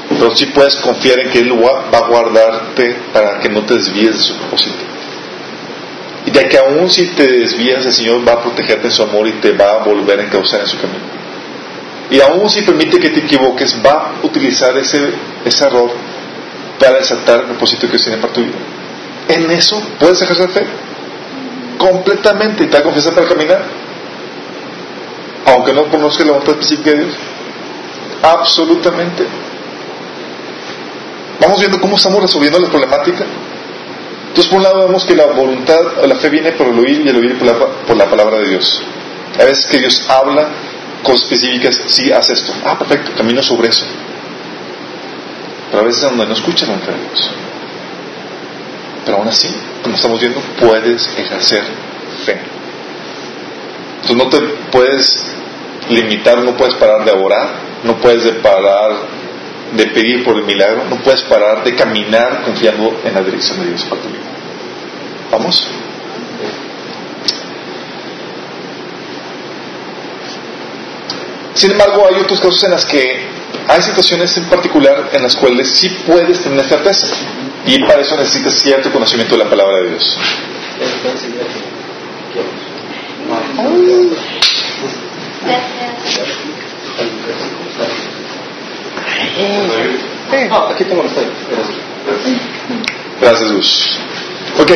Pero 0.10 0.36
sí 0.36 0.46
puedes 0.48 0.76
confiar 0.78 1.20
en 1.20 1.30
que 1.30 1.40
Él 1.40 1.52
va 1.54 1.98
a 1.98 2.08
guardarte 2.08 2.96
para 3.12 3.40
que 3.40 3.50
no 3.50 3.64
te 3.64 3.76
desvíes 3.76 4.16
de 4.16 4.24
su 4.24 4.36
propósito. 4.36 4.78
Y 6.26 6.32
de 6.32 6.48
que 6.48 6.58
aún 6.58 6.90
si 6.90 7.08
te 7.08 7.28
desvías, 7.28 7.86
el 7.86 7.94
Señor 7.94 8.28
va 8.28 8.34
a 8.34 8.42
protegerte 8.42 8.88
en 8.88 8.92
su 8.92 9.04
amor 9.04 9.28
y 9.28 9.34
te 9.34 9.52
va 9.52 9.72
a 9.72 9.78
volver 9.78 10.20
a 10.20 10.24
encauzar 10.24 10.62
en 10.62 10.68
su 10.68 10.78
camino. 10.78 11.18
Y 12.10 12.22
aún 12.22 12.50
si 12.50 12.62
permite 12.62 13.00
que 13.00 13.10
te 13.10 13.20
equivoques, 13.20 13.78
va 13.86 13.92
a 13.92 14.26
utilizar 14.26 14.78
ese, 14.78 15.10
ese 15.44 15.66
error 15.66 15.92
para 16.80 17.00
desatar 17.00 17.42
el 17.42 17.46
propósito 17.48 17.90
que 17.90 17.98
tiene 17.98 18.18
para 18.18 18.34
tu 18.34 18.42
vida. 18.42 18.56
En 19.28 19.52
eso 19.52 19.82
puedes 20.00 20.22
ejercer 20.22 20.50
fe. 20.50 20.66
Completamente. 21.78 22.64
Y 22.64 22.68
te 22.68 22.78
da 22.78 22.84
confianza 22.84 23.14
para 23.14 23.28
caminar. 23.28 23.62
Aunque 25.48 25.74
no 25.74 25.86
conozcas 25.90 26.26
la 26.26 26.34
voluntad 26.34 26.56
específica 26.56 26.92
de 26.92 27.06
Dios. 27.06 27.16
Absolutamente. 28.22 29.26
Vamos 31.40 31.60
viendo 31.60 31.80
cómo 31.80 31.96
estamos 31.96 32.22
resolviendo 32.22 32.60
la 32.60 32.68
problemática. 32.68 33.26
Entonces, 34.28 34.48
por 34.48 34.58
un 34.58 34.64
lado, 34.64 34.86
vemos 34.86 35.06
que 35.06 35.16
la 35.16 35.28
voluntad, 35.28 35.80
la 36.06 36.16
fe 36.16 36.30
viene 36.30 36.52
por 36.52 36.68
el 36.68 36.78
oír 36.78 37.02
y 37.06 37.10
el 37.10 37.16
oír 37.18 37.38
por 37.40 37.48
la, 37.48 37.54
por 37.88 37.96
la 37.96 38.10
palabra 38.10 38.38
de 38.38 38.50
Dios. 38.50 38.82
A 39.40 39.46
veces 39.46 39.66
que 39.68 39.78
Dios 39.78 40.06
habla 40.10 40.50
cosas 41.04 41.24
específicas, 41.24 41.80
sí, 41.88 42.12
haz 42.12 42.30
esto. 42.30 42.54
Ah, 42.66 42.78
perfecto, 42.78 43.12
camino 43.16 43.42
sobre 43.42 43.70
eso. 43.70 43.86
Pero 45.72 45.84
a 45.84 45.86
veces 45.86 46.02
donde 46.02 46.26
no 46.26 46.34
escuchan 46.34 46.70
la 46.70 46.76
de. 46.76 47.04
Pero 49.06 49.18
aún 49.18 49.28
así, 49.28 49.56
como 49.84 49.96
estamos 49.96 50.20
viendo, 50.20 50.42
puedes 50.60 51.18
ejercer 51.18 51.64
fe. 52.26 52.40
Entonces 54.02 54.18
no 54.18 54.30
te 54.30 54.40
puedes 54.72 55.37
limitar, 55.90 56.40
no 56.44 56.56
puedes 56.56 56.76
parar 56.76 57.06
de 57.06 57.12
orar, 57.12 57.50
no 57.84 57.98
puedes 57.98 58.26
parar 58.36 58.92
de 59.76 59.86
pedir 59.88 60.24
por 60.24 60.38
el 60.38 60.44
milagro, 60.44 60.86
no 60.90 60.98
puedes 60.98 61.22
parar 61.24 61.64
de 61.64 61.76
caminar 61.76 62.44
confiando 62.44 63.00
en 63.04 63.14
la 63.14 63.22
dirección 63.22 63.60
de 63.60 63.68
Dios 63.68 63.84
para 63.86 64.02
tu 64.02 64.08
vida. 64.08 64.24
¿Vamos? 65.32 65.68
Sin 71.54 71.72
embargo, 71.72 72.06
hay 72.08 72.22
otros 72.22 72.40
casos 72.40 72.64
en 72.64 72.72
las 72.72 72.86
que 72.86 73.20
hay 73.68 73.82
situaciones 73.82 74.38
en 74.38 74.46
particular 74.46 75.10
en 75.12 75.24
las 75.24 75.36
cuales 75.36 75.70
sí 75.76 75.90
puedes 76.06 76.42
tener 76.42 76.64
certeza 76.66 77.08
y 77.66 77.80
para 77.80 78.02
eso 78.02 78.16
necesitas 78.16 78.54
cierto 78.62 78.92
conocimiento 78.92 79.36
de 79.36 79.44
la 79.44 79.50
palabra 79.50 79.78
de 79.82 79.90
Dios. 79.90 80.18
Ah, 90.52 90.70
aquí 90.72 90.84
tengo 90.84 91.04
Gracias. 91.04 91.28
Gracias, 93.22 93.52
Gus. 93.52 94.00
Ok. 94.60 94.72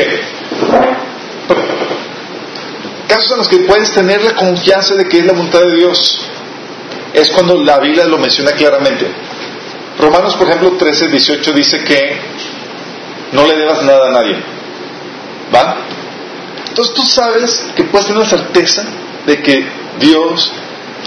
Casos 3.07 3.32
en 3.32 3.38
los 3.38 3.47
que 3.49 3.57
puedes 3.59 3.91
tener 3.91 4.24
la 4.24 4.36
confianza 4.36 4.95
de 4.95 5.07
que 5.07 5.20
es 5.20 5.26
la 5.26 5.34
voluntad 5.34 5.59
de 5.59 5.76
Dios 5.76 6.22
es 7.14 7.30
cuando 7.32 7.57
la 7.57 7.80
Biblia 7.80 8.05
lo 8.05 8.18
menciona 8.18 8.51
claramente. 8.53 9.07
Romanos, 9.99 10.36
por 10.36 10.47
ejemplo, 10.47 10.78
13, 10.78 11.09
18 11.09 11.53
dice 11.53 11.84
que 11.84 12.18
no 13.34 13.45
le 13.45 13.55
debas 13.57 13.84
nada 13.84 14.07
a 14.07 14.12
nadie. 14.12 14.38
¿Va? 15.53 15.78
Entonces 16.70 16.93
tú 16.93 17.03
sabes 17.03 17.66
que 17.76 17.84
puedes 17.84 18.07
tener 18.07 18.22
la 18.22 18.30
certeza 18.30 18.84
de 19.26 19.41
que 19.41 19.80
Dios 20.02 20.52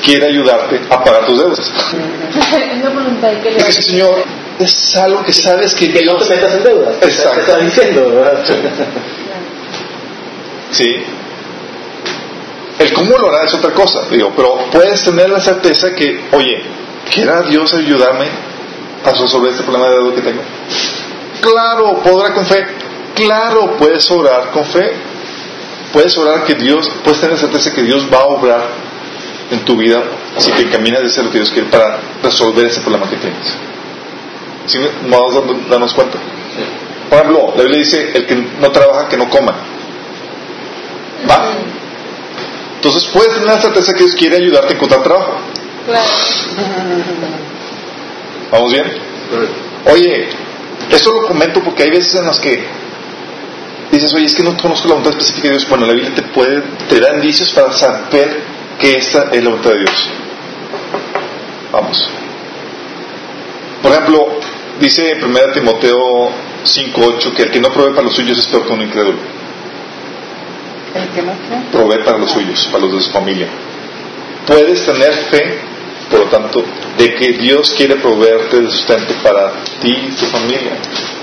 quiere 0.03 0.27
ayudarte 0.27 0.81
a 0.91 1.03
pagar 1.03 1.27
tus 1.27 1.39
deudas. 1.39 1.61
Es 1.61 2.83
la 2.83 2.91
voluntad 2.91 3.31
que 3.43 3.51
le 3.51 3.57
Es 3.59 3.77
que, 3.77 3.83
Señor, 3.83 4.25
es 4.59 4.97
algo 4.97 5.25
que 5.25 5.33
sabes 5.33 5.75
que, 5.75 5.93
Que 5.93 6.05
no 6.05 6.17
te 6.17 6.35
metas 6.35 6.55
en 6.55 6.65
deudas. 6.65 7.01
Te 7.01 7.07
Exacto. 7.07 7.41
está 7.41 7.59
diciendo, 7.59 8.11
¿verdad? 8.11 8.45
Sí. 10.71 10.93
El 12.81 12.93
cómo 12.93 13.17
lo 13.17 13.29
hará 13.29 13.47
es 13.47 13.55
otra 13.55 13.71
cosa, 13.73 14.03
digo, 14.11 14.33
pero 14.35 14.57
puedes 14.73 15.05
tener 15.05 15.31
la 15.31 15.39
certeza 15.41 15.95
que, 15.95 16.25
oye, 16.33 16.65
¿quiera 17.15 17.43
Dios 17.43 17.73
ayudarme 17.75 18.27
a 19.05 19.11
resolver 19.13 19.53
este 19.53 19.63
problema 19.63 19.89
de 19.89 19.95
deuda 19.95 20.15
que 20.17 20.21
tengo? 20.23 20.43
Claro, 21.41 22.03
podrá 22.03 22.35
con 22.35 22.45
fe. 22.45 22.67
Claro, 23.15 23.77
puedes 23.77 24.11
orar 24.11 24.51
con 24.51 24.65
fe. 24.65 24.93
Puedes 25.93 26.19
orar 26.19 26.43
que 26.43 26.55
Dios, 26.55 26.91
puedes 27.05 27.21
tener 27.21 27.37
la 27.37 27.41
certeza 27.41 27.73
que 27.73 27.83
Dios 27.83 28.09
va 28.13 28.19
a 28.19 28.25
obrar 28.25 28.84
en 29.51 29.65
tu 29.65 29.77
vida 29.77 30.03
si 30.39 30.51
te 30.53 30.63
encaminas 30.63 31.03
de 31.03 31.09
hacer 31.09 31.25
lo 31.25 31.31
que 31.31 31.39
Dios 31.39 31.51
quiere 31.51 31.69
para 31.69 31.99
resolver 32.23 32.65
ese 32.67 32.81
problema 32.81 33.09
que 33.09 33.17
tienes. 33.17 33.57
¿Sí 34.67 34.79
nos 34.79 34.91
vamos 35.11 35.35
dando- 35.35 35.69
darnos 35.69 35.93
cuenta? 35.95 36.19
Por 37.11 37.19
ejemplo, 37.19 37.53
la 37.57 37.63
Biblia 37.63 37.79
dice, 37.81 38.11
el 38.15 38.27
que 38.27 38.35
no 38.35 38.71
trabaja, 38.73 39.09
que 39.09 39.17
no 39.17 39.29
coma. 39.29 39.53
¿Va? 41.31 41.53
Entonces 42.77 43.05
puedes 43.13 43.33
tener 43.35 43.47
la 43.47 43.61
certeza 43.61 43.93
que 43.93 44.01
Dios 44.01 44.15
quiere 44.15 44.37
ayudarte 44.37 44.73
a 44.73 44.77
encontrar 44.77 45.03
trabajo. 45.03 45.37
Claro. 45.87 46.05
¿Vamos 48.51 48.73
bien? 48.73 48.85
Oye, 49.93 50.29
esto 50.91 51.13
lo 51.13 51.27
comento 51.27 51.61
porque 51.63 51.85
hay 51.85 51.91
veces 51.91 52.15
en 52.15 52.27
las 52.27 52.39
que 52.39 52.65
dices, 53.91 54.13
oye, 54.15 54.27
es 54.27 54.35
que 54.35 54.43
no 54.43 54.57
conozco 54.57 54.89
la 54.89 54.95
voluntad 54.95 55.13
específica 55.19 55.49
de 55.49 55.55
Dios. 55.55 55.69
Bueno, 55.69 55.87
la 55.87 55.93
Biblia 55.93 56.15
te 56.15 56.23
puede, 56.23 56.63
te 56.89 57.01
da 57.01 57.15
indicios 57.15 57.51
para 57.53 57.73
saber 57.73 58.43
que 58.79 58.97
esta 58.97 59.31
es 59.33 59.43
la 59.43 59.51
voluntad 59.51 59.71
de 59.71 59.79
Dios. 59.79 60.11
Vamos. 61.73 62.11
Por 63.83 63.93
ejemplo, 63.93 64.39
dice 64.81 65.13
en 65.13 65.25
1 65.25 65.39
Timoteo 65.53 66.31
5.8 66.65 67.33
que 67.35 67.43
el 67.43 67.51
que 67.51 67.61
no 67.61 67.71
provee 67.71 67.91
para 67.91 68.05
los 68.05 68.15
suyos 68.15 68.39
es 68.39 68.47
peor 68.47 68.67
que 68.67 68.73
un 68.73 68.83
incrédulo. 68.83 69.19
El 70.95 71.09
que 71.09 71.23
no 71.23 71.33
cree. 71.33 71.61
provee 71.73 72.05
para 72.05 72.19
los 72.19 72.31
suyos, 72.31 72.69
para 72.71 72.85
los 72.85 72.95
de 72.95 73.01
su 73.03 73.11
familia. 73.11 73.49
Puedes 74.47 74.85
tener 74.87 75.13
fe, 75.13 75.59
por 76.11 76.21
lo 76.21 76.27
tanto, 76.27 76.65
de 76.97 77.15
que 77.15 77.33
Dios 77.33 77.75
quiere 77.77 77.97
proveerte 77.97 78.61
de 78.61 78.71
sustento 78.71 79.15
para 79.23 79.53
ti 79.81 79.93
y 80.09 80.13
tu 80.13 80.27
familia. 80.27 80.77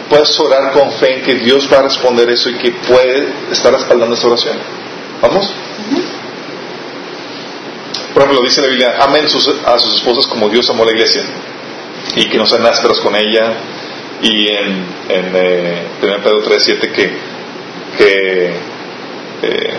Puedes 0.10 0.38
orar 0.40 0.74
con 0.74 0.92
fe 0.92 1.20
en 1.20 1.22
que 1.24 1.36
Dios 1.36 1.70
va 1.72 1.80
a 1.80 1.84
responder 1.84 2.30
eso 2.30 2.50
y 2.50 2.56
que 2.56 2.72
puede 2.72 3.34
estar 3.52 3.72
respaldando 3.72 4.16
esa 4.16 4.28
oración. 4.28 4.58
¿Vamos? 5.22 5.54
Por 8.14 8.24
ejemplo, 8.24 8.44
dice 8.44 8.62
la 8.62 8.68
Biblia, 8.68 8.96
amen 9.00 9.26
a 9.26 9.80
sus 9.80 9.96
esposas 9.96 10.28
como 10.28 10.50
Dios 10.50 10.70
amó 10.70 10.86
la 10.86 10.92
iglesia 10.92 11.24
y 12.16 12.26
que 12.26 12.38
no 12.38 12.46
sean 12.46 12.66
ásperos 12.66 13.00
con 13.02 13.16
ella. 13.16 13.54
Y 14.22 14.48
en, 14.50 14.86
en 15.10 15.32
eh, 15.36 15.88
1 16.02 16.18
Pedro 16.24 16.44
3.7 16.44 16.92
que, 16.92 17.18
que 17.98 18.54
eh, 19.42 19.74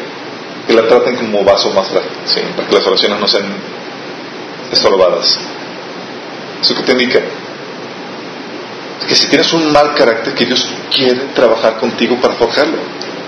que 0.67 0.75
la 0.75 0.87
traten 0.87 1.17
como 1.17 1.45
vaso 1.45 1.71
más 1.71 1.89
¿sí? 2.25 2.41
para 2.57 2.69
que 2.69 2.75
las 2.75 2.87
oraciones 2.87 3.21
no 3.21 3.27
sean 3.27 3.45
estorbadas. 4.71 5.39
¿Eso 6.61 6.75
qué 6.75 6.83
te 6.83 6.93
indica? 6.93 7.21
Que 9.09 9.15
si 9.15 9.27
tienes 9.27 9.53
un 9.53 9.73
mal 9.73 9.95
carácter, 9.95 10.35
que 10.35 10.47
Dios 10.47 10.67
quiere 10.95 11.15
trabajar 11.35 11.79
contigo 11.79 12.17
para 12.21 12.35
forjarlo, 12.35 12.79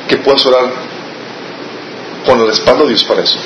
que 0.08 0.16
puedas 0.18 0.46
orar 0.46 0.70
con 2.24 2.40
el 2.40 2.46
respaldo 2.46 2.84
de 2.84 2.90
Dios 2.90 3.04
para 3.04 3.22
eso. 3.22 3.38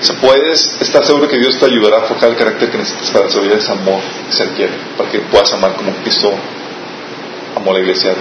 O 0.00 0.04
sea, 0.04 0.16
puedes 0.16 0.76
estar 0.80 1.04
seguro 1.04 1.28
que 1.28 1.38
Dios 1.38 1.58
te 1.58 1.66
ayudará 1.66 1.98
a 1.98 2.00
forjar 2.02 2.30
el 2.30 2.36
carácter 2.36 2.70
que 2.70 2.78
necesitas 2.78 3.10
para 3.10 3.26
desarrollar 3.26 3.58
ese 3.58 3.72
amor 3.72 4.00
que 4.26 4.32
se 4.32 4.44
requiere, 4.44 4.72
para 4.96 5.10
que 5.10 5.20
puedas 5.20 5.52
amar 5.54 5.74
como 5.74 5.92
Cristo 6.02 6.32
amó 7.56 7.70
a 7.70 7.74
la 7.74 7.80
iglesia 7.80 8.14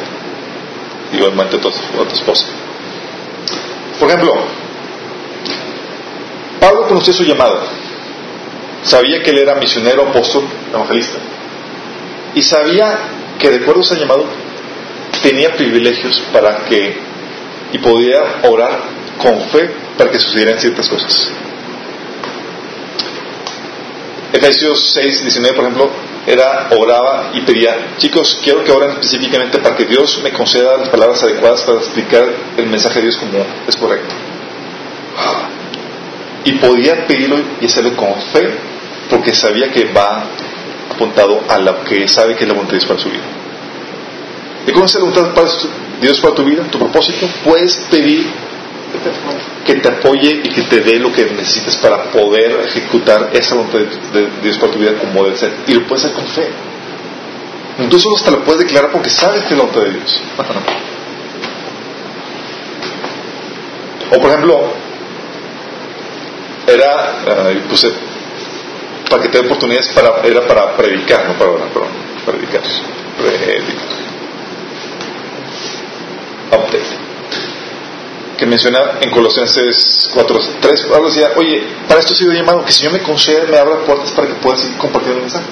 y 1.12 1.18
a 1.18 1.50
tu, 1.50 1.58
a 1.68 2.08
tu 2.08 2.16
esposa. 2.16 2.46
Por 4.00 4.10
ejemplo, 4.10 4.34
Pablo 6.60 6.88
conoció 6.88 7.14
su 7.14 7.24
llamado. 7.24 7.60
Sabía 8.84 9.22
que 9.22 9.32
él 9.32 9.40
era 9.40 9.56
misionero, 9.56 10.04
apóstol, 10.10 10.46
evangelista. 10.74 11.18
Y 12.34 12.42
sabía 12.42 12.98
que 13.40 13.50
de 13.50 13.58
acuerdo 13.58 13.82
a 13.82 13.84
ese 13.84 13.96
llamado 13.96 14.26
tenía 15.22 15.56
privilegios 15.56 16.22
para 16.32 16.66
que 16.66 16.98
y 17.72 17.78
podía 17.80 18.20
orar 18.44 18.80
con 19.18 19.42
fe 19.50 19.70
para 19.98 20.12
que 20.12 20.20
sucedieran 20.20 20.60
ciertas 20.60 20.88
cosas. 20.88 21.30
Efesios 24.36 24.92
6, 24.94 25.22
19, 25.22 25.56
por 25.56 25.64
ejemplo, 25.64 25.90
era, 26.28 26.68
oraba 26.78 27.32
y 27.34 27.42
pedía, 27.42 27.96
chicos, 27.98 28.38
quiero 28.44 28.66
que 28.66 28.72
oren 28.72 28.92
específicamente 28.92 29.60
para 29.60 29.78
que 29.78 29.86
Dios 29.86 30.20
me 30.22 30.34
conceda 30.34 30.76
las 30.76 30.90
palabras 30.90 31.24
adecuadas 31.24 31.62
para 31.62 31.78
explicar 31.78 32.26
el 32.58 32.68
mensaje 32.68 32.96
de 32.96 33.04
Dios 33.04 33.16
como 33.16 33.46
es 33.66 33.76
correcto. 33.78 34.14
Y 36.44 36.52
podía 36.54 37.08
pedirlo 37.08 37.38
y 37.62 37.66
hacerlo 37.66 37.96
con 37.96 38.14
fe, 38.34 38.54
porque 39.10 39.34
sabía 39.34 39.72
que 39.72 39.86
va 39.94 40.26
apuntado 40.92 41.42
a 41.48 41.58
lo 41.60 41.86
que 41.86 42.06
sabe 42.10 42.36
que 42.36 42.44
es 42.44 42.48
la 42.50 42.56
voluntad 42.56 42.74
de 42.74 42.80
Dios 42.80 42.90
para 42.90 43.00
su 43.00 43.10
vida. 43.10 43.24
¿Y 44.68 44.72
cómo 44.74 44.86
es 44.86 44.94
la 44.96 45.00
voluntad 45.00 45.44
de 45.44 45.70
Dios 46.02 46.20
para 46.20 46.36
tu 46.36 46.44
vida? 46.44 46.64
Tu 46.70 46.78
propósito, 46.78 47.26
puedes 47.46 47.78
pedir 47.90 48.28
que 49.66 49.76
te 49.76 49.88
apoye 49.88 50.42
y 50.44 50.50
que 50.50 50.64
te 50.64 50.82
dé 50.82 51.00
lo 51.00 51.12
que 51.12 51.26
necesites 51.26 51.78
para 51.78 52.12
poder 52.12 52.60
ejecutar 52.66 53.30
esa 53.34 53.56
voluntad 53.56 53.80
de, 53.80 54.30
Dios 54.42 54.58
para 54.58 54.72
tu 54.72 54.80
vida 54.80 54.94
como 54.94 55.24
debe 55.24 55.38
ser. 55.38 55.54
Y 55.68 55.74
lo 55.74 55.88
puedes 55.88 56.06
hacer 56.06 56.16
con 56.16 56.28
fe. 56.28 56.50
Incluso 57.80 58.16
hasta 58.16 58.32
lo 58.32 58.44
puedes 58.44 58.62
declarar 58.62 58.92
porque 58.92 59.10
sabes 59.10 59.44
que 59.44 59.54
es 59.54 59.58
la 59.58 59.66
voluntad 59.66 59.82
de 59.82 59.92
Dios. 59.92 60.22
O 64.08 64.20
por 64.20 64.30
ejemplo, 64.30 64.72
era, 66.68 67.52
eh, 67.52 67.62
puse 67.68 67.92
paquete 69.10 69.40
de 69.40 69.46
oportunidades 69.46 69.90
para, 69.90 70.22
era 70.24 70.48
para 70.48 70.76
predicar, 70.76 71.28
no 71.28 71.34
para 71.34 71.52
orar, 71.52 71.68
perdón, 71.70 71.90
predicar. 72.26 72.62
Predicar. 73.18 73.66
Update. 76.52 77.05
Que 78.38 78.46
menciona 78.46 79.00
en 79.02 79.10
Colosenses 79.12 80.10
4, 80.14 80.40
3, 80.60 80.86
Pablo 80.92 81.08
decía, 81.08 81.32
oye, 81.38 81.64
para 81.88 82.02
esto 82.02 82.14
he 82.14 82.16
sido 82.18 82.34
llamado, 82.34 82.62
que 82.62 82.68
el 82.68 82.74
Señor 82.74 82.94
me 82.94 83.00
concede, 83.00 83.48
me 83.48 83.58
abra 83.58 83.78
puertas 83.86 84.12
para 84.12 84.28
que 84.28 84.34
puedas 84.36 84.60
seguir 84.62 84.78
compartiendo 84.78 85.20
el 85.20 85.24
mensaje. 85.24 85.46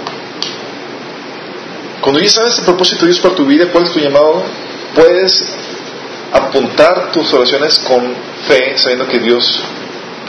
Cuando 2.02 2.20
ya 2.20 2.30
sabes 2.30 2.60
el 2.60 2.66
propósito 2.66 3.06
de 3.06 3.12
Dios 3.12 3.22
para 3.22 3.36
tu 3.36 3.46
vida, 3.46 3.68
cuál 3.72 3.86
es 3.86 3.92
tu 3.92 4.00
llamado, 4.00 4.44
puedes 4.94 5.46
apuntar 6.34 7.12
tus 7.14 7.32
oraciones 7.34 7.80
con 7.80 8.14
fe, 8.48 8.78
sabiendo 8.78 9.08
que 9.08 9.20
Dios 9.20 9.64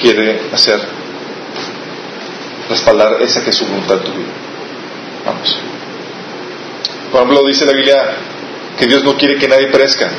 quiere 0.01 0.43
hacer, 0.53 0.81
respaldar 2.69 3.21
esa 3.23 3.43
que 3.43 3.51
es 3.51 3.57
su 3.57 3.67
voluntad 3.67 3.97
en 3.99 4.05
tu 4.05 4.13
vida. 4.13 4.29
Vamos. 5.27 5.59
Por 7.11 7.23
ejemplo, 7.23 7.47
dice 7.47 7.67
la 7.67 7.73
Biblia 7.73 8.17
que 8.79 8.87
Dios 8.87 9.03
no 9.03 9.17
quiere 9.17 9.39
que 9.39 9.49
nadie 9.49 9.69
perezca. 9.69 10.11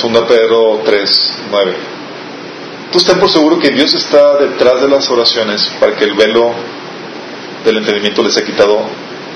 2 0.00 0.24
Pedro 0.28 0.80
3, 0.84 1.38
9. 1.50 1.76
Tú 2.92 2.98
estás 2.98 3.18
por 3.18 3.28
seguro 3.28 3.58
que 3.58 3.70
Dios 3.70 3.92
está 3.94 4.36
detrás 4.36 4.80
de 4.80 4.88
las 4.88 5.10
oraciones 5.10 5.66
para 5.80 5.96
que 5.96 6.04
el 6.04 6.14
velo 6.14 6.54
del 7.64 7.78
entendimiento 7.78 8.22
les 8.22 8.36
ha 8.36 8.44
quitado 8.44 8.80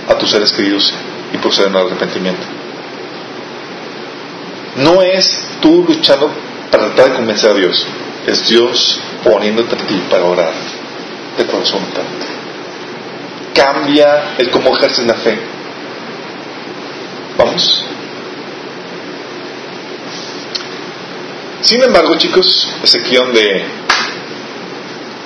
a 0.08 0.14
tus 0.14 0.30
seres 0.30 0.52
queridos 0.52 0.94
y 1.34 1.38
proceden 1.38 1.74
al 1.74 1.86
arrepentimiento. 1.88 2.46
No 4.76 5.02
es 5.02 5.48
tú 5.60 5.84
luchando 5.86 6.30
para 6.70 6.86
tratar 6.86 7.10
de 7.10 7.16
convencer 7.16 7.50
a 7.50 7.54
Dios, 7.54 7.84
es 8.26 8.48
Dios 8.48 9.00
poniéndote 9.24 9.74
a 9.74 9.78
ti 9.78 10.00
para 10.08 10.24
orar 10.24 10.52
de 11.36 11.46
corazón 11.46 11.82
tanto. 11.92 12.26
Cambia 13.52 14.34
el 14.38 14.48
cómo 14.50 14.76
ejerces 14.76 15.06
la 15.06 15.14
fe. 15.14 15.38
Vamos. 17.36 17.91
Sin 21.62 21.80
embargo, 21.80 22.16
chicos, 22.16 22.68
es 22.82 22.94
aquí 22.96 23.14
donde 23.14 23.62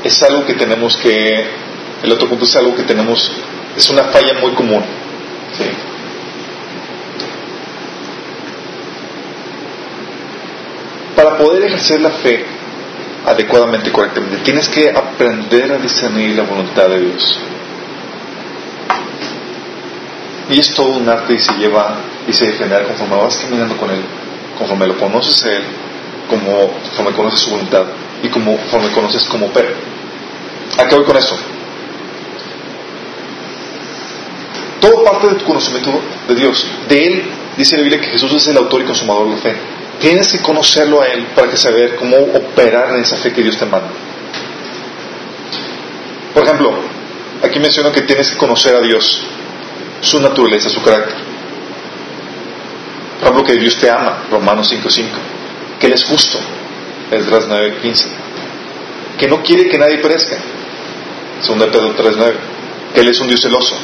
es 0.05 0.23
algo 0.23 0.45
que 0.45 0.53
tenemos 0.53 0.95
que, 0.99 1.47
el 2.03 2.13
otro 2.13 2.29
punto 2.29 2.45
es 2.45 2.55
algo 2.57 2.77
que 2.77 2.83
tenemos, 2.83 3.33
es 3.75 3.89
una 3.89 4.05
falla 4.05 4.35
muy 4.35 4.53
común. 4.53 4.85
Para 11.17 11.39
poder 11.39 11.65
ejercer 11.65 12.03
la 12.03 12.11
fe 12.11 12.45
adecuadamente, 13.25 13.91
correctamente, 13.91 14.37
tienes 14.45 14.69
que 14.69 14.91
aprender 14.91 15.73
a 15.73 15.79
discernir 15.79 16.37
la 16.37 16.43
voluntad 16.43 16.91
de 16.91 17.01
Dios. 17.01 17.41
Y 20.51 20.61
es 20.61 20.75
todo 20.75 20.89
un 20.89 21.09
arte 21.09 21.33
y 21.33 21.39
se 21.39 21.55
lleva 21.55 21.97
y 22.29 22.33
se 22.35 22.53
genera 22.53 22.85
conforme 22.85 23.17
vas 23.17 23.39
caminando 23.39 23.75
con 23.79 23.91
Él, 23.91 24.03
conforme 24.59 24.87
lo 24.87 24.99
conoces 24.99 25.43
a 25.45 25.53
Él, 25.53 25.63
como, 26.29 26.73
conforme 26.83 27.13
conoces 27.13 27.41
su 27.41 27.51
voluntad 27.51 27.85
y 28.23 28.29
como, 28.29 28.57
conforme 28.57 28.91
conoces 28.91 29.25
como 29.25 29.47
opera. 29.47 29.71
Acabo 30.79 31.05
con 31.05 31.17
eso. 31.17 31.37
Todo 34.81 35.05
parte 35.05 35.29
de 35.29 35.35
tu 35.37 35.45
conocimiento 35.45 36.01
de 36.29 36.35
Dios. 36.35 36.67
De 36.89 37.07
Él 37.07 37.23
dice 37.57 37.77
la 37.77 37.83
Biblia 37.83 38.01
que 38.01 38.09
Jesús 38.09 38.33
es 38.33 38.47
el 38.49 38.57
autor 38.57 38.83
y 38.83 38.85
consumador 38.85 39.29
de 39.29 39.37
la 39.37 39.41
fe. 39.41 39.57
Tienes 40.01 40.31
que 40.31 40.41
conocerlo 40.41 41.01
a 41.01 41.07
Él 41.07 41.27
para 41.35 41.51
que 41.51 41.57
saber 41.57 41.97
cómo 41.97 42.17
operar 42.17 42.95
en 42.95 43.03
esa 43.03 43.17
fe 43.17 43.33
que 43.33 43.43
Dios 43.43 43.57
te 43.57 43.65
manda. 43.65 43.89
Por 46.35 46.45
ejemplo, 46.45 46.75
aquí 47.43 47.59
menciono 47.59 47.91
que 47.93 48.03
tienes 48.03 48.31
que 48.31 48.37
conocer 48.37 48.75
a 48.75 48.81
Dios, 48.81 49.23
su 50.03 50.21
naturaleza, 50.21 50.69
su 50.69 50.83
carácter. 50.83 51.17
Por 53.19 53.29
ejemplo, 53.29 53.45
que 53.45 53.59
Dios 53.59 53.79
te 53.79 53.91
ama, 53.91 54.25
Romanos 54.31 54.71
5.5. 54.71 55.36
Que 55.81 55.87
Él 55.87 55.93
es 55.93 56.05
justo, 56.05 56.39
Esdras 57.11 57.49
9.15. 57.49 58.05
Que 59.19 59.29
no 59.29 59.43
quiere 59.43 59.69
que 59.69 59.79
nadie 59.79 59.99
perezca, 59.99 60.37
2 61.47 61.57
Pedro 61.69 61.97
3.9. 61.97 62.33
Que 62.95 63.01
Él 63.01 63.09
es 63.09 63.21
un 63.21 63.29
Dios 63.29 63.41
celoso, 63.41 63.79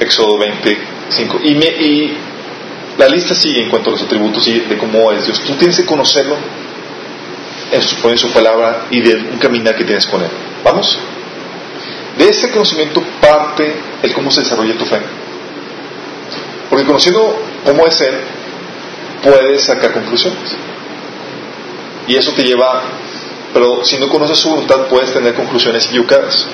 Éxodo 0.00 0.38
25. 0.38 1.40
Y, 1.44 1.54
me, 1.54 1.66
y 1.66 2.16
la 2.98 3.08
lista 3.08 3.34
sigue 3.34 3.62
en 3.62 3.70
cuanto 3.70 3.90
a 3.90 3.92
los 3.92 4.02
atributos 4.02 4.46
y 4.48 4.60
de 4.60 4.76
cómo 4.76 5.12
es 5.12 5.26
Dios. 5.26 5.40
Tú 5.40 5.54
tienes 5.54 5.76
que 5.76 5.86
conocerlo 5.86 6.36
en 7.70 7.82
su, 7.82 8.08
en 8.08 8.18
su 8.18 8.30
palabra 8.30 8.86
y 8.90 9.00
de 9.00 9.14
un 9.14 9.38
caminar 9.38 9.76
que 9.76 9.84
tienes 9.84 10.06
con 10.06 10.22
Él. 10.22 10.30
¿Vamos? 10.64 10.98
De 12.18 12.28
ese 12.28 12.50
conocimiento 12.50 13.02
parte 13.20 13.74
el 14.02 14.12
cómo 14.12 14.30
se 14.30 14.40
desarrolla 14.40 14.76
tu 14.76 14.84
fe. 14.84 15.00
Porque 16.68 16.84
conociendo 16.84 17.42
cómo 17.64 17.86
es 17.86 18.00
Él, 18.00 18.14
puedes 19.22 19.64
sacar 19.64 19.92
conclusiones. 19.92 20.56
Y 22.06 22.16
eso 22.16 22.32
te 22.32 22.42
lleva, 22.42 22.82
pero 23.52 23.84
si 23.84 23.98
no 23.98 24.08
conoces 24.08 24.38
su 24.38 24.50
voluntad, 24.50 24.86
puedes 24.88 25.12
tener 25.12 25.34
conclusiones 25.34 25.86
equivocadas. 25.86 26.46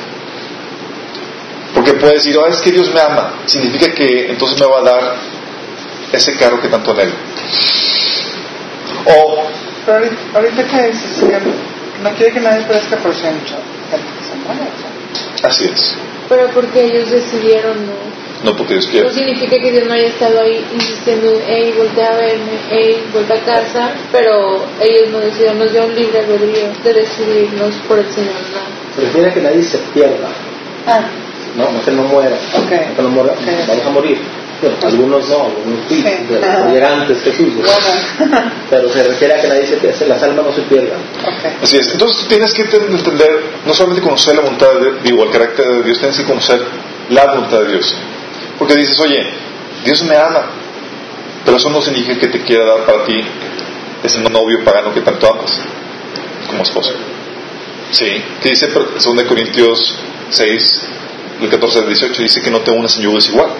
Porque 1.74 1.94
puedes 1.94 2.24
decir, 2.24 2.38
ah, 2.44 2.48
es 2.48 2.60
que 2.60 2.72
Dios 2.72 2.92
me 2.92 3.00
ama, 3.00 3.34
significa 3.46 3.92
que 3.92 4.30
entonces 4.30 4.58
me 4.60 4.66
va 4.66 4.80
a 4.80 4.82
dar 4.82 5.16
ese 6.12 6.36
carro 6.36 6.60
que 6.60 6.68
tanto 6.68 6.90
anhelo. 6.92 7.12
O, 9.06 9.46
Pero 9.86 9.98
ahorita, 9.98 10.16
ahorita 10.34 10.64
que 10.64 10.86
dices 10.88 11.20
que 11.20 12.02
no 12.02 12.10
quiere 12.16 12.32
que 12.32 12.40
nadie 12.40 12.64
perezca, 12.64 12.98
pero 13.02 13.14
si 13.14 13.26
hay 13.26 13.34
mucha 13.34 13.56
gente 13.90 14.06
que 14.18 14.24
se 14.24 14.34
muere. 14.44 14.62
o 14.62 15.38
sea. 15.38 15.48
así 15.48 15.64
es, 15.64 15.94
Pero 16.28 16.48
porque 16.50 16.84
ellos 16.84 17.10
decidieron 17.10 17.86
no. 17.86 18.17
No 18.44 18.56
porque 18.56 18.74
Dios 18.74 18.86
No 18.86 18.90
quiere. 18.92 19.10
significa 19.12 19.58
que 19.58 19.70
Dios 19.72 19.84
no 19.86 19.94
haya 19.94 20.06
estado 20.06 20.40
ahí 20.40 20.64
insistiendo, 20.74 21.40
hey, 21.46 21.74
voltea 21.76 22.08
a 22.08 22.16
verme, 22.16 22.52
hey, 22.70 23.04
vuelve 23.12 23.34
a 23.34 23.40
casa, 23.44 23.90
pero 24.12 24.64
ellos 24.80 25.10
no 25.10 25.18
decidieron, 25.20 25.58
nos 25.58 25.72
dio 25.72 25.84
un 25.84 25.94
libre 25.94 26.20
albedrío 26.20 26.68
de 26.84 26.92
decidirnos 26.94 27.74
por 27.88 27.98
el 27.98 28.06
Señor. 28.12 28.32
No. 28.52 28.94
Se 28.96 29.00
refiere 29.02 29.30
a 29.30 29.34
que 29.34 29.40
nadie 29.40 29.62
se 29.62 29.78
pierda, 29.92 30.28
Ah, 30.86 31.00
no, 31.56 31.70
no 31.70 31.84
que 31.84 31.90
no 31.90 32.02
muera, 32.04 32.36
Ok. 32.54 32.70
no 32.90 32.96
que 32.96 33.02
no 33.02 33.08
muera, 33.10 33.32
Ok. 33.32 33.68
vamos 33.68 33.86
a 33.86 33.90
morir. 33.90 34.18
Bueno, 34.60 34.76
algunos 34.82 35.28
no, 35.28 35.44
algunos 35.44 35.78
sí, 35.88 36.02
Sí. 36.02 36.08
pero 36.28 36.72
llegan 36.72 37.00
antes 37.02 37.18
que 37.22 37.30
Jesús. 37.30 37.54
bueno. 37.54 38.42
Pero 38.70 38.88
se 38.88 39.04
refiere 39.04 39.34
a 39.34 39.40
que 39.40 39.46
nadie 39.46 39.66
se 39.66 39.76
pierda, 39.76 40.04
las 40.06 40.20
almas 40.24 40.46
no 40.46 40.52
se 40.52 40.62
pierdan. 40.62 40.98
ok. 41.24 41.62
Así 41.62 41.76
es. 41.76 41.92
Entonces 41.92 42.22
tú 42.22 42.26
tienes 42.28 42.52
que 42.52 42.62
entender, 42.62 43.30
no 43.64 43.72
solamente 43.72 44.02
conocer 44.02 44.34
la 44.34 44.40
voluntad 44.42 44.66
de 44.80 45.00
digo, 45.04 45.22
el 45.24 45.30
carácter 45.30 45.64
de 45.64 45.82
Dios, 45.84 45.98
tienes 46.00 46.18
que 46.18 46.24
conocer 46.24 46.60
la 47.10 47.26
voluntad 47.26 47.60
de 47.60 47.68
Dios. 47.72 47.94
Porque 48.58 48.74
dices, 48.74 48.98
oye, 49.00 49.26
Dios 49.84 50.02
me 50.04 50.16
ama, 50.16 50.50
pero 51.44 51.56
eso 51.56 51.70
no 51.70 51.80
significa 51.80 52.18
que 52.18 52.28
te 52.28 52.42
quiera 52.42 52.64
dar 52.64 52.84
para 52.84 53.04
ti 53.04 53.20
ese 54.02 54.20
novio 54.20 54.64
pagano 54.64 54.92
que 54.92 55.00
tanto 55.00 55.30
amas 55.30 55.60
como 56.48 56.62
esposo. 56.62 56.92
Sí, 57.90 58.22
que 58.42 58.50
dice 58.50 58.68
2 58.68 59.22
Corintios 59.28 59.98
6, 60.30 60.88
del 61.40 61.50
14 61.50 61.78
al 61.78 61.86
18, 61.86 62.22
dice 62.22 62.42
que 62.42 62.50
no 62.50 62.60
te 62.60 62.70
unas 62.70 62.96
en 62.96 63.02
yugo 63.02 63.16
desigual. 63.16 63.50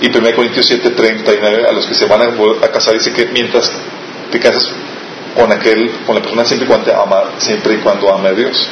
Y 0.00 0.16
1 0.16 0.36
Corintios 0.36 0.66
7, 0.66 0.90
39, 0.90 1.66
a 1.68 1.72
los 1.72 1.86
que 1.86 1.94
se 1.94 2.06
van 2.06 2.22
a, 2.22 2.26
a 2.64 2.68
casar, 2.70 2.94
dice 2.94 3.12
que 3.12 3.26
mientras 3.26 3.72
te 4.30 4.38
casas 4.38 4.70
con 5.34 5.50
aquel, 5.52 5.90
con 6.06 6.14
la 6.14 6.22
persona 6.22 6.44
siempre 6.44 6.66
y 6.66 6.68
cuando 6.68 7.00
ama, 7.00 7.22
siempre 7.38 7.74
y 7.74 7.78
cuando 7.78 8.12
ame 8.14 8.28
a 8.28 8.32
Dios. 8.32 8.68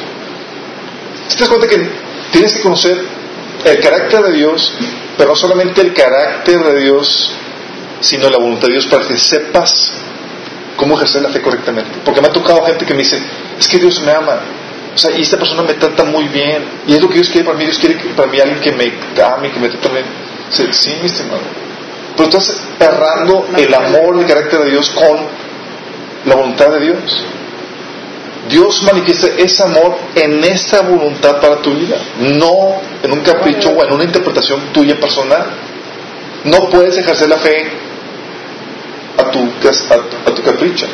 ¿Te 1.29 1.39
das 1.39 1.49
cuenta 1.49 1.67
que 1.67 1.89
tienes 2.31 2.53
que 2.53 2.61
conocer 2.61 3.22
el 3.65 3.79
carácter 3.79 4.21
de 4.23 4.33
Dios, 4.33 4.73
pero 5.17 5.29
no 5.29 5.35
solamente 5.35 5.81
el 5.81 5.93
carácter 5.93 6.63
de 6.63 6.81
Dios, 6.81 7.31
sino 7.99 8.29
la 8.29 8.37
voluntad 8.37 8.67
de 8.67 8.73
Dios 8.73 8.87
para 8.87 9.07
que 9.07 9.17
sepas 9.17 9.93
cómo 10.75 10.95
ejercer 10.95 11.21
la 11.21 11.29
fe 11.29 11.41
correctamente? 11.41 11.99
Porque 12.03 12.21
me 12.21 12.27
ha 12.27 12.31
tocado 12.31 12.63
gente 12.65 12.85
que 12.85 12.93
me 12.93 12.99
dice, 12.99 13.21
es 13.57 13.67
que 13.67 13.79
Dios 13.79 14.01
me 14.01 14.11
ama. 14.11 14.39
O 14.93 14.97
sea, 14.97 15.17
y 15.17 15.21
esta 15.21 15.37
persona 15.37 15.63
me 15.63 15.73
trata 15.73 16.03
muy 16.03 16.27
bien. 16.27 16.63
Y 16.87 16.93
es 16.93 17.01
lo 17.01 17.07
que 17.07 17.15
Dios 17.15 17.29
quiere 17.29 17.45
para 17.45 17.57
mí. 17.57 17.65
Dios 17.65 17.79
quiere 17.79 17.95
para 18.15 18.27
mí 18.27 18.39
alguien 18.39 18.59
que 18.59 18.71
me 18.71 18.93
ame, 19.23 19.51
que 19.51 19.59
me 19.59 19.69
trate 19.69 19.89
bien. 19.89 20.05
Sí, 20.49 20.95
mi 20.99 21.07
estimado. 21.07 21.41
Pero 22.15 22.29
estás 22.29 22.61
errando 22.79 23.47
el 23.57 23.73
amor, 23.73 24.19
el 24.19 24.27
carácter 24.27 24.59
de 24.59 24.69
Dios 24.69 24.89
con 24.91 25.17
la 26.25 26.35
voluntad 26.35 26.69
de 26.69 26.79
Dios. 26.81 27.25
Dios 28.49 28.83
manifiesta 28.83 29.27
ese 29.37 29.63
amor 29.63 29.97
en 30.15 30.43
esta 30.43 30.81
voluntad 30.81 31.39
para 31.39 31.61
tu 31.61 31.73
vida, 31.73 31.97
no 32.19 32.81
en 33.01 33.11
un 33.11 33.21
capricho 33.21 33.69
o 33.69 33.83
en 33.83 33.93
una 33.93 34.03
interpretación 34.03 34.73
tuya 34.73 34.99
personal. 34.99 35.45
No 36.43 36.69
puedes 36.69 36.97
ejercer 36.97 37.29
la 37.29 37.37
fe 37.37 37.71
a 39.17 39.31
tu, 39.31 40.43
capricho. 40.43 40.87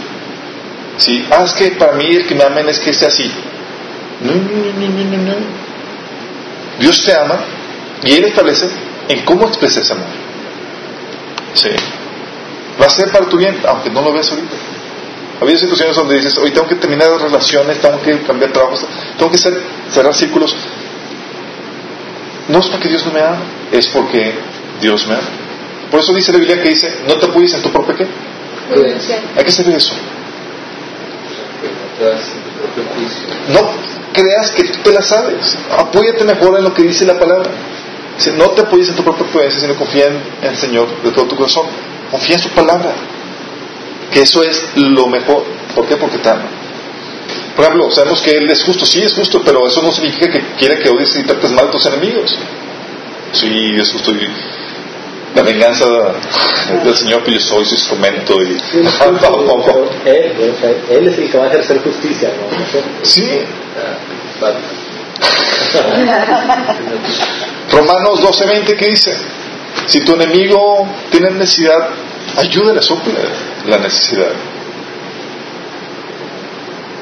¿Sí? 0.97 1.25
Ah, 1.31 1.45
que 1.57 1.71
para 1.71 1.93
mí 1.93 2.05
el 2.05 2.27
que 2.27 2.35
me 2.35 2.43
amen 2.43 2.69
es 2.69 2.79
que 2.79 2.93
sea 2.93 3.07
así. 3.07 3.31
No, 4.21 4.33
no, 4.33 4.39
no, 4.41 4.89
no, 4.89 5.03
no, 5.03 5.17
no. 5.17 5.35
Dios 6.79 7.03
te 7.03 7.15
ama 7.15 7.39
y 8.03 8.13
Él 8.13 8.25
establece 8.25 8.67
en 9.07 9.25
cómo 9.25 9.47
expresa 9.47 9.79
ese 9.79 9.93
amor. 9.93 10.07
Sí. 11.53 11.69
Va 12.79 12.85
a 12.85 12.89
ser 12.89 13.11
para 13.11 13.27
tu 13.27 13.37
bien, 13.37 13.59
aunque 13.67 13.89
no 13.89 14.01
lo 14.01 14.13
veas 14.13 14.29
ahorita. 14.29 14.55
Ha 15.39 15.43
habido 15.43 15.59
situaciones 15.59 15.95
donde 15.95 16.15
dices, 16.15 16.37
hoy 16.37 16.51
tengo 16.51 16.67
que 16.67 16.75
terminar 16.75 17.09
relaciones, 17.21 17.79
tengo 17.79 18.01
que 18.01 18.21
cambiar 18.23 18.51
trabajos, 18.51 18.85
tengo 19.17 19.31
que 19.31 19.37
hacer, 19.37 19.61
cerrar 19.89 20.13
círculos. 20.13 20.53
No 22.49 22.59
es 22.59 22.67
porque 22.67 22.89
Dios 22.89 23.05
no 23.05 23.13
me 23.13 23.21
ama, 23.21 23.39
es 23.71 23.87
porque 23.87 24.33
Dios 24.81 25.07
me 25.07 25.13
ama. 25.13 25.29
Por 25.89 26.01
eso 26.01 26.13
dice 26.13 26.31
la 26.33 26.39
Biblia 26.39 26.61
que 26.61 26.69
dice, 26.69 27.03
no 27.07 27.15
te 27.15 27.27
apoyes 27.27 27.53
en 27.53 27.61
tu 27.61 27.71
propio 27.71 27.95
qué. 27.95 28.05
Hay 29.37 29.43
que 29.43 29.49
eso. 29.49 29.93
Tu 31.99 32.61
propio 32.61 32.83
juicio. 32.95 33.27
No 33.49 33.71
creas 34.13 34.51
que 34.51 34.63
tú 34.65 34.79
te 34.83 34.91
la 34.91 35.01
sabes. 35.01 35.57
Apóyate 35.77 36.23
mejor 36.23 36.57
en 36.57 36.63
lo 36.65 36.73
que 36.73 36.83
dice 36.83 37.05
la 37.05 37.17
palabra. 37.17 37.49
Dice, 38.17 38.33
no 38.33 38.49
te 38.51 38.61
apoyes 38.61 38.89
en 38.89 38.95
tu 38.95 39.03
propia 39.03 39.25
prudencia, 39.25 39.59
sino 39.61 39.75
confía 39.75 40.07
en 40.07 40.21
el 40.41 40.57
Señor 40.57 40.87
de 41.03 41.11
todo 41.11 41.25
tu 41.25 41.35
corazón. 41.35 41.65
Confía 42.11 42.35
en 42.35 42.41
su 42.41 42.49
palabra. 42.49 42.93
Que 44.11 44.21
eso 44.21 44.43
es 44.43 44.69
lo 44.75 45.07
mejor. 45.07 45.43
¿Por 45.75 45.87
qué? 45.87 45.97
Porque 45.97 46.17
te 46.17 46.29
ama. 46.29 46.47
Por 47.55 47.65
ejemplo, 47.65 47.91
sabemos 47.91 48.21
que 48.21 48.31
Él 48.31 48.49
es 48.49 48.63
justo. 48.63 48.85
Sí, 48.85 49.01
es 49.01 49.13
justo, 49.13 49.41
pero 49.43 49.67
eso 49.67 49.81
no 49.81 49.91
significa 49.91 50.31
que 50.31 50.41
quiere 50.57 50.79
que 50.79 50.89
odies 50.89 51.15
y 51.17 51.23
trates 51.23 51.51
mal 51.51 51.67
a 51.67 51.71
tus 51.71 51.85
enemigos. 51.85 52.35
Sí, 53.33 53.75
es 53.77 53.91
justo. 53.91 54.11
Y 54.11 54.27
la 55.35 55.43
venganza 55.43 55.85
del 56.83 56.95
Señor, 56.95 57.23
que 57.23 57.33
yo 57.33 57.39
soy 57.39 57.65
su 57.65 57.75
instrumento. 57.75 58.41
Y... 58.41 58.57
Él, 60.05 61.07
es 61.07 61.17
el 61.17 61.29
que 61.29 61.37
va 61.37 61.45
a 61.45 61.47
ejercer 61.49 61.81
justicia, 61.83 62.29
¿no? 62.29 63.03
Sí, 63.03 63.29
Ah. 64.41 64.53
Romanos 67.71 68.21
12:20, 68.21 68.75
¿qué 68.77 68.87
dice? 68.87 69.15
Si 69.87 70.01
tu 70.01 70.13
enemigo 70.13 70.87
tiene 71.11 71.31
necesidad, 71.31 71.89
ayúdale 72.37 72.79
a 72.79 72.83
suplir 72.83 73.17
la 73.67 73.77
necesidad. 73.77 74.31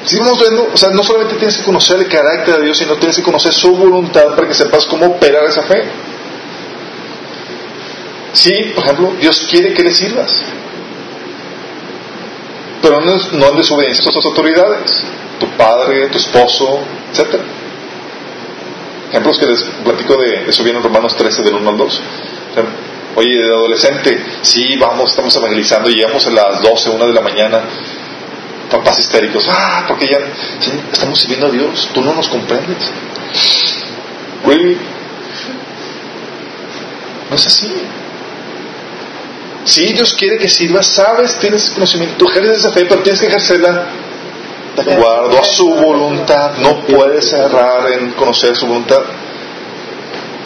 Si 0.04 0.18
vamos 0.18 0.38
viendo, 0.40 0.70
o 0.72 0.76
sea, 0.76 0.90
no 0.90 1.02
solamente 1.02 1.34
tienes 1.34 1.58
que 1.58 1.64
conocer 1.64 1.98
el 1.98 2.08
carácter 2.08 2.56
de 2.56 2.64
Dios, 2.64 2.78
sino 2.78 2.96
tienes 2.96 3.16
que 3.16 3.22
conocer 3.22 3.52
su 3.52 3.76
voluntad 3.76 4.34
para 4.34 4.48
que 4.48 4.54
sepas 4.54 4.86
cómo 4.86 5.06
operar 5.06 5.44
esa 5.44 5.62
fe. 5.62 5.84
Sí, 8.32 8.72
por 8.74 8.84
ejemplo, 8.84 9.12
Dios 9.20 9.46
quiere 9.50 9.74
que 9.74 9.82
le 9.82 9.92
sirvas, 9.92 10.32
pero 12.80 13.00
no, 13.00 13.16
no 13.32 13.52
desobediencia 13.52 14.08
a 14.08 14.12
tus 14.12 14.24
autoridades, 14.24 15.04
tu 15.40 15.48
padre, 15.56 16.08
tu 16.08 16.18
esposo, 16.18 16.80
etcétera. 17.10 17.44
Ejemplos 19.10 19.38
que 19.38 19.46
les 19.46 19.62
platico 19.84 20.16
de 20.16 20.48
eso 20.48 20.62
viene 20.62 20.78
en 20.78 20.84
Romanos 20.84 21.16
13, 21.16 21.42
del 21.42 21.54
1 21.54 21.70
al 21.70 21.76
2. 21.76 22.00
Oye, 23.18 23.36
de 23.36 23.52
adolescente, 23.52 24.24
sí, 24.42 24.76
vamos, 24.76 25.10
estamos 25.10 25.34
evangelizando, 25.34 25.90
llegamos 25.90 26.24
a 26.28 26.30
las 26.30 26.62
12, 26.62 26.90
1 26.90 27.06
de 27.08 27.12
la 27.12 27.20
mañana, 27.20 27.62
papás 28.70 29.00
histéricos, 29.00 29.44
ah, 29.50 29.86
porque 29.88 30.06
ya 30.06 30.20
estamos 30.92 31.18
sirviendo 31.18 31.48
a 31.48 31.50
Dios, 31.50 31.90
tú 31.92 32.00
no 32.00 32.14
nos 32.14 32.28
comprendes. 32.28 32.76
Really? 34.46 34.78
No 37.28 37.34
es 37.34 37.44
así. 37.44 37.72
Si 39.64 39.92
Dios 39.94 40.14
quiere 40.14 40.38
que 40.38 40.48
sirvas, 40.48 40.86
sabes, 40.86 41.40
tienes 41.40 41.70
conocimiento, 41.70 42.18
tú 42.18 42.28
ejerces 42.30 42.58
esa 42.58 42.70
fe, 42.70 42.86
pero 42.88 43.02
tienes 43.02 43.20
que 43.20 43.26
ejercerla 43.26 43.84
de 44.76 44.92
acuerdo 44.92 45.40
a 45.40 45.44
su 45.44 45.68
voluntad. 45.74 46.52
No 46.58 46.86
puedes 46.86 47.32
errar 47.32 47.90
en 47.90 48.12
conocer 48.12 48.54
su 48.54 48.68
voluntad. 48.68 49.02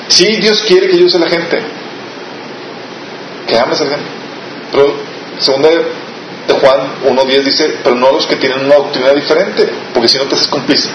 Si 0.08 0.36
Dios 0.36 0.62
quiere 0.62 0.88
que 0.88 0.96
ayudes 0.96 1.16
a 1.16 1.18
la 1.18 1.28
gente, 1.28 1.81
que 3.46 3.58
ames 3.58 3.80
a 3.80 3.84
la 3.84 3.90
gente. 3.90 4.10
Pero 4.70 4.94
segunda 5.38 5.68
de 5.70 6.54
Juan 6.54 6.80
1.10 7.04 7.42
dice, 7.42 7.74
pero 7.82 7.96
no 7.96 8.12
los 8.12 8.26
que 8.26 8.36
tienen 8.36 8.64
una 8.64 8.76
doctrina 8.76 9.12
diferente, 9.12 9.68
porque 9.92 10.08
si 10.08 10.18
no 10.18 10.24
te 10.24 10.34
haces 10.34 10.48
cómplice, 10.48 10.88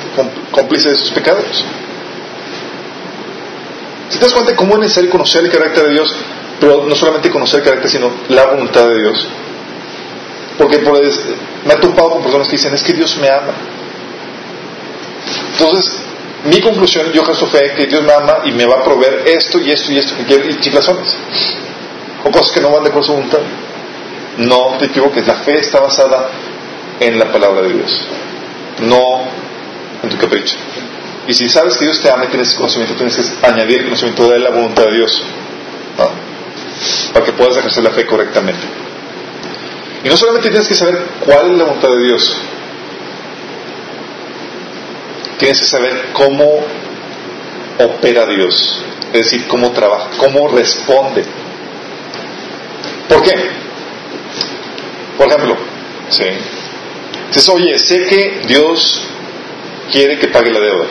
cómplice 0.51 0.89
de 0.89 0.95
sus 0.95 1.11
pecados. 1.11 1.63
Si 4.09 4.19
te 4.19 4.25
das 4.25 4.33
cuenta 4.33 4.55
cómo 4.55 4.75
es 4.75 4.79
necesario 4.81 5.09
conocer 5.09 5.43
el 5.43 5.51
carácter 5.51 5.85
de 5.85 5.93
Dios, 5.93 6.15
pero 6.59 6.85
no 6.85 6.95
solamente 6.95 7.29
conocer 7.29 7.59
el 7.59 7.65
carácter, 7.65 7.91
sino 7.91 8.11
la 8.29 8.45
voluntad 8.45 8.87
de 8.87 8.99
Dios. 8.99 9.27
Porque 10.57 10.79
pues, 10.79 11.25
me 11.65 11.73
he 11.73 11.77
topado 11.77 12.11
con 12.11 12.23
personas 12.23 12.47
que 12.47 12.53
dicen, 12.53 12.73
es 12.73 12.81
que 12.81 12.93
Dios 12.93 13.17
me 13.17 13.29
ama. 13.29 13.53
Entonces, 15.51 15.99
mi 16.45 16.61
conclusión, 16.61 17.11
yo 17.11 17.21
ejerzo 17.23 17.47
fe 17.47 17.73
que 17.75 17.85
Dios 17.85 18.03
me 18.03 18.13
ama 18.13 18.39
y 18.45 18.51
me 18.51 18.65
va 18.65 18.77
a 18.77 18.83
proveer 18.83 19.23
esto 19.27 19.59
y 19.59 19.71
esto 19.71 19.91
y 19.91 19.97
esto 19.97 20.15
que 20.17 20.23
quiero, 20.23 20.49
y 20.49 20.59
chiflazones. 20.59 21.15
Cosas 22.31 22.51
que 22.51 22.61
no 22.61 22.71
van 22.71 22.83
de 22.83 22.89
acuerdo 22.89 23.07
su 23.07 23.13
voluntad. 23.13 23.39
No 24.37 24.77
te 24.77 24.85
equivoques, 24.85 25.25
la 25.25 25.35
fe 25.35 25.59
está 25.59 25.79
basada 25.79 26.29
en 26.99 27.17
la 27.17 27.31
palabra 27.31 27.61
de 27.61 27.73
Dios, 27.73 28.07
no 28.81 29.23
en 30.03 30.09
tu 30.09 30.17
capricho. 30.17 30.57
Y 31.27 31.33
si 31.33 31.49
sabes 31.49 31.77
que 31.77 31.85
Dios 31.85 31.99
te 32.01 32.09
ama 32.09 32.25
y 32.25 32.27
tienes 32.27 32.53
conocimiento, 32.53 32.95
tienes 32.95 33.15
que 33.15 33.47
añadir 33.47 33.79
el 33.79 33.83
conocimiento 33.85 34.29
de 34.29 34.39
la 34.39 34.49
voluntad 34.49 34.83
de 34.83 34.95
Dios. 34.95 35.23
Para 37.13 37.25
que 37.25 37.31
puedas 37.33 37.57
ejercer 37.57 37.83
la 37.83 37.89
fe 37.89 38.05
correctamente. 38.05 38.61
Y 40.03 40.09
no 40.09 40.15
solamente 40.15 40.49
tienes 40.49 40.67
que 40.67 40.75
saber 40.75 40.99
cuál 41.25 41.51
es 41.51 41.57
la 41.57 41.63
voluntad 41.65 41.89
de 41.89 42.03
Dios, 42.05 42.37
tienes 45.39 45.59
que 45.59 45.65
saber 45.65 46.09
cómo 46.13 46.59
opera 47.79 48.25
Dios, 48.25 48.81
es 49.07 49.23
decir, 49.23 49.47
cómo 49.47 49.71
trabaja, 49.71 50.09
cómo 50.17 50.47
responde. 50.49 51.25
¿Por 53.07 53.21
qué? 53.21 53.33
Por 55.17 55.27
ejemplo, 55.27 55.55
¿sí? 56.09 56.23
dices, 57.29 57.49
oye, 57.49 57.77
sé 57.79 58.05
que 58.05 58.41
Dios 58.47 59.01
quiere 59.91 60.17
que 60.19 60.27
pague 60.27 60.51
la 60.51 60.59
deuda, 60.59 60.85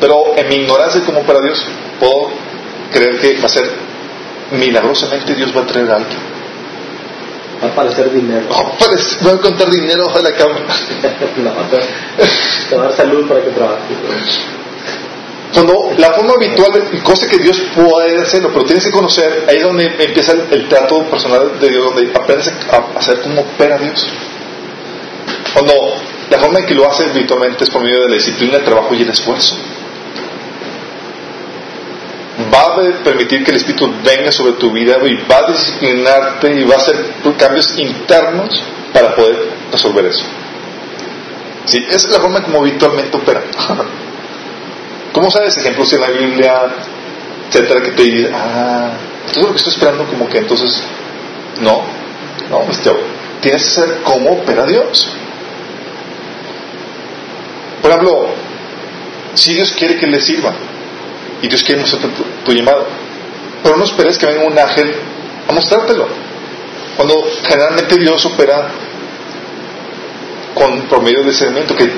pero 0.00 0.34
en 0.36 0.48
mi 0.48 0.56
ignorancia 0.56 1.00
de 1.00 1.06
cómo 1.06 1.20
opera 1.20 1.40
Dios, 1.40 1.64
puedo 1.98 2.30
creer 2.92 3.20
que 3.20 3.40
va 3.40 3.46
a 3.46 3.48
ser 3.48 3.70
milagrosamente 4.52 5.34
Dios 5.34 5.56
va 5.56 5.62
a 5.62 5.66
traer 5.66 5.90
a 5.90 5.96
alguien. 5.96 6.18
Va 7.62 7.68
a 7.68 7.70
aparecer 7.70 8.12
dinero. 8.12 8.46
Oh, 8.50 8.72
pues, 8.78 9.18
voy 9.22 9.32
a 9.32 9.38
contar 9.38 9.70
dinero 9.70 10.08
de 10.08 10.22
la 10.22 10.32
cama. 10.32 10.56
no, 11.36 11.52
te 12.68 12.76
va 12.76 12.82
a 12.82 12.86
dar 12.86 12.96
salud 12.96 13.28
para 13.28 13.42
que 13.42 13.50
trabajes. 13.50 13.96
Cuando 15.52 15.92
la 15.98 16.12
forma 16.12 16.32
habitual, 16.34 17.02
cosa 17.02 17.28
que 17.28 17.36
Dios 17.36 17.62
puede 17.74 18.22
hacerlo, 18.22 18.50
pero 18.52 18.64
tienes 18.64 18.84
que 18.86 18.90
conocer, 18.90 19.44
ahí 19.48 19.58
es 19.58 19.62
donde 19.62 19.84
empieza 19.98 20.32
el, 20.32 20.66
trato 20.68 21.04
personal 21.10 21.60
de 21.60 21.68
Dios, 21.68 21.84
donde 21.84 22.10
aprendes 22.14 22.50
a, 22.70 23.02
saber 23.02 23.20
cómo 23.20 23.42
opera 23.42 23.76
Dios. 23.76 24.06
Cuando 25.52 25.74
la 26.30 26.38
forma 26.38 26.60
en 26.60 26.66
que 26.66 26.74
lo 26.74 26.90
hace 26.90 27.04
habitualmente 27.04 27.64
es 27.64 27.70
por 27.70 27.82
medio 27.82 28.00
de 28.02 28.08
la 28.08 28.14
disciplina, 28.14 28.56
el 28.56 28.64
trabajo 28.64 28.94
y 28.94 29.02
el 29.02 29.10
esfuerzo. 29.10 29.58
Va 32.52 32.62
a 32.62 33.04
permitir 33.04 33.44
que 33.44 33.50
el 33.50 33.58
Espíritu 33.58 33.92
venga 34.02 34.32
sobre 34.32 34.52
tu 34.52 34.72
vida 34.72 34.96
y 35.04 35.16
va 35.30 35.38
a 35.38 35.50
disciplinarte 35.50 36.50
y 36.60 36.64
va 36.64 36.76
a 36.76 36.78
hacer 36.78 36.96
cambios 37.36 37.78
internos 37.78 38.62
para 38.94 39.14
poder 39.14 39.50
resolver 39.70 40.06
eso. 40.06 40.24
Sí, 41.66 41.84
esa 41.90 42.08
es 42.08 42.12
la 42.14 42.20
forma 42.20 42.42
como 42.42 42.60
habitualmente 42.60 43.14
opera. 43.18 43.42
¿Cómo 45.12 45.30
sabes 45.30 45.56
ejemplos 45.58 45.92
en 45.92 46.00
la 46.00 46.08
Biblia, 46.10 46.62
etcétera, 47.48 47.82
que 47.82 47.90
te 47.92 48.02
dice, 48.02 48.30
ah, 48.34 48.92
esto 49.26 49.40
es 49.40 49.46
lo 49.46 49.52
que 49.52 49.58
estoy 49.58 49.72
esperando, 49.74 50.04
como 50.06 50.28
que 50.28 50.38
entonces, 50.38 50.82
no, 51.60 51.82
no, 52.50 52.60
pues 52.60 52.80
te- 52.82 52.90
tienes 53.40 53.62
que 53.64 53.70
saber 53.70 53.98
cómo 54.02 54.30
opera 54.32 54.64
Dios. 54.66 55.06
Por 57.82 57.90
ejemplo, 57.90 58.28
si 59.34 59.54
Dios 59.54 59.72
quiere 59.72 59.96
que 59.96 60.06
le 60.06 60.20
sirva 60.20 60.54
y 61.42 61.48
Dios 61.48 61.62
quiere 61.62 61.80
mostrarte 61.80 62.08
tu, 62.16 62.22
tu 62.44 62.52
llamado, 62.52 62.86
pero 63.62 63.76
no 63.76 63.84
esperes 63.84 64.16
que 64.18 64.26
venga 64.26 64.44
un 64.46 64.58
ángel 64.58 64.94
a 65.48 65.52
mostrártelo. 65.52 66.06
Cuando 66.96 67.24
generalmente 67.46 67.96
Dios 67.96 68.24
opera 68.26 68.68
con 70.54 70.82
por 70.82 71.02
medio 71.02 71.20
de 71.20 71.30
discernimiento, 71.30 71.74
que 71.74 71.90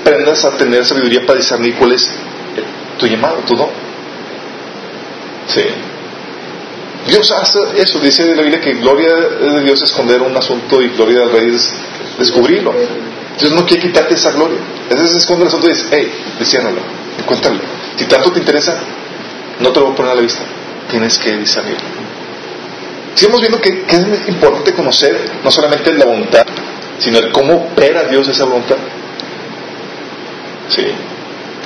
aprendas 0.00 0.44
a 0.44 0.56
tener 0.56 0.84
sabiduría 0.84 1.26
para 1.26 1.38
discernir 1.38 1.74
cuál 1.76 1.92
es 1.92 2.08
tu 3.00 3.06
llamado, 3.06 3.38
tu 3.46 3.56
don. 3.56 3.70
Sí. 5.48 5.62
Dios 7.08 7.32
hace 7.32 7.58
eso, 7.76 7.98
dice 7.98 8.34
la 8.36 8.42
Biblia 8.42 8.60
que 8.60 8.74
gloria 8.74 9.16
de 9.16 9.62
Dios 9.62 9.82
es 9.82 9.90
esconder 9.90 10.20
un 10.20 10.36
asunto 10.36 10.80
y 10.82 10.90
gloria 10.90 11.20
del 11.20 11.32
rey 11.32 11.54
es 11.54 11.72
descubrirlo. 12.18 12.74
Dios 13.38 13.52
no 13.52 13.64
quiere 13.64 13.82
quitarte 13.82 14.14
esa 14.14 14.32
gloria. 14.32 14.58
A 14.90 14.94
veces 14.94 15.16
esconde 15.16 15.42
el 15.42 15.48
asunto 15.48 15.66
y 15.66 15.70
dice, 15.70 15.86
hey, 15.90 16.12
desciérralo, 16.38 16.80
encuéntralo. 17.18 17.58
Si 17.96 18.04
tanto 18.04 18.30
te 18.32 18.40
interesa, 18.40 18.78
no 19.60 19.70
te 19.70 19.80
lo 19.80 19.86
voy 19.86 19.94
a 19.94 19.96
poner 19.96 20.12
a 20.12 20.14
la 20.14 20.20
vista. 20.20 20.42
Tienes 20.90 21.16
que 21.18 21.36
discernirlo. 21.38 21.80
Sigamos 23.14 23.40
viendo 23.40 23.60
que, 23.60 23.84
es 23.88 24.28
importante 24.28 24.72
conocer 24.74 25.18
no 25.42 25.50
solamente 25.50 25.92
la 25.94 26.04
voluntad, 26.04 26.46
sino 26.98 27.18
el 27.18 27.32
cómo 27.32 27.54
opera 27.54 28.04
Dios 28.04 28.28
esa 28.28 28.44
voluntad. 28.44 28.76
Sí. 30.68 30.86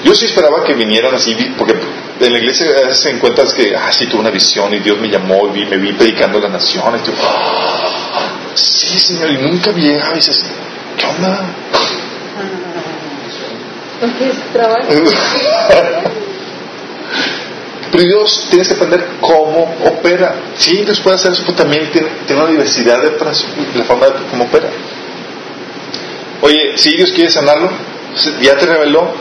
Yo 0.05 0.15
sí 0.15 0.27
esperaba 0.27 0.63
que 0.65 0.75
vinieran 0.75 1.15
así, 1.15 1.35
porque 1.57 1.75
en 2.21 2.33
la 2.33 2.39
iglesia 2.39 2.67
a 2.85 2.89
veces 2.89 3.07
encuentras 3.07 3.55
que, 3.55 3.75
ah, 3.75 3.91
sí, 3.91 4.07
tuve 4.07 4.21
una 4.21 4.31
visión 4.31 4.73
y 4.75 4.81
Dios 4.81 5.01
me 5.01 5.09
llamó 5.09 5.51
y 5.55 5.65
me 5.65 5.79
vi 5.79 5.95
predicando 5.95 6.39
a 6.39 6.43
las 6.43 6.53
naciones. 6.53 7.03
Yo, 7.07 7.13
sí, 8.55 8.99
Señor, 8.99 9.31
y 9.31 9.39
nunca 9.39 9.73
llega 9.73 10.13
y 10.13 10.17
dices, 10.17 10.45
¿qué 10.99 11.07
onda? 11.07 11.41
Pero 17.91 18.05
Dios 18.05 18.47
tienes 18.51 18.69
que 18.69 18.75
aprender 18.75 19.07
cómo 19.21 19.77
opera. 19.85 20.35
Sí, 20.57 20.85
Dios 20.85 20.99
puede 20.99 21.15
hacer 21.15 21.31
eso, 21.31 21.45
pero 21.47 21.59
también 21.59 21.93
tiene, 21.93 22.09
tiene 22.27 22.43
una 22.43 22.51
diversidad 22.51 23.01
de 23.01 23.13
la 23.75 23.85
forma 23.85 24.07
de 24.07 24.13
cómo 24.29 24.45
opera. 24.45 24.69
Oye, 26.41 26.77
si 26.77 26.97
Dios 26.97 27.13
quiere 27.13 27.31
sanarlo, 27.31 27.71
ya 28.43 28.57
te 28.57 28.67
reveló, 28.67 29.15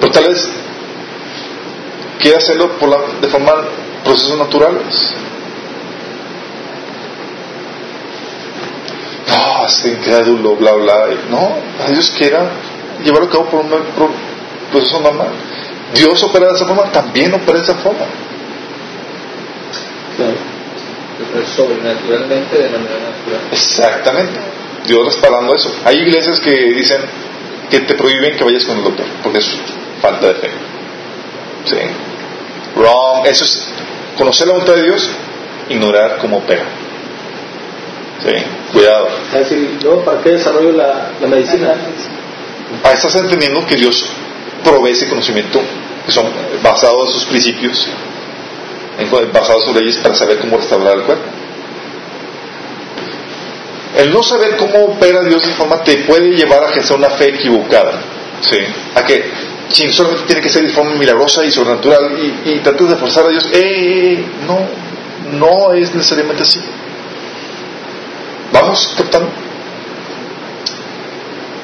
pero 0.00 0.12
tal 0.12 0.24
vez 0.24 0.50
quiere 2.18 2.38
hacerlo 2.38 2.78
por 2.78 2.88
la, 2.88 2.98
de 3.20 3.28
forma 3.28 3.52
procesos 4.04 4.38
naturales. 4.38 5.14
No, 9.28 9.66
este 9.66 9.90
incrédulo, 9.90 10.56
bla, 10.56 10.72
bla. 10.72 11.06
No, 11.30 11.56
Dios 11.88 12.10
quiera 12.16 12.50
llevarlo 13.04 13.28
a 13.28 13.30
cabo 13.30 13.44
por 13.46 13.60
un 13.60 13.68
por 13.68 14.10
proceso 14.72 15.00
normal. 15.00 15.28
Dios 15.94 16.22
opera 16.22 16.48
de 16.48 16.54
esa 16.54 16.66
forma, 16.66 16.84
también 16.90 17.32
opera 17.34 17.58
de 17.58 17.64
esa 17.64 17.74
forma. 17.74 18.06
Claro. 20.16 20.34
Sobrenaturalmente 21.54 22.56
de 22.56 22.68
manera 22.70 22.94
natural. 22.94 23.40
Exactamente. 23.52 24.40
Dios 24.86 25.04
respaldando 25.04 25.54
eso. 25.54 25.74
Hay 25.84 25.98
iglesias 25.98 26.40
que 26.40 26.50
dicen 26.50 27.00
que 27.70 27.80
te 27.80 27.94
prohíben 27.94 28.36
que 28.36 28.44
vayas 28.44 28.64
con 28.64 28.78
el 28.78 28.84
doctor, 28.84 29.06
porque 29.22 29.38
es 29.38 29.50
falta 30.00 30.28
de 30.28 30.34
fe. 30.34 30.50
Sí. 31.66 31.76
Wrong. 32.76 33.26
Eso 33.26 33.44
es 33.44 33.68
conocer 34.16 34.46
la 34.46 34.54
voluntad 34.54 34.74
de 34.74 34.82
Dios, 34.84 35.10
ignorar 35.68 36.18
cómo 36.18 36.38
opera. 36.38 36.64
Sí. 38.22 38.32
Cuidado. 38.72 39.08
Es 39.32 39.48
decir, 39.48 39.78
¿no? 39.82 39.96
¿para 40.04 40.20
qué 40.20 40.30
desarrollo 40.30 40.72
la, 40.72 41.12
la 41.20 41.26
medicina? 41.26 41.74
Ah, 42.84 42.92
estás 42.92 43.14
entendiendo 43.16 43.66
que 43.66 43.76
Dios 43.76 44.04
provee 44.62 44.92
ese 44.92 45.08
conocimiento 45.08 45.60
que 46.04 46.12
son 46.12 46.26
basados 46.62 47.08
en 47.08 47.12
sus 47.14 47.24
principios, 47.24 47.88
basados 49.32 49.62
en 49.62 49.72
sus 49.72 49.82
leyes 49.82 49.98
para 49.98 50.14
saber 50.14 50.38
cómo 50.38 50.58
restaurar 50.58 50.98
el 50.98 51.02
cuerpo. 51.02 51.24
El 53.96 54.12
no 54.12 54.22
saber 54.22 54.56
cómo 54.56 54.84
opera 54.84 55.22
Dios 55.24 55.44
de 55.44 55.52
forma 55.54 55.82
te 55.82 55.96
puede 55.98 56.30
llevar 56.30 56.62
a 56.62 56.70
ejercer 56.70 56.96
una 56.96 57.10
fe 57.10 57.30
equivocada. 57.30 58.00
¿sí? 58.40 58.58
A 58.94 59.04
que 59.04 59.30
si 59.72 59.92
solamente 59.92 60.26
tiene 60.26 60.40
que 60.40 60.48
ser 60.48 60.62
de 60.62 60.70
forma 60.70 60.94
milagrosa 60.94 61.44
y 61.44 61.50
sobrenatural 61.50 62.18
y, 62.18 62.50
y 62.50 62.58
tratas 62.58 62.88
de 62.90 62.96
forzar 62.96 63.26
a 63.26 63.28
Dios, 63.28 63.46
¡eh, 63.52 63.58
eh, 63.60 64.12
eh! 64.12 64.24
no, 64.46 65.38
no 65.38 65.72
es 65.72 65.94
necesariamente 65.94 66.42
así. 66.42 66.60
¿Vamos? 68.52 68.96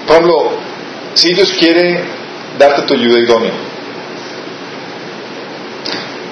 Por 0.07 0.15
ejemplo, 0.15 0.53
si 1.15 1.35
Dios 1.35 1.53
quiere 1.59 2.05
darte 2.59 2.83
tu 2.83 2.95
ayuda 2.95 3.19
idónea, 3.19 3.53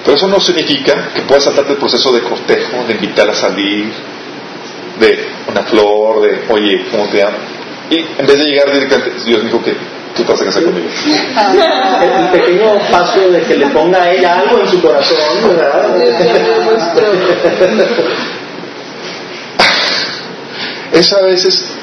pero 0.05 0.15
eso 0.15 0.27
no 0.27 0.39
significa 0.39 1.09
que 1.13 1.23
puedas 1.23 1.43
saltarte 1.43 1.73
el 1.73 1.79
proceso 1.79 2.13
de 2.13 2.21
cortejo, 2.21 2.85
de 2.87 2.93
invitar 2.93 3.29
a 3.29 3.33
salir, 3.33 3.91
de 4.99 5.27
una 5.49 5.63
flor, 5.63 6.21
de 6.21 6.45
oye, 6.47 6.85
¿cómo 6.89 7.07
te 7.09 7.21
amo? 7.21 7.37
Y 7.89 7.97
en 7.97 8.25
vez 8.25 8.37
de 8.37 8.45
llegar 8.45 8.71
directamente, 8.71 9.23
Dios 9.25 9.43
dijo 9.43 9.61
que 9.61 9.75
tú 10.15 10.23
te 10.23 10.31
vas 10.31 10.41
a 10.41 10.45
casar 10.45 10.63
conmigo. 10.63 10.87
El, 12.01 12.09
el 12.09 12.27
pequeño 12.29 12.79
paso 12.89 13.29
de 13.29 13.43
que 13.43 13.55
le 13.55 13.67
ponga 13.67 14.01
a 14.01 14.11
ella 14.11 14.39
algo 14.39 14.61
en 14.61 14.67
su 14.67 14.81
corazón, 14.81 15.17
¿verdad? 15.47 15.95
Es 20.91 21.11
a 21.11 21.21
veces 21.23 21.73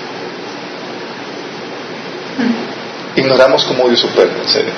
ignoramos 3.16 3.64
cómo 3.66 3.88
Dios 3.88 4.02
opera, 4.04 4.30
en 4.40 4.48
serio. 4.48 4.72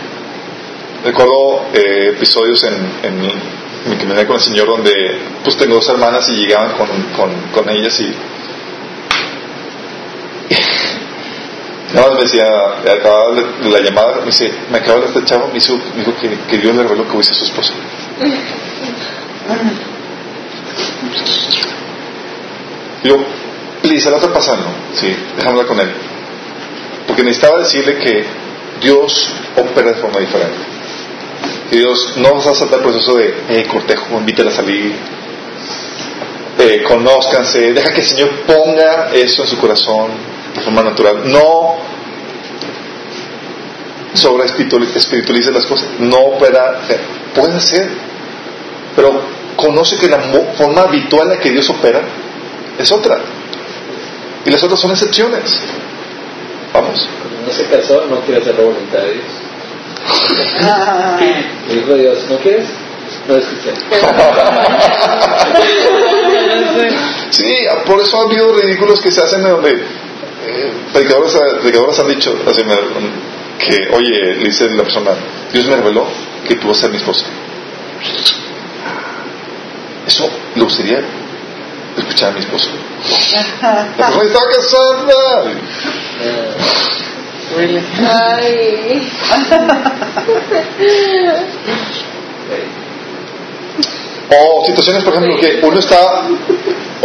Recuerdo 1.05 1.67
eh, 1.73 2.09
episodios 2.17 2.65
en, 2.65 2.75
en 3.05 3.21
mi, 3.21 3.29
en 3.29 3.91
mi 3.91 3.97
comunidad 3.97 4.27
con 4.27 4.37
el 4.37 4.43
Señor 4.43 4.67
donde 4.67 5.21
pues 5.45 5.57
tengo 5.57 5.77
dos 5.77 5.89
hermanas 5.89 6.29
y 6.31 6.33
llegaban 6.33 6.73
con, 6.73 6.89
con, 7.17 7.31
con 7.53 7.71
ellas 7.71 8.01
y 8.01 8.13
nada 11.95 12.09
más 12.09 12.17
me 12.19 12.25
decía, 12.25 12.45
acababa 12.93 13.35
de 13.35 13.71
la 13.71 13.81
llamada, 13.81 14.17
me 14.21 14.27
dice, 14.27 14.53
me 14.71 14.79
acaba 14.79 15.01
de 15.01 15.07
este 15.07 15.25
chavo, 15.25 15.47
me 15.49 15.55
dijo, 15.55 15.77
me 15.95 16.01
dijo 16.01 16.15
que, 16.21 16.29
que 16.51 16.59
Dios 16.59 16.75
le 16.75 16.83
reveló 16.83 17.07
que 17.09 17.23
ser 17.23 17.35
su 17.35 17.45
esposa. 17.45 17.73
Y 23.03 23.09
yo, 23.09 23.19
le 23.83 24.11
la 24.11 24.17
está 24.17 24.33
pasando, 24.33 24.67
sí, 24.95 25.15
hablar 25.47 25.67
con 25.67 25.79
él. 25.79 25.93
Porque 27.07 27.23
necesitaba 27.23 27.59
decirle 27.59 27.99
que 27.99 28.25
Dios 28.81 29.31
opera 29.57 29.93
de 29.93 30.01
forma 30.01 30.21
diferente. 30.21 30.57
Que 31.71 31.77
Dios 31.77 32.15
no 32.17 32.35
vas 32.35 32.47
a 32.47 32.55
saltar 32.55 32.81
el 32.81 32.85
proceso 32.85 33.17
de 33.17 33.35
eh, 33.51 33.67
cortejo, 33.67 34.19
invítela 34.19 34.51
a 34.51 34.55
salir, 34.55 34.95
eh, 36.59 36.83
conózcanse, 36.83 37.73
deja 37.73 37.93
que 37.93 38.01
el 38.01 38.07
Señor 38.07 38.31
ponga 38.47 39.11
eso 39.13 39.43
en 39.43 39.49
su 39.49 39.59
corazón 39.59 40.11
de 40.55 40.61
forma 40.63 40.83
natural. 40.83 41.23
No 41.31 41.74
sobre 44.15 44.47
espiritualice 44.47 45.51
las 45.53 45.67
cosas, 45.67 45.89
no 45.99 46.17
opera, 46.19 46.81
puede 47.35 47.61
ser, 47.61 47.89
pero 48.97 49.21
conoce 49.57 49.97
que 49.99 50.09
la 50.09 50.19
mo- 50.19 50.53
forma 50.57 50.83
habitual 50.83 51.29
en 51.31 51.37
la 51.37 51.41
que 51.41 51.51
Dios 51.51 51.69
opera 51.71 52.01
es 52.79 52.91
otra. 52.93 53.19
Y 54.47 54.51
las 54.51 54.63
otras 54.63 54.79
son 54.81 54.91
excepciones. 54.93 55.43
Vamos. 56.73 57.09
Cuando 57.23 57.47
no 57.47 57.53
se 57.53 57.65
casó, 57.67 58.05
no 58.11 58.21
quiere 58.21 58.41
hacer 58.41 58.55
la 58.57 58.65
voluntad 58.65 58.99
de 58.99 59.13
Dios. 59.15 59.25
Le 61.69 61.75
dijo 61.77 61.95
Dios, 61.95 62.19
¿no 62.31 62.37
quieres? 62.39 62.67
No 63.29 63.37
escuché. 63.37 63.73
Sí, 67.31 67.57
por 67.87 68.01
eso 68.01 68.21
ha 68.21 68.25
habido 68.25 68.53
ridículos 68.55 69.01
que 69.01 69.11
se 69.11 69.23
hacen 69.23 69.43
de 69.43 69.51
donde 69.51 69.71
eh, 69.73 70.73
predicadores, 70.93 71.35
predicadores 71.61 71.99
han 71.99 72.09
dicho 72.09 72.37
así, 72.49 72.63
me- 72.65 72.75
que, 73.59 73.89
oye, 73.93 74.35
le 74.37 74.45
dice 74.45 74.69
la 74.71 74.83
persona, 74.83 75.13
Dios 75.53 75.67
me 75.67 75.77
reveló 75.77 76.07
que 76.47 76.57
tú 76.57 76.69
vas 76.69 76.79
a 76.79 76.81
ser 76.83 76.91
mi 76.91 76.97
esposa. 76.97 77.25
Eso 80.07 80.31
le 80.55 80.63
gustaría 80.63 81.01
escuchar 81.97 82.31
a 82.31 82.33
mi 82.33 82.41
esposa. 82.41 82.69
La 83.99 84.07
persona 84.07 84.25
estaba 84.25 84.47
casada. 84.51 85.45
Ay. 88.37 89.09
O 94.31 94.65
situaciones, 94.67 95.05
por 95.05 95.15
ejemplo, 95.15 95.39
que 95.39 95.61
uno 95.63 95.79
está 95.79 96.27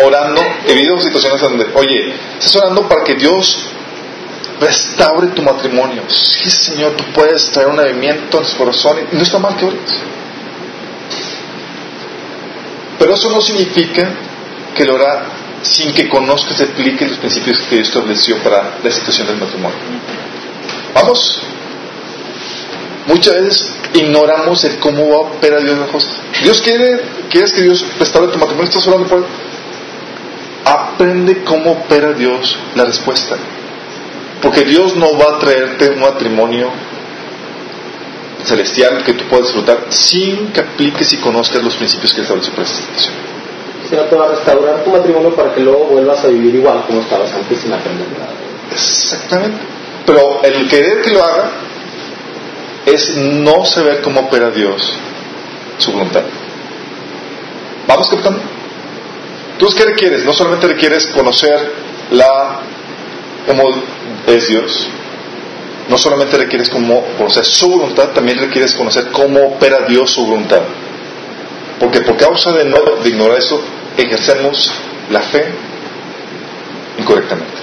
orando, 0.03 0.41
he 0.65 0.71
habido 0.71 0.99
situaciones 1.01 1.41
donde, 1.41 1.67
oye, 1.75 2.13
estás 2.37 2.55
orando 2.55 2.87
para 2.87 3.03
que 3.03 3.15
Dios 3.15 3.69
restaure 4.59 5.27
tu 5.27 5.41
matrimonio. 5.41 6.03
Sí, 6.09 6.49
Señor, 6.49 6.93
tú 6.93 7.03
puedes 7.13 7.49
traer 7.51 7.69
un 7.69 7.79
avivamiento 7.79 8.39
en 8.39 8.45
su 8.45 8.57
corazón 8.57 8.97
no 9.11 9.21
está 9.21 9.39
mal 9.39 9.55
que 9.55 9.65
ores. 9.65 9.79
Pero 12.97 13.13
eso 13.13 13.29
no 13.29 13.41
significa 13.41 14.09
que 14.75 14.85
lo 14.85 14.97
sin 15.61 15.93
que 15.93 16.07
conozcas 16.07 16.59
y 16.59 16.63
aplique 16.63 17.07
los 17.07 17.17
principios 17.17 17.59
que 17.69 17.75
Dios 17.75 17.87
estableció 17.87 18.37
para 18.37 18.77
la 18.83 18.91
situación 18.91 19.27
del 19.27 19.37
matrimonio. 19.37 19.77
Vamos. 20.93 21.41
Muchas 23.07 23.33
veces 23.33 23.73
ignoramos 23.93 24.63
el 24.65 24.77
cómo 24.77 25.09
va 25.09 25.15
a 25.15 25.19
operar 25.31 25.63
Dios 25.63 25.77
las 25.77 25.89
cosas. 25.89 26.11
Dios 26.43 26.61
quiere, 26.61 27.01
quieres 27.29 27.53
que 27.53 27.61
Dios 27.63 27.85
restaure 27.97 28.31
tu 28.31 28.37
matrimonio, 28.37 28.69
estás 28.69 28.87
orando 28.87 29.07
por 29.07 29.19
él. 29.19 29.25
Aprende 30.65 31.43
cómo 31.43 31.71
opera 31.71 32.13
Dios 32.13 32.55
la 32.75 32.85
respuesta. 32.85 33.37
Porque 34.41 34.63
Dios 34.63 34.95
no 34.95 35.17
va 35.17 35.35
a 35.35 35.39
traerte 35.39 35.89
un 35.89 35.99
matrimonio 35.99 36.71
celestial 38.43 39.03
que 39.03 39.13
tú 39.13 39.25
puedas 39.25 39.47
disfrutar 39.47 39.85
sin 39.89 40.51
que 40.53 40.61
apliques 40.61 41.11
y 41.13 41.17
conozcas 41.17 41.63
los 41.63 41.75
principios 41.75 42.13
que 42.13 42.21
estableció 42.21 42.53
para 42.53 42.63
esa 42.63 42.77
situación. 42.77 43.13
Si 43.87 43.95
no 43.95 44.03
te 44.03 44.15
va 44.15 44.25
a 44.25 44.29
restaurar 44.29 44.83
tu 44.83 44.91
matrimonio 44.91 45.35
para 45.35 45.53
que 45.53 45.61
luego 45.61 45.85
vuelvas 45.85 46.23
a 46.23 46.27
vivir 46.27 46.55
igual 46.55 46.83
como 46.85 47.01
estabas 47.01 47.33
antes 47.33 47.59
sin 47.59 47.73
aprender 47.73 48.07
nada. 48.11 48.31
Exactamente. 48.71 49.57
Pero 50.05 50.41
el 50.43 50.67
querer 50.69 51.01
que 51.01 51.11
lo 51.11 51.23
haga 51.23 51.51
es 52.85 53.15
no 53.17 53.65
saber 53.65 54.01
cómo 54.01 54.21
opera 54.21 54.51
Dios 54.51 54.93
su 55.77 55.91
voluntad. 55.91 56.23
¿Vamos 57.87 58.07
captando? 58.07 58.39
Entonces, 59.53 59.79
¿qué 59.79 59.89
requieres? 59.89 60.25
No 60.25 60.33
solamente 60.33 60.67
requieres 60.67 61.07
conocer 61.07 61.73
la 62.11 62.61
cómo 63.47 63.69
es 64.27 64.47
Dios, 64.47 64.87
no 65.89 65.97
solamente 65.97 66.37
requieres 66.37 66.69
cómo 66.69 67.03
conocer 67.17 67.45
su 67.45 67.69
voluntad, 67.69 68.09
también 68.09 68.37
requieres 68.37 68.73
conocer 68.73 69.07
cómo 69.11 69.39
opera 69.55 69.79
Dios 69.87 70.11
su 70.11 70.25
voluntad. 70.25 70.61
Porque 71.79 72.01
por 72.01 72.17
causa 72.17 72.51
de, 72.51 72.65
no, 72.65 72.77
de 73.01 73.09
ignorar 73.09 73.37
eso, 73.37 73.61
ejercemos 73.97 74.69
la 75.09 75.21
fe 75.21 75.45
incorrectamente. 76.99 77.57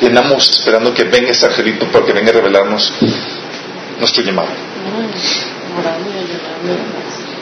Y 0.00 0.06
andamos 0.06 0.48
esperando 0.48 0.94
que 0.94 1.04
venga 1.04 1.30
ese 1.30 1.44
angelito 1.46 1.86
para 1.86 2.06
que 2.06 2.12
venga 2.12 2.30
a 2.30 2.34
revelarnos 2.34 2.92
nuestro 3.98 4.22
llamado. 4.22 4.48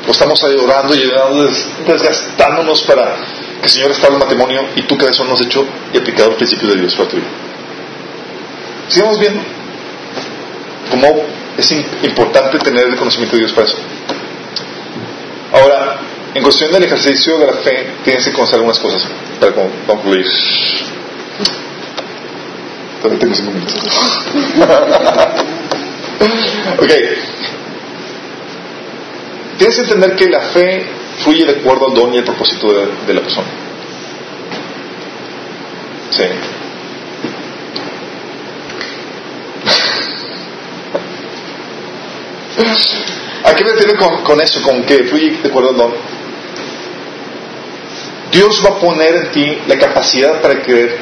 O 0.08 0.10
estamos 0.10 0.42
ahí 0.44 0.56
orando 0.56 0.94
y 0.94 1.00
ayudando, 1.02 1.44
des- 1.44 1.66
desgastándonos 1.86 2.82
para 2.82 3.16
que 3.60 3.66
el 3.66 3.70
Señor 3.70 3.90
estable 3.90 4.16
el 4.16 4.20
matrimonio 4.22 4.62
y 4.76 4.82
tú 4.82 4.96
que 4.98 5.06
eso 5.06 5.24
no 5.24 5.34
has 5.34 5.40
hecho 5.40 5.66
y 5.92 5.98
aplicado 5.98 6.30
el 6.30 6.36
principio 6.36 6.68
de 6.68 6.76
Dios 6.80 6.94
para 6.94 7.08
tu 7.08 7.16
vida. 7.16 7.26
Sigamos 8.88 9.18
viendo 9.18 9.40
cómo 10.90 11.22
es 11.58 11.72
im- 11.72 11.84
importante 12.04 12.58
tener 12.58 12.86
el 12.86 12.96
conocimiento 12.96 13.36
de 13.36 13.40
Dios 13.42 13.52
para 13.52 13.66
eso. 13.66 13.78
Ahora, 15.52 15.98
en 16.34 16.42
cuestión 16.42 16.70
del 16.72 16.84
ejercicio 16.84 17.38
de 17.38 17.46
la 17.46 17.52
fe, 17.54 17.90
tienes 18.04 18.24
que 18.24 18.32
conocer 18.32 18.56
algunas 18.56 18.78
cosas 18.78 19.02
para 19.40 19.52
con- 19.52 19.70
concluir. 19.86 20.26
Todavía 23.02 23.18
tengo 23.20 23.34
cinco 23.34 23.50
minutos. 23.52 23.76
ok. 26.78 26.90
Tienes 29.58 29.76
que 29.76 29.82
entender 29.82 30.16
que 30.16 30.28
la 30.28 30.40
fe 30.40 30.86
fluye 31.18 31.44
de 31.44 31.60
acuerdo 31.60 31.88
al 31.88 31.94
don 31.94 32.14
y 32.14 32.18
al 32.18 32.24
propósito 32.24 32.68
de, 32.72 33.14
la 33.14 33.20
persona. 33.20 33.46
Sí. 36.10 36.24
¿A 43.44 43.54
qué 43.54 43.64
me 43.64 43.72
refiero 43.72 43.96
con, 43.98 44.22
con 44.22 44.40
eso? 44.40 44.62
Con 44.62 44.82
que 44.84 45.04
fluye 45.04 45.38
de 45.42 45.48
acuerdo 45.48 45.70
al 45.70 45.76
don. 45.76 45.94
Dios 48.32 48.62
va 48.64 48.76
a 48.76 48.78
poner 48.78 49.14
en 49.14 49.30
ti 49.30 49.58
la 49.66 49.78
capacidad 49.78 50.40
para 50.42 50.60
creer 50.62 50.98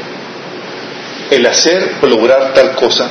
el 1.30 1.46
hacer 1.46 1.96
o 2.00 2.06
lograr 2.06 2.52
tal 2.54 2.74
cosa 2.76 3.10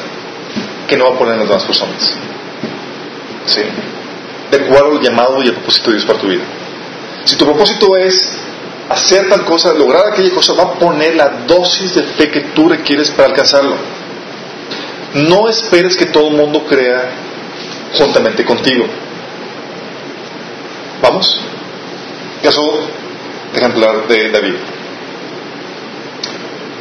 que 0.87 0.95
no 0.95 1.05
va 1.05 1.15
a 1.15 1.17
poner 1.17 1.33
en 1.33 1.39
las 1.41 1.49
demás 1.49 1.63
personas. 1.65 2.17
¿Sí? 3.45 3.61
De 4.51 4.57
acuerdo 4.65 4.97
al 4.97 5.01
llamado 5.01 5.43
y 5.43 5.47
al 5.47 5.55
propósito 5.55 5.89
de 5.89 5.97
Dios 5.97 6.05
para 6.05 6.19
tu 6.19 6.27
vida. 6.27 6.43
Si 7.25 7.35
tu 7.37 7.45
propósito 7.45 7.95
es 7.97 8.37
hacer 8.89 9.29
tal 9.29 9.45
cosa, 9.45 9.73
lograr 9.73 10.07
aquella 10.07 10.31
cosa, 10.31 10.53
va 10.53 10.63
a 10.63 10.73
poner 10.73 11.15
la 11.15 11.29
dosis 11.47 11.95
de 11.95 12.03
fe 12.03 12.29
que 12.29 12.41
tú 12.53 12.67
requieres 12.67 13.11
para 13.11 13.29
alcanzarlo. 13.29 13.75
No 15.13 15.47
esperes 15.47 15.95
que 15.95 16.07
todo 16.07 16.29
el 16.29 16.35
mundo 16.35 16.65
crea 16.65 17.11
juntamente 17.97 18.43
contigo. 18.43 18.85
¿Vamos? 21.01 21.39
Caso 22.41 22.61
ejemplar 23.55 24.07
de 24.07 24.31
David. 24.31 24.55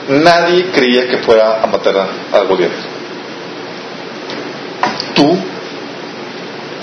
Nadie 0.09 0.71
creía 0.73 1.09
que 1.09 1.19
fuera 1.19 1.63
a 1.63 1.67
matar 1.67 1.97
a, 1.97 2.39
a 2.39 2.43
Goliat. 2.43 2.73
Tú 5.15 5.37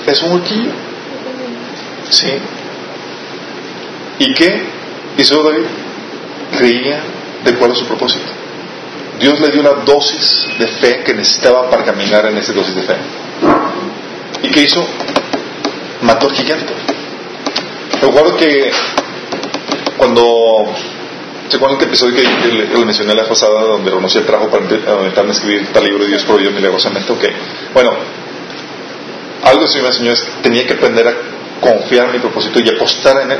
es 0.07 0.21
un 0.23 0.31
huequillo. 0.33 0.71
¿Sí? 2.09 2.31
¿Y 4.19 4.33
qué 4.33 4.61
hizo 5.17 5.41
David? 5.43 5.65
Creía 6.57 7.01
de 7.43 7.51
acuerdo 7.51 7.73
a 7.75 7.77
su 7.77 7.85
propósito. 7.85 8.25
Dios 9.19 9.39
le 9.39 9.49
dio 9.49 9.63
la 9.63 9.73
dosis 9.85 10.47
de 10.57 10.67
fe 10.67 11.03
que 11.03 11.13
necesitaba 11.13 11.69
para 11.69 11.83
caminar 11.83 12.25
en 12.27 12.37
esa 12.37 12.53
dosis 12.53 12.75
de 12.75 12.83
fe. 12.83 12.95
¿Y 14.43 14.49
qué 14.49 14.63
hizo? 14.63 14.85
Mató 16.01 16.27
al 16.27 16.35
gigante. 16.35 16.73
Recuerdo 18.01 18.37
que 18.37 18.71
cuando 19.97 20.73
¿Se 21.49 21.55
acuerdan 21.55 21.79
que 21.79 21.85
episodio 21.85 22.15
que 22.15 22.21
le, 22.21 22.67
le 22.67 22.85
mencioné 22.85 23.15
la 23.15 23.27
pasada 23.27 23.61
donde 23.61 23.89
renunció 23.89 24.19
el 24.21 24.27
trabajo 24.27 24.51
para 24.51 24.65
inventarme 24.65 25.31
a 25.31 25.33
escribir 25.33 25.67
tal 25.73 25.83
libro 25.83 26.03
de 26.03 26.09
Dios 26.11 26.23
proveyó 26.23 26.51
milagrosamente? 26.51 27.11
Ok. 27.11 27.23
Bueno, 27.73 27.91
algo 29.43 29.65
que 29.65 29.81
me 29.81 29.87
enseñó 29.87 30.11
es 30.11 30.29
tenía 30.43 30.67
que 30.67 30.73
aprender 30.73 31.07
a 31.07 31.13
confiar 31.59 32.05
en 32.05 32.11
mi 32.13 32.19
propósito 32.19 32.59
y 32.59 32.69
apostar 32.69 33.23
en 33.23 33.31
él, 33.31 33.39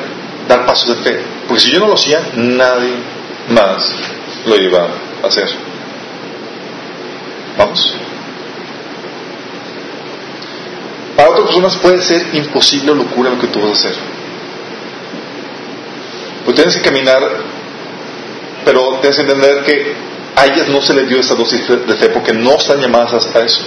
dar 0.49 0.65
pasos 0.65 0.89
de 0.89 1.03
fe. 1.03 1.19
Porque 1.47 1.61
si 1.61 1.71
yo 1.71 1.79
no 1.79 1.87
lo 1.87 1.93
hacía, 1.93 2.21
nadie 2.35 2.95
más 3.49 3.95
lo 4.45 4.55
iba 4.57 4.87
a 5.23 5.27
hacer. 5.27 5.47
Vamos. 7.57 7.95
Para 11.15 11.29
otras 11.29 11.45
personas 11.45 11.77
puede 11.77 12.01
ser 12.01 12.27
imposible 12.33 12.91
o 12.91 12.95
locura 12.95 13.29
lo 13.29 13.39
que 13.39 13.47
tú 13.47 13.59
vas 13.59 13.69
a 13.69 13.73
hacer. 13.73 13.95
Pues 16.45 16.55
tienes 16.55 16.75
que 16.77 16.81
caminar, 16.81 17.21
pero 18.65 18.97
tienes 19.01 19.17
que 19.17 19.21
entender 19.21 19.63
que 19.63 19.93
a 20.35 20.45
ellas 20.47 20.67
no 20.69 20.81
se 20.81 20.93
les 20.95 21.07
dio 21.07 21.19
esa 21.19 21.35
dosis 21.35 21.67
de 21.67 21.95
fe 21.95 22.09
porque 22.09 22.33
no 22.33 22.55
están 22.55 22.81
llamadas 22.81 23.27
a 23.35 23.39
eso. 23.41 23.61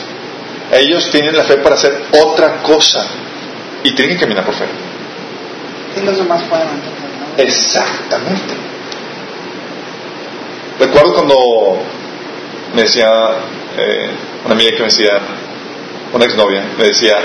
Ellos 0.72 1.10
tienen 1.10 1.36
la 1.36 1.44
fe 1.44 1.58
para 1.58 1.74
hacer 1.76 2.06
otra 2.24 2.62
cosa 2.62 3.06
y 3.84 3.94
tienen 3.94 4.16
que 4.16 4.22
caminar 4.22 4.44
por 4.44 4.54
fe. 4.54 4.91
Y 5.96 6.00
los 6.00 6.16
demás 6.16 6.42
pueden 6.44 6.68
entender, 6.68 7.10
¿no? 7.20 7.42
Exactamente. 7.42 8.54
Recuerdo 10.78 11.14
cuando 11.14 11.34
me 12.74 12.82
decía 12.82 13.08
eh, 13.78 14.10
una 14.44 14.54
amiga 14.54 14.70
que 14.72 14.78
me 14.78 14.84
decía, 14.84 15.18
una 16.12 16.24
exnovia, 16.24 16.64
me 16.78 16.84
decía, 16.84 17.16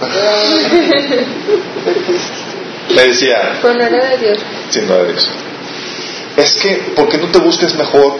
me 2.94 3.02
decía, 3.02 3.58
Pero 3.62 3.74
no 3.74 3.84
era 3.84 4.08
de 4.10 4.18
Dios. 4.18 4.38
sin 4.70 4.88
nada 4.88 5.04
de 5.04 5.14
eso, 5.14 5.30
es 6.36 6.52
que, 6.54 6.70
¿por 6.96 7.08
qué 7.08 7.18
no 7.18 7.28
te 7.28 7.38
busques 7.38 7.74
mejor 7.74 8.16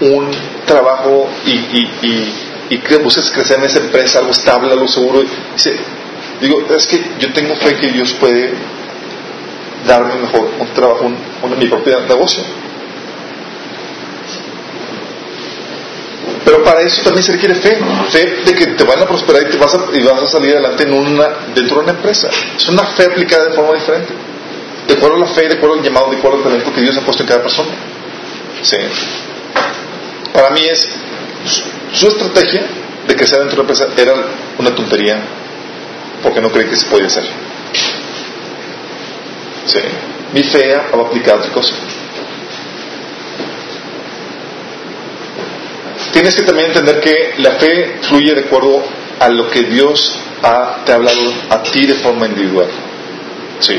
un 0.00 0.30
trabajo 0.66 1.28
y, 1.46 1.50
y, 1.52 1.90
y, 2.02 2.32
y 2.70 2.78
que 2.78 2.96
busques 2.96 3.30
crecer 3.30 3.58
en 3.58 3.64
esa 3.64 3.78
empresa, 3.78 4.18
algo 4.18 4.32
estable, 4.32 4.72
algo 4.72 4.88
seguro? 4.88 5.22
Dice, 5.54 5.76
digo, 6.42 6.66
es 6.76 6.86
que 6.86 7.00
yo 7.20 7.32
tengo 7.32 7.54
fe 7.56 7.76
que 7.76 7.88
Dios 7.88 8.12
puede 8.14 8.52
darme 9.86 10.16
mejor 10.16 10.50
un 10.58 10.68
trabajo, 10.74 11.04
un, 11.06 11.58
mi 11.58 11.66
propio 11.66 12.00
negocio. 12.00 12.42
Pero 16.44 16.64
para 16.64 16.82
eso 16.82 17.02
también 17.02 17.22
se 17.22 17.32
requiere 17.32 17.54
fe, 17.54 17.78
fe 18.10 18.42
de 18.44 18.54
que 18.54 18.66
te 18.66 18.84
van 18.84 19.00
a 19.00 19.06
prosperar 19.06 19.42
y, 19.42 19.50
te 19.50 19.56
vas, 19.56 19.74
a, 19.74 19.96
y 19.96 20.02
vas 20.02 20.22
a 20.22 20.26
salir 20.26 20.52
adelante 20.52 20.82
en 20.82 20.92
una, 20.92 21.28
dentro 21.54 21.76
de 21.76 21.82
una 21.84 21.92
empresa. 21.92 22.28
Es 22.56 22.68
una 22.68 22.82
fe 22.84 23.04
aplicada 23.04 23.48
de 23.48 23.52
forma 23.52 23.74
diferente. 23.74 24.12
De 24.88 24.94
acuerdo 24.94 25.16
a 25.16 25.20
la 25.20 25.26
fe, 25.26 25.48
de 25.48 25.54
acuerdo 25.54 25.76
al 25.76 25.82
llamado, 25.82 26.10
de 26.10 26.16
acuerdo 26.16 26.38
al 26.38 26.42
talento 26.42 26.72
que 26.74 26.80
Dios 26.80 26.96
ha 26.96 27.02
puesto 27.02 27.22
en 27.22 27.28
cada 27.28 27.42
persona. 27.42 27.70
Sí. 28.62 28.76
Para 30.32 30.50
mí 30.50 30.64
es 30.64 30.88
su, 31.46 31.62
su 31.98 32.08
estrategia 32.08 32.62
de 33.06 33.16
crecer 33.16 33.38
dentro 33.38 33.62
de 33.62 33.62
una 33.62 33.72
empresa 33.72 34.02
era 34.02 34.14
una 34.58 34.74
tontería 34.74 35.22
porque 36.22 36.40
no 36.40 36.50
creí 36.50 36.68
que 36.68 36.76
se 36.76 36.86
podía 36.86 37.06
hacer. 37.06 37.24
Sí. 39.66 39.80
Mi 40.32 40.42
fe 40.42 40.74
va 40.76 41.02
a 41.02 41.06
aplicar 41.06 41.36
otra 41.36 41.50
cosa. 41.50 41.74
Tienes 46.12 46.34
que 46.34 46.42
también 46.42 46.68
entender 46.68 47.00
que 47.00 47.34
la 47.38 47.52
fe 47.52 47.98
fluye 48.02 48.34
de 48.34 48.40
acuerdo 48.42 48.82
a 49.18 49.28
lo 49.28 49.50
que 49.50 49.62
Dios 49.62 50.18
ha, 50.42 50.82
te 50.84 50.92
ha 50.92 50.96
hablado 50.96 51.32
a 51.48 51.62
ti 51.62 51.86
de 51.86 51.94
forma 51.94 52.26
individual. 52.26 52.68
Sí. 53.60 53.78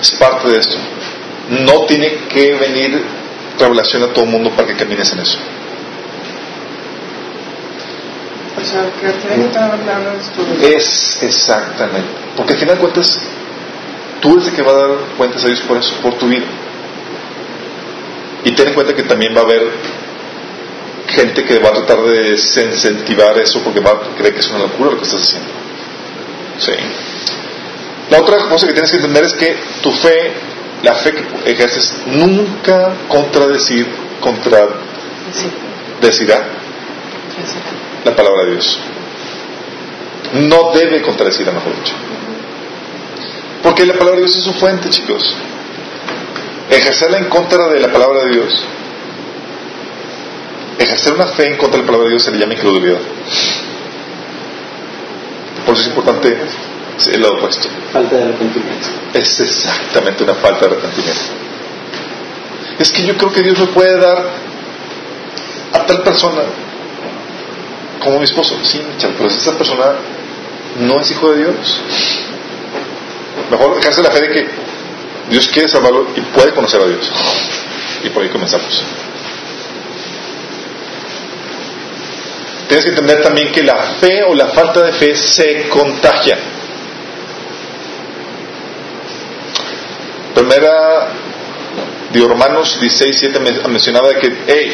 Es 0.00 0.10
parte 0.12 0.48
de 0.48 0.58
esto. 0.58 0.76
No 1.50 1.84
tiene 1.86 2.14
que 2.28 2.54
venir 2.54 3.02
revelación 3.58 4.02
a 4.02 4.06
todo 4.08 4.24
el 4.24 4.30
mundo 4.30 4.50
para 4.50 4.68
que 4.68 4.76
camines 4.76 5.12
en 5.12 5.20
eso. 5.20 5.38
O 8.62 8.64
sea, 8.64 8.92
que. 10.60 10.76
Es 10.76 11.18
exactamente. 11.20 12.08
Porque 12.36 12.52
al 12.52 12.58
final 12.58 12.76
de 12.76 12.80
cuentas, 12.80 13.20
tú 14.20 14.34
eres 14.34 14.48
el 14.48 14.54
que 14.54 14.62
va 14.62 14.72
a 14.72 14.76
dar 14.76 14.98
cuentas 15.16 15.44
a 15.44 15.48
Dios 15.48 15.60
por 15.62 15.76
eso, 15.78 15.94
por 16.02 16.14
tu 16.14 16.28
vida. 16.28 16.46
Y 18.44 18.52
ten 18.52 18.68
en 18.68 18.74
cuenta 18.74 18.94
que 18.94 19.02
también 19.02 19.34
va 19.34 19.40
a 19.40 19.44
haber 19.44 19.62
gente 21.08 21.44
que 21.44 21.58
va 21.58 21.70
a 21.70 21.72
tratar 21.72 22.02
de 22.02 22.30
desincentivar 22.30 23.36
eso 23.38 23.60
porque 23.62 23.80
va 23.80 23.90
a 23.90 24.16
creer 24.16 24.34
que 24.34 24.40
es 24.40 24.48
una 24.48 24.60
locura 24.60 24.92
lo 24.92 24.98
que 24.98 25.04
estás 25.04 25.22
haciendo. 25.22 25.48
Sí. 26.58 26.72
La 28.10 28.20
otra 28.20 28.38
cosa 28.48 28.66
que 28.66 28.72
tienes 28.72 28.90
que 28.90 28.96
entender 28.96 29.24
es 29.24 29.34
que 29.34 29.56
tu 29.82 29.90
fe, 29.92 30.32
la 30.82 30.94
fe 30.94 31.12
que 31.12 31.50
ejerces, 31.50 31.92
nunca 32.06 32.94
contradecir, 33.08 33.86
Sí, 34.20 35.50
contradecirá 36.00 36.36
eso. 37.40 37.71
La 38.04 38.14
palabra 38.16 38.44
de 38.44 38.52
Dios. 38.52 38.78
No 40.34 40.72
debe 40.72 41.02
contradecirla, 41.02 41.52
mejor 41.52 41.74
dicho. 41.76 41.94
Porque 43.62 43.86
la 43.86 43.94
palabra 43.94 44.20
de 44.20 44.26
Dios 44.26 44.36
es 44.36 44.44
su 44.44 44.52
fuente, 44.54 44.88
chicos. 44.88 45.34
Ejercerla 46.70 47.18
en 47.18 47.26
contra 47.26 47.68
de 47.68 47.80
la 47.80 47.92
palabra 47.92 48.20
de 48.24 48.32
Dios, 48.32 48.62
ejercer 50.78 51.12
una 51.12 51.26
fe 51.26 51.48
en 51.48 51.56
contra 51.56 51.78
de 51.78 51.82
la 51.82 51.86
palabra 51.86 52.04
de 52.06 52.10
Dios 52.10 52.24
se 52.24 52.30
le 52.30 52.38
llama 52.38 52.54
incredulidad. 52.54 52.98
Por 55.66 55.74
eso 55.74 55.82
es 55.82 55.88
importante 55.88 56.38
el 57.12 57.22
lado 57.22 57.34
opuesto. 57.34 57.68
Falta 57.92 58.16
de 58.16 58.22
arrepentimiento. 58.22 58.88
Es 59.12 59.40
exactamente 59.40 60.24
una 60.24 60.34
falta 60.34 60.60
de 60.60 60.66
arrepentimiento. 60.66 61.20
Es 62.78 62.90
que 62.90 63.04
yo 63.04 63.16
creo 63.16 63.32
que 63.32 63.42
Dios 63.42 63.58
me 63.58 63.66
puede 63.66 63.98
dar 63.98 64.30
a 65.72 65.86
tal 65.86 66.02
persona 66.02 66.42
como 68.02 68.18
mi 68.18 68.24
esposo. 68.24 68.58
Sí, 68.62 68.80
pero 69.00 69.28
esa 69.28 69.56
persona 69.56 69.92
no 70.80 71.00
es 71.00 71.10
hijo 71.10 71.30
de 71.32 71.38
Dios. 71.38 71.80
Mejor 73.50 73.76
dejarse 73.76 74.02
la 74.02 74.10
fe 74.10 74.20
de 74.20 74.30
que 74.30 74.48
Dios 75.30 75.48
quiere 75.48 75.68
salvarlo 75.68 76.08
y 76.16 76.20
puede 76.20 76.52
conocer 76.52 76.80
a 76.80 76.86
Dios. 76.86 77.10
Y 78.04 78.10
por 78.10 78.22
ahí 78.22 78.28
comenzamos. 78.28 78.82
Tienes 82.68 82.84
que 82.84 82.90
entender 82.90 83.22
también 83.22 83.52
que 83.52 83.62
la 83.62 83.76
fe 84.00 84.22
o 84.24 84.34
la 84.34 84.48
falta 84.48 84.82
de 84.82 84.92
fe 84.92 85.14
se 85.14 85.68
contagia. 85.68 86.38
Primera 90.34 91.08
de 92.12 92.20
Romanos 92.20 92.78
16, 92.80 93.16
7 93.18 93.40
mencionaba 93.68 94.14
que, 94.14 94.32
hey, 94.46 94.72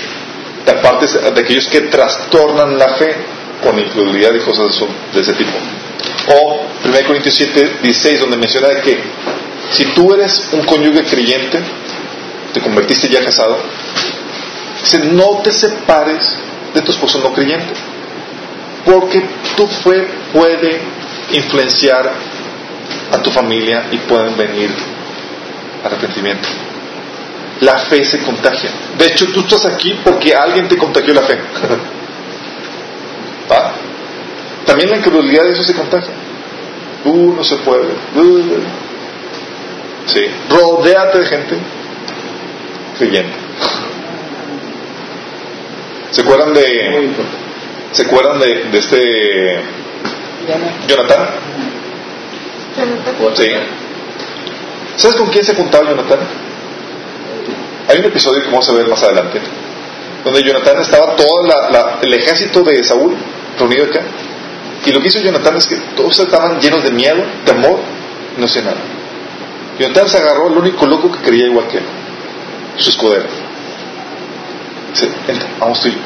de 0.65 1.41
aquellos 1.41 1.67
que 1.69 1.83
trastornan 1.83 2.79
la 2.79 2.95
fe 2.95 3.15
con 3.63 3.79
incredulidad 3.79 4.35
y 4.35 4.41
cosas 4.41 4.81
de 5.13 5.21
ese 5.21 5.33
tipo. 5.35 5.53
O 6.29 6.67
1 6.85 7.07
Corintios 7.07 7.35
7, 7.35 7.79
16, 7.83 8.21
donde 8.21 8.37
menciona 8.37 8.69
de 8.69 8.81
que 8.81 8.99
si 9.71 9.85
tú 9.87 10.13
eres 10.15 10.49
un 10.53 10.63
cónyuge 10.63 11.05
creyente, 11.05 11.61
te 12.53 12.61
convertiste 12.61 13.09
ya 13.09 13.25
casado, 13.25 13.59
dice, 14.81 14.99
no 15.01 15.41
te 15.43 15.53
separes 15.53 16.39
de 16.75 16.83
tu 16.83 16.93
esposo 16.93 17.21
no 17.21 17.33
creyente, 17.33 17.73
porque 18.85 19.23
tu 19.57 19.67
fe 19.67 20.07
puede 20.33 20.81
influenciar 21.33 22.13
a 23.13 23.23
tu 23.23 23.31
familia 23.31 23.87
y 23.91 23.99
pueden 23.99 24.37
venir 24.37 24.71
arrepentimiento. 25.85 26.49
La 27.61 27.79
fe 27.79 28.05
se 28.05 28.19
contagia. 28.21 28.71
De 28.97 29.07
hecho, 29.07 29.27
tú 29.33 29.41
estás 29.41 29.65
aquí 29.67 29.99
porque 30.05 30.35
alguien 30.35 30.69
te 30.69 30.77
contagió 30.77 31.13
la 31.13 31.23
fe. 31.23 31.39
¿Va? 33.51 33.73
También 34.65 34.91
la 34.91 34.97
incredulidad 34.99 35.45
de 35.45 35.53
eso 35.53 35.65
se 35.65 35.75
contagia. 35.75 36.13
Uh, 37.05 37.33
no 37.33 37.43
se 37.43 37.57
puede. 37.57 37.87
Uh, 38.15 38.61
sí. 40.07 40.27
Rodéate 40.51 41.19
de 41.19 41.27
gente 41.27 41.59
creyente. 42.99 43.33
¿Se 46.11 46.21
acuerdan 46.23 46.53
de. 46.55 47.11
¿Se 47.93 48.03
acuerdan 48.03 48.39
de, 48.39 48.65
de 48.65 48.79
este. 48.79 49.61
Jonathan? 50.87 51.29
Sí. 53.35 53.51
¿Sabes 54.97 55.17
con 55.17 55.29
quién 55.29 55.45
se 55.45 55.55
juntaba 55.55 55.89
Jonathan? 55.89 56.19
Hay 57.89 57.99
un 57.99 58.05
episodio 58.05 58.43
que 58.43 58.51
vamos 58.51 58.69
a 58.69 58.73
ver 58.75 58.87
más 58.87 59.03
adelante, 59.03 59.41
donde 60.23 60.43
Jonathan 60.43 60.83
estaba 60.83 61.17
todo 61.17 61.49
el 62.03 62.15
ejército 62.15 62.63
de 62.63 62.85
Saúl 62.85 63.17
reunido 63.59 63.87
acá, 63.87 64.03
y 64.85 64.93
lo 64.93 65.01
que 65.01 65.09
hizo 65.09 65.21
Jonathan 65.21 65.57
es 65.57 65.67
que 65.67 65.77
todos 65.97 66.19
estaban 66.19 66.61
llenos 66.61 66.83
de 66.85 66.91
miedo, 66.91 67.25
temor, 67.47 67.81
no 68.37 68.45
hacía 68.45 68.63
nada. 68.63 68.77
Jonathan 69.79 70.09
se 70.09 70.19
agarró 70.19 70.49
al 70.49 70.59
único 70.59 70.87
loco 70.87 71.11
que 71.11 71.19
creía 71.19 71.47
igual 71.47 71.67
que 71.69 71.79
él, 71.79 71.85
su 72.77 72.91
escudero. 72.91 73.25
Dice, 74.93 75.09
entra, 75.27 75.49
vamos 75.59 75.81
tú 75.81 75.89
y 75.89 75.93
yo. 75.93 75.99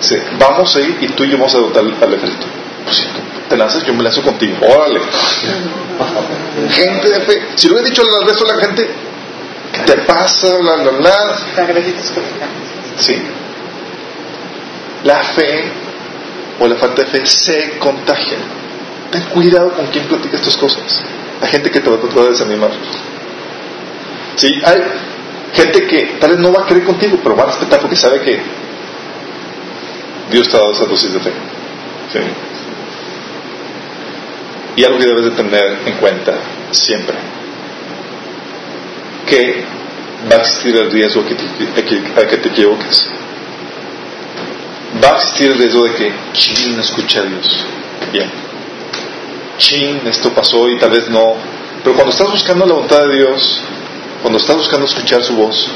Dice, 0.00 0.22
vamos 0.38 0.74
a 0.74 0.80
ir 0.80 0.98
y 1.02 1.08
tú 1.08 1.24
y 1.24 1.30
yo 1.30 1.36
vamos 1.36 1.54
a 1.54 1.58
dotar 1.58 1.84
al 1.84 2.14
ejército. 2.14 2.46
Pues 2.84 2.96
si 2.96 3.04
te 3.48 3.56
lanzas, 3.56 3.84
yo 3.84 3.92
me 3.92 4.02
lanzo 4.02 4.22
contigo. 4.22 4.56
Órale. 4.62 5.00
gente 6.70 7.08
de 7.10 7.20
fe. 7.20 7.42
Si 7.56 7.68
lo 7.68 7.74
hubiera 7.74 7.88
dicho 7.88 8.02
al 8.02 8.26
resto 8.26 8.44
de 8.44 8.54
la 8.54 8.60
gente, 8.60 8.90
¿qué 9.72 9.80
te 9.80 9.96
pasa? 10.02 10.58
Bla, 10.58 10.76
bla, 10.76 10.90
bla. 10.92 11.38
Sí. 12.98 13.22
La 15.04 15.22
fe 15.24 15.64
o 16.60 16.68
la 16.68 16.76
falta 16.76 17.02
de 17.02 17.08
fe 17.08 17.26
se 17.26 17.78
contagia. 17.78 18.38
Ten 19.10 19.22
cuidado 19.24 19.72
con 19.72 19.86
quién 19.88 20.06
platica 20.06 20.36
estas 20.36 20.56
cosas. 20.56 21.02
Hay 21.40 21.48
gente 21.50 21.70
que 21.70 21.80
te 21.80 21.90
va 21.90 21.96
a 21.96 22.00
tratar 22.00 22.24
de 22.24 22.30
desanimar. 22.30 22.70
Sí, 24.36 24.48
hay 24.64 24.82
gente 25.54 25.86
que 25.86 26.16
tal 26.20 26.30
vez 26.30 26.38
no 26.38 26.52
va 26.52 26.62
a 26.62 26.66
creer 26.66 26.84
contigo, 26.84 27.18
pero 27.22 27.36
va 27.36 27.44
a 27.44 27.46
respetar 27.46 27.80
porque 27.80 27.96
sabe 27.96 28.20
que 28.22 28.40
Dios 30.30 30.48
te 30.48 30.56
ha 30.56 30.60
dado 30.60 30.72
esa 30.72 30.86
dosis 30.86 31.12
de 31.12 31.20
fe. 31.20 31.32
Sí. 32.12 32.18
Y 34.76 34.84
algo 34.84 34.98
que 34.98 35.06
debes 35.06 35.24
de 35.24 35.30
tener 35.32 35.78
en 35.84 35.94
cuenta 35.98 36.32
siempre, 36.70 37.16
que 39.26 39.64
va 40.30 40.36
a 40.36 40.40
existir 40.40 40.76
el 40.76 40.90
riesgo 40.90 41.24
que 41.26 41.34
te, 41.34 41.84
que 41.84 42.36
te 42.36 42.48
equivoques. 42.48 43.10
Va 45.02 45.12
a 45.12 45.16
existir 45.16 45.52
el 45.52 45.58
riesgo 45.58 45.84
de 45.84 45.94
que, 45.94 46.12
chin, 46.32 46.76
no 46.76 46.82
escuché 46.82 47.18
a 47.20 47.22
Dios. 47.22 47.64
Bien. 48.12 48.30
Chin, 49.58 50.00
esto 50.06 50.30
pasó 50.30 50.68
y 50.68 50.78
tal 50.78 50.90
vez 50.90 51.08
no. 51.08 51.36
Pero 51.82 51.94
cuando 51.94 52.12
estás 52.12 52.30
buscando 52.30 52.66
la 52.66 52.74
voluntad 52.74 53.06
de 53.06 53.16
Dios, 53.16 53.60
cuando 54.20 54.38
estás 54.38 54.56
buscando 54.56 54.86
escuchar 54.86 55.22
su 55.22 55.34
voz, 55.34 55.68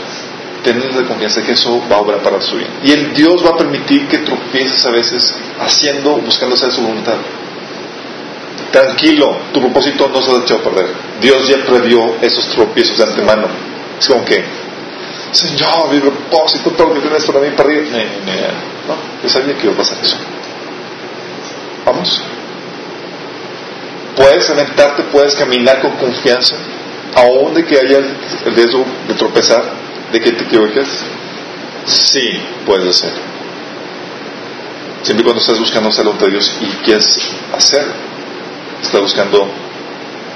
tener 0.63 0.95
la 0.95 1.07
confianza 1.07 1.41
de 1.41 1.47
que 1.47 1.53
eso 1.53 1.83
va 1.91 1.97
a 1.97 2.01
obrar 2.01 2.23
para 2.23 2.41
su 2.41 2.57
bien. 2.57 2.71
Y 2.83 2.93
el 2.93 3.13
Dios 3.15 3.45
va 3.45 3.51
a 3.51 3.57
permitir 3.57 4.07
que 4.09 4.19
tropieces 4.19 4.85
a 4.85 4.91
veces 4.91 5.35
haciendo, 5.61 6.17
buscando 6.17 6.55
hacer 6.55 6.73
su 6.73 6.83
voluntad. 6.83 7.17
Tranquilo, 8.71 9.39
tu 9.53 9.61
propósito 9.61 10.09
no 10.09 10.21
se 10.21 10.31
ha 10.31 10.39
echado 10.39 10.61
a 10.61 10.63
perder. 10.65 10.87
Dios 11.21 11.49
ya 11.49 11.65
previó 11.65 12.17
esos 12.21 12.49
tropiezos 12.51 12.99
de 12.99 13.05
antemano. 13.05 13.47
Es 13.99 14.07
como 14.09 14.25
que, 14.25 14.45
Señor, 15.33 15.91
mi 15.91 16.01
propósito, 16.01 16.71
todo 16.73 16.89
lo 16.89 16.95
que 16.95 17.01
tienes 17.01 17.25
para 17.25 17.41
mí 17.41 17.51
perdido. 17.57 17.83
No, 17.83 18.97
yo 19.23 19.29
sabía 19.29 19.57
que 19.57 19.65
iba 19.65 19.73
a 19.73 19.77
pasar 19.77 19.99
eso. 20.03 20.17
Vamos. 21.85 22.23
Puedes 24.17 24.51
aventarte, 24.51 25.05
puedes 25.05 25.35
caminar 25.35 25.81
con 25.81 25.93
confianza, 25.93 26.57
aún 27.15 27.55
de 27.55 27.65
que 27.65 27.79
haya 27.79 27.99
el 27.99 28.55
riesgo 28.55 28.85
de 29.07 29.15
tropezar, 29.15 29.63
de 30.13 30.21
que 30.21 30.33
te 30.33 30.45
equivoques. 30.45 30.89
Sí, 31.87 32.41
puedes 32.65 32.89
hacerlo. 32.89 33.21
Siempre 35.03 35.23
cuando 35.23 35.41
estás 35.41 35.59
buscando 35.61 35.91
hacer 35.91 36.05
de 36.05 36.31
Dios 36.31 36.57
y 36.61 36.67
quieres 36.85 37.31
hacerlo, 37.53 37.93
estás 38.83 39.01
buscando 39.01 39.49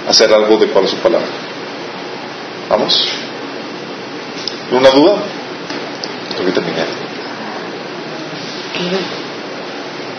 hacer 0.08 0.32
algo 0.32 0.56
de 0.56 0.66
para 0.68 0.86
su 0.86 0.96
palabra. 0.96 1.26
¿Vamos? 2.68 3.08
¿Una 4.70 4.90
duda? 4.90 5.16
Creo 6.34 6.46
que 6.46 6.52
terminé. 6.52 6.84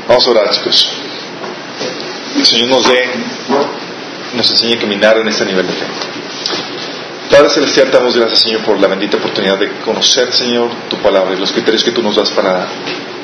Vamos 0.07 0.28
a 0.28 0.32
orar, 0.32 0.49
chicos. 0.51 0.89
El 2.36 2.45
Señor 2.45 2.69
nos 2.69 2.88
dé, 2.88 3.09
nos 4.36 4.49
enseñe 4.51 4.76
a 4.76 4.80
caminar 4.80 5.17
en 5.17 5.28
este 5.28 5.45
nivel 5.45 5.67
de 5.67 5.74
fe. 5.74 5.86
Padre 7.30 7.49
Celestial, 7.49 7.89
te 7.89 7.97
damos 7.97 8.17
gracias, 8.17 8.39
Señor, 8.39 8.61
por 8.61 8.78
la 8.80 8.88
bendita 8.88 9.15
oportunidad 9.15 9.57
de 9.57 9.72
conocer, 9.86 10.34
Señor, 10.34 10.69
tu 10.89 10.97
palabra 10.97 11.34
y 11.34 11.39
los 11.39 11.51
criterios 11.53 11.84
que 11.84 11.91
tú 11.91 12.03
nos 12.03 12.15
das 12.15 12.30
para 12.32 12.67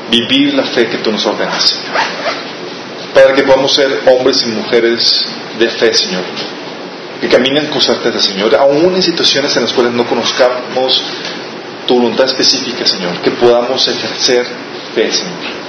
vivir 0.09 0.53
la 0.53 0.63
fe 0.63 0.87
que 0.87 0.99
tú 0.99 1.11
nos 1.11 1.25
ordenas. 1.25 1.77
Padre, 3.13 3.33
que 3.35 3.43
podamos 3.43 3.73
ser 3.73 4.03
hombres 4.07 4.43
y 4.43 4.47
mujeres 4.47 5.25
de 5.57 5.69
fe, 5.69 5.93
Señor. 5.93 6.23
Que 7.21 7.27
caminen 7.27 7.67
con 7.67 7.81
certeza, 7.81 8.19
Señor, 8.19 8.55
aún 8.55 8.93
en 8.95 9.01
situaciones 9.01 9.55
en 9.55 9.63
las 9.63 9.73
cuales 9.73 9.93
no 9.93 10.05
conozcamos 10.05 11.01
tu 11.87 11.95
voluntad 11.95 12.25
específica, 12.25 12.85
Señor. 12.85 13.19
Que 13.21 13.31
podamos 13.31 13.87
ejercer 13.87 14.45
fe, 14.93 15.11
Señor. 15.11 15.67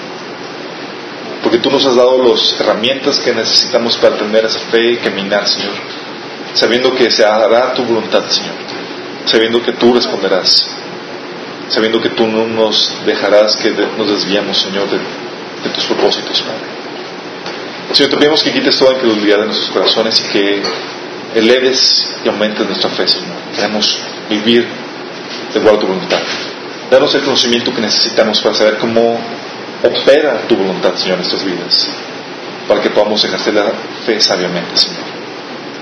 Porque 1.42 1.58
tú 1.58 1.70
nos 1.70 1.86
has 1.86 1.94
dado 1.94 2.22
las 2.22 2.60
herramientas 2.60 3.20
que 3.20 3.32
necesitamos 3.32 3.96
para 3.96 4.16
tener 4.16 4.44
esa 4.44 4.58
fe 4.58 4.92
y 4.92 4.96
caminar, 4.96 5.48
Señor. 5.48 5.72
Sabiendo 6.52 6.94
que 6.94 7.10
se 7.10 7.24
hará 7.24 7.72
tu 7.74 7.84
voluntad, 7.84 8.28
Señor. 8.28 8.54
Sabiendo 9.24 9.62
que 9.62 9.72
tú 9.72 9.94
responderás. 9.94 10.70
Sabiendo 11.68 12.00
que 12.02 12.10
tú 12.10 12.26
no 12.26 12.46
nos 12.46 12.92
dejarás 13.06 13.56
que 13.56 13.70
nos 13.70 14.08
desviamos, 14.08 14.58
Señor, 14.58 14.88
de, 14.90 14.98
de 14.98 15.74
tus 15.74 15.84
propósitos, 15.84 16.42
Padre. 16.42 16.77
Señor, 17.92 18.10
te 18.10 18.16
pedimos 18.18 18.42
que 18.42 18.52
quites 18.52 18.78
toda 18.78 18.94
incredulidad 18.94 19.38
de 19.38 19.46
nuestros 19.46 19.70
corazones 19.70 20.20
y 20.20 20.32
que 20.32 20.62
eleves 21.34 22.16
y 22.24 22.28
aumentes 22.28 22.66
nuestra 22.66 22.90
fe, 22.90 23.08
Señor. 23.08 23.36
Queremos 23.54 23.98
vivir 24.28 24.66
de 25.52 25.58
acuerdo 25.58 25.78
a 25.78 25.80
tu 25.80 25.86
voluntad. 25.86 26.20
Danos 26.90 27.14
el 27.14 27.22
conocimiento 27.22 27.74
que 27.74 27.80
necesitamos 27.80 28.40
para 28.40 28.54
saber 28.54 28.78
cómo 28.78 29.18
opera 29.82 30.42
tu 30.48 30.56
voluntad, 30.56 30.94
Señor, 30.96 31.14
en 31.14 31.28
nuestras 31.28 31.44
vidas, 31.44 31.88
para 32.66 32.80
que 32.80 32.90
podamos 32.90 33.24
ejercer 33.24 33.54
la 33.54 33.72
fe 34.04 34.20
sabiamente, 34.20 34.76
Señor. 34.76 35.18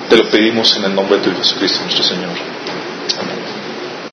Te 0.09 0.17
lo 0.17 0.29
pedimos 0.31 0.77
en 0.77 0.85
el 0.85 0.95
nombre 0.95 1.19
de 1.19 1.25
tu 1.25 1.31
Hijo 1.31 1.41
Jesucristo, 1.41 1.81
nuestro 1.83 2.05
Señor. 2.05 2.31
Amén. 3.21 3.56